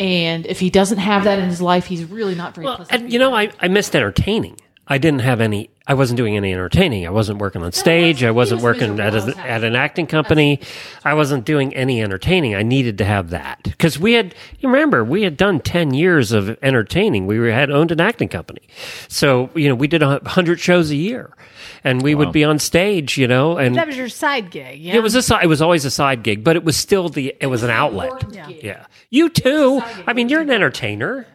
[0.00, 2.90] And if he doesn't have that in his life, he's really not very pleasant.
[2.90, 4.58] And you know, I, I missed entertaining.
[4.88, 5.70] I didn't have any.
[5.86, 7.06] I wasn't doing any entertaining.
[7.06, 8.22] I wasn't working on stage.
[8.22, 10.60] I wasn't working at, a, at an acting company.
[11.04, 12.54] I wasn't doing any entertaining.
[12.54, 14.34] I needed to have that because we had.
[14.60, 17.26] You remember, we had done ten years of entertaining.
[17.26, 18.62] We were, had owned an acting company,
[19.08, 21.34] so you know we did a hundred shows a year,
[21.82, 23.18] and we would be on stage.
[23.18, 24.78] You know, and that was your side gig.
[24.80, 27.08] Yeah, it was a si- it was always a side gig, but it was still
[27.08, 28.12] the it was an outlet.
[28.32, 28.48] Yeah.
[28.48, 29.82] Yeah, you too.
[30.06, 31.26] I mean, you're an entertainer.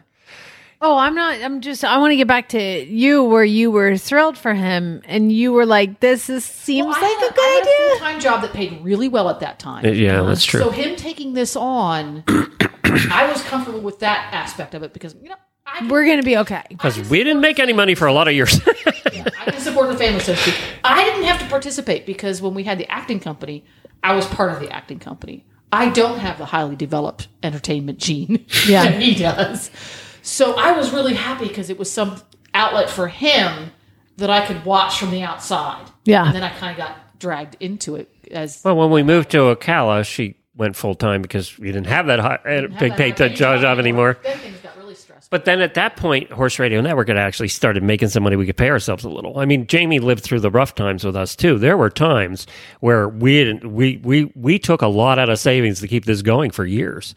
[0.80, 1.40] Oh, I'm not.
[1.42, 1.84] I'm just.
[1.84, 5.52] I want to get back to you, where you were thrilled for him, and you
[5.52, 8.42] were like, "This is seems Well, like had a good idea." a full time job
[8.42, 9.84] that paid really well at that time.
[9.84, 10.60] Uh, yeah, that's true.
[10.60, 15.30] So him taking this on, I was comfortable with that aspect of it because you
[15.30, 15.34] know
[15.66, 16.62] can, We're gonna be okay.
[16.68, 18.60] Because we didn't make any money for a lot of years.
[18.66, 20.34] I can support the family, so.
[20.84, 23.64] I didn't have to participate because when we had the acting company,
[24.02, 25.44] I was part of the acting company.
[25.72, 28.84] I don't have the highly developed entertainment gene Yeah.
[28.84, 29.70] that he does.
[30.28, 32.20] So I was really happy because it was some
[32.52, 33.70] outlet for him
[34.18, 35.86] that I could watch from the outside.
[36.04, 36.26] Yeah.
[36.26, 39.38] And then I kind of got dragged into it as well, when we moved to
[39.38, 43.34] Ocala, she went full time because we didn't have that high, uh, big pay that
[43.34, 44.18] job, job anymore.
[44.22, 44.38] Then
[45.30, 48.34] But then at that point, Horse Radio Network had actually started making some money.
[48.36, 49.38] We could pay ourselves a little.
[49.38, 51.58] I mean, Jamie lived through the rough times with us too.
[51.58, 52.46] There were times
[52.80, 56.22] where we didn't, we we we took a lot out of savings to keep this
[56.22, 57.14] going for years.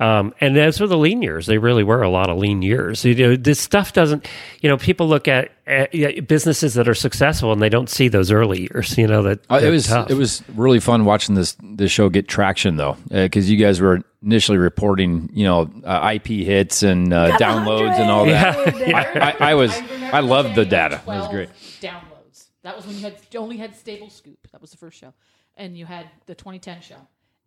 [0.00, 1.44] Um, and those were the lean years.
[1.46, 3.04] They really were a lot of lean years.
[3.04, 4.26] You know, this stuff doesn't.
[4.62, 8.30] You know, people look at, at businesses that are successful and they don't see those
[8.30, 8.96] early years.
[8.96, 10.10] You know that Uh, it was tough.
[10.10, 14.02] it was really fun watching this this show get traction though, because you guys were
[14.22, 18.74] initially reporting you know uh, IP hits and uh, downloads and all that.
[18.94, 19.72] I, I, I was
[20.12, 20.96] I loved the data.
[20.96, 21.50] It was great.
[21.80, 22.46] Downloads.
[22.62, 24.48] That was when you had only had Stable Scoop.
[24.52, 25.12] That was the first show,
[25.56, 26.96] and you had the 2010 show.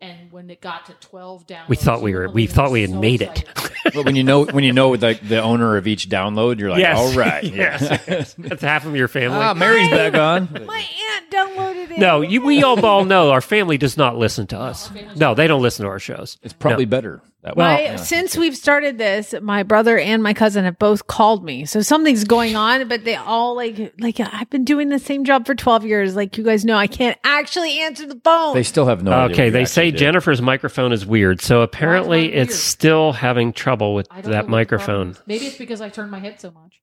[0.02, 2.28] And when it got to 12 downloads, We thought we were.
[2.28, 3.46] were We thought we had so made it.
[3.86, 6.82] But when you know when you know the the owner of each download, you're like,
[6.82, 6.98] yes.
[6.98, 7.82] all right, yes.
[8.06, 8.36] yes.
[8.38, 9.38] That's half of your family.
[9.38, 10.66] Ah, Mary's back on.
[10.66, 12.00] My aunt downloaded it.
[12.00, 14.90] No, you, we all all know our family does not listen to us.
[15.16, 16.38] No, they don't listen to our shows.
[16.44, 16.90] It's probably No.
[16.90, 17.90] better that Well, way.
[17.92, 21.66] My, since we've started this, my brother and my cousin have both called me.
[21.66, 25.24] So something's going on, but they all like, like uh, I've been doing the same
[25.26, 26.16] job for 12 years.
[26.16, 28.56] Like you guys know, I can't actually answer the phone.
[28.56, 29.34] They still have no idea.
[29.36, 30.00] Okay, they say did.
[30.00, 32.50] Jennifer's microphone is weird, so apparently weird?
[32.50, 35.16] it's still having trouble with I don't know that microphone.
[35.28, 36.82] Maybe it's because I turned my head so much.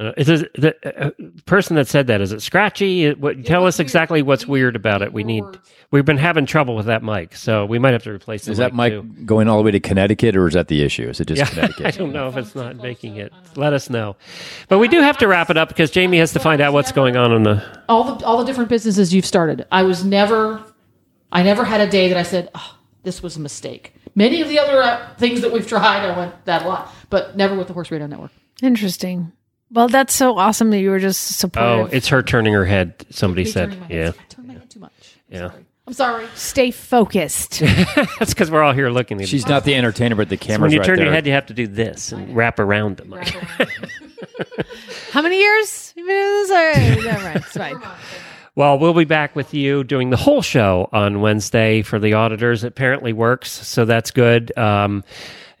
[0.00, 1.10] Uh, is it, the uh,
[1.44, 3.04] person that said that is it scratchy?
[3.04, 3.84] It, what, tell us weird.
[3.84, 5.12] exactly what's weird about it.
[5.12, 5.44] We need.
[5.90, 8.58] We've been having trouble with that mic, so we might have to replace the Is
[8.58, 9.02] that mic too.
[9.26, 11.06] going all the way to Connecticut, or is that the issue?
[11.10, 11.86] Is it just Yeah, Connecticut?
[11.86, 13.30] I don't know if it's not making it.
[13.56, 14.16] Let us know.
[14.68, 16.92] But we do have to wrap it up because Jamie has to find out what's
[16.92, 17.62] going on in the.
[17.86, 19.66] All the all the different businesses you've started.
[19.70, 20.62] I was never,
[21.30, 24.48] I never had a day that I said, oh, "This was a mistake." Many of
[24.48, 27.66] the other uh, things that we've tried, I went that a lot, but never with
[27.66, 28.30] the Horse Radio Network.
[28.62, 29.32] Interesting.
[29.72, 33.06] Well, that's so awesome that you were just supporting Oh, it's her turning her head.
[33.10, 33.94] Somebody Me said, turning my head.
[33.96, 34.92] "Yeah, I turned my head too much.
[35.30, 35.48] I'm Yeah.
[35.50, 35.64] sorry.
[35.86, 36.26] I'm sorry.
[36.34, 37.60] Stay focused.
[38.18, 40.60] that's because we're all here looking." at She's not the entertainer, but the So camera's
[40.60, 41.06] when you right turn there.
[41.06, 43.28] your head, you have to do this and wrap around the mic.
[45.12, 45.92] How many years?
[45.96, 46.50] you been doing this?
[46.50, 47.36] All right, never mind.
[47.36, 47.80] It's fine.
[48.56, 52.64] Well, we'll be back with you doing the whole show on Wednesday for the auditors.
[52.64, 54.56] It apparently works, so that's good.
[54.58, 55.04] Um,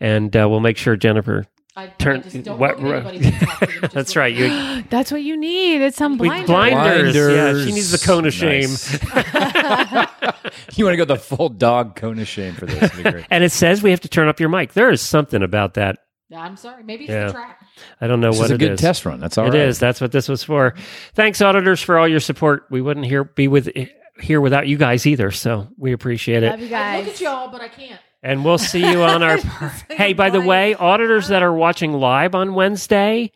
[0.00, 2.16] and uh, we'll make sure Jennifer I, turn.
[2.16, 4.34] I just don't what- look at anybody to talk to them, that's look right.
[4.34, 5.80] You That's what you need.
[5.82, 6.46] It's some we- blind.
[6.46, 7.14] blinders.
[7.14, 8.70] Yeah, she needs the cone of shame.
[8.70, 8.92] Nice.
[10.76, 12.82] you want to go the full dog cone of shame for this?
[12.82, 13.26] It'd be great.
[13.30, 14.72] And it says we have to turn up your mic.
[14.72, 15.96] There is something about that.
[16.36, 16.82] I'm sorry.
[16.84, 17.26] Maybe it's Yeah.
[17.26, 17.60] the track.
[18.00, 18.80] I don't know This what is a it good is.
[18.80, 19.18] test run.
[19.20, 19.68] That's all It right.
[19.68, 19.78] is.
[19.78, 20.74] That's what this was for.
[21.14, 22.66] Thanks, auditors, for all your support.
[22.70, 23.86] We wouldn't here be with eh,
[24.20, 25.30] here without you guys either.
[25.32, 26.50] So we appreciate it.
[26.50, 27.06] Love you I guys.
[27.06, 28.00] look at y'all, but I can't.
[28.22, 29.38] And we'll see you on our.
[29.90, 33.32] hey, by the way, auditors that are watching live on Wednesday,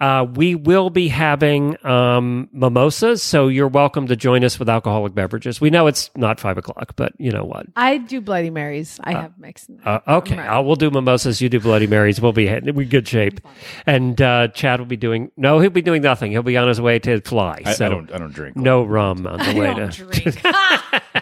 [0.00, 3.22] uh, we will be having um, mimosas.
[3.22, 5.60] So you're welcome to join us with alcoholic beverages.
[5.60, 7.66] We know it's not five o'clock, but you know what?
[7.76, 8.98] I do Bloody Marys.
[9.04, 9.68] I have mixed.
[9.84, 10.48] Uh, okay, Right.
[10.48, 11.42] I will do mimosas.
[11.42, 12.18] You do Bloody Marys.
[12.18, 13.38] We'll be in we good shape.
[13.86, 15.30] And uh, Chad will be doing.
[15.36, 16.32] No, he'll be doing nothing.
[16.32, 17.60] He'll be on his way to fly.
[17.66, 18.10] I, so I don't.
[18.14, 18.56] I don't drink.
[18.56, 21.02] no rum on the I way don't to.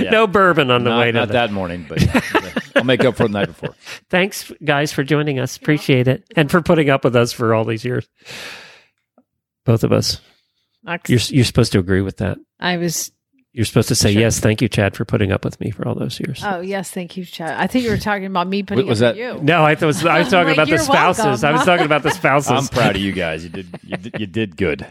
[0.00, 0.12] drink.
[0.12, 0.18] Yeah.
[0.18, 1.18] No bourbon on the not, way to.
[1.18, 2.02] not the- that morning, but
[2.76, 3.74] I'll make up for the night before.
[4.10, 5.56] Thanks, guys, for joining us.
[5.56, 8.08] Appreciate it, and for putting up with us for all these years.
[9.64, 10.20] Both of us.
[11.08, 12.38] You're you're supposed to agree with that.
[12.58, 13.10] I was.
[13.52, 14.22] You're supposed to say Sure.
[14.22, 14.38] yes.
[14.38, 16.40] Thank you, Chad, for putting up with me for all those years.
[16.44, 17.58] Oh yes, thank you, Chad.
[17.58, 19.44] I think you were talking about me putting was up that- with you.
[19.44, 21.24] no, I was I was talking Like, about the spouses.
[21.24, 21.44] welcome.
[21.48, 22.50] I was talking about the spouses.
[22.52, 23.42] I'm proud of you guys.
[23.42, 23.66] You did.
[23.82, 24.86] You did, you did good.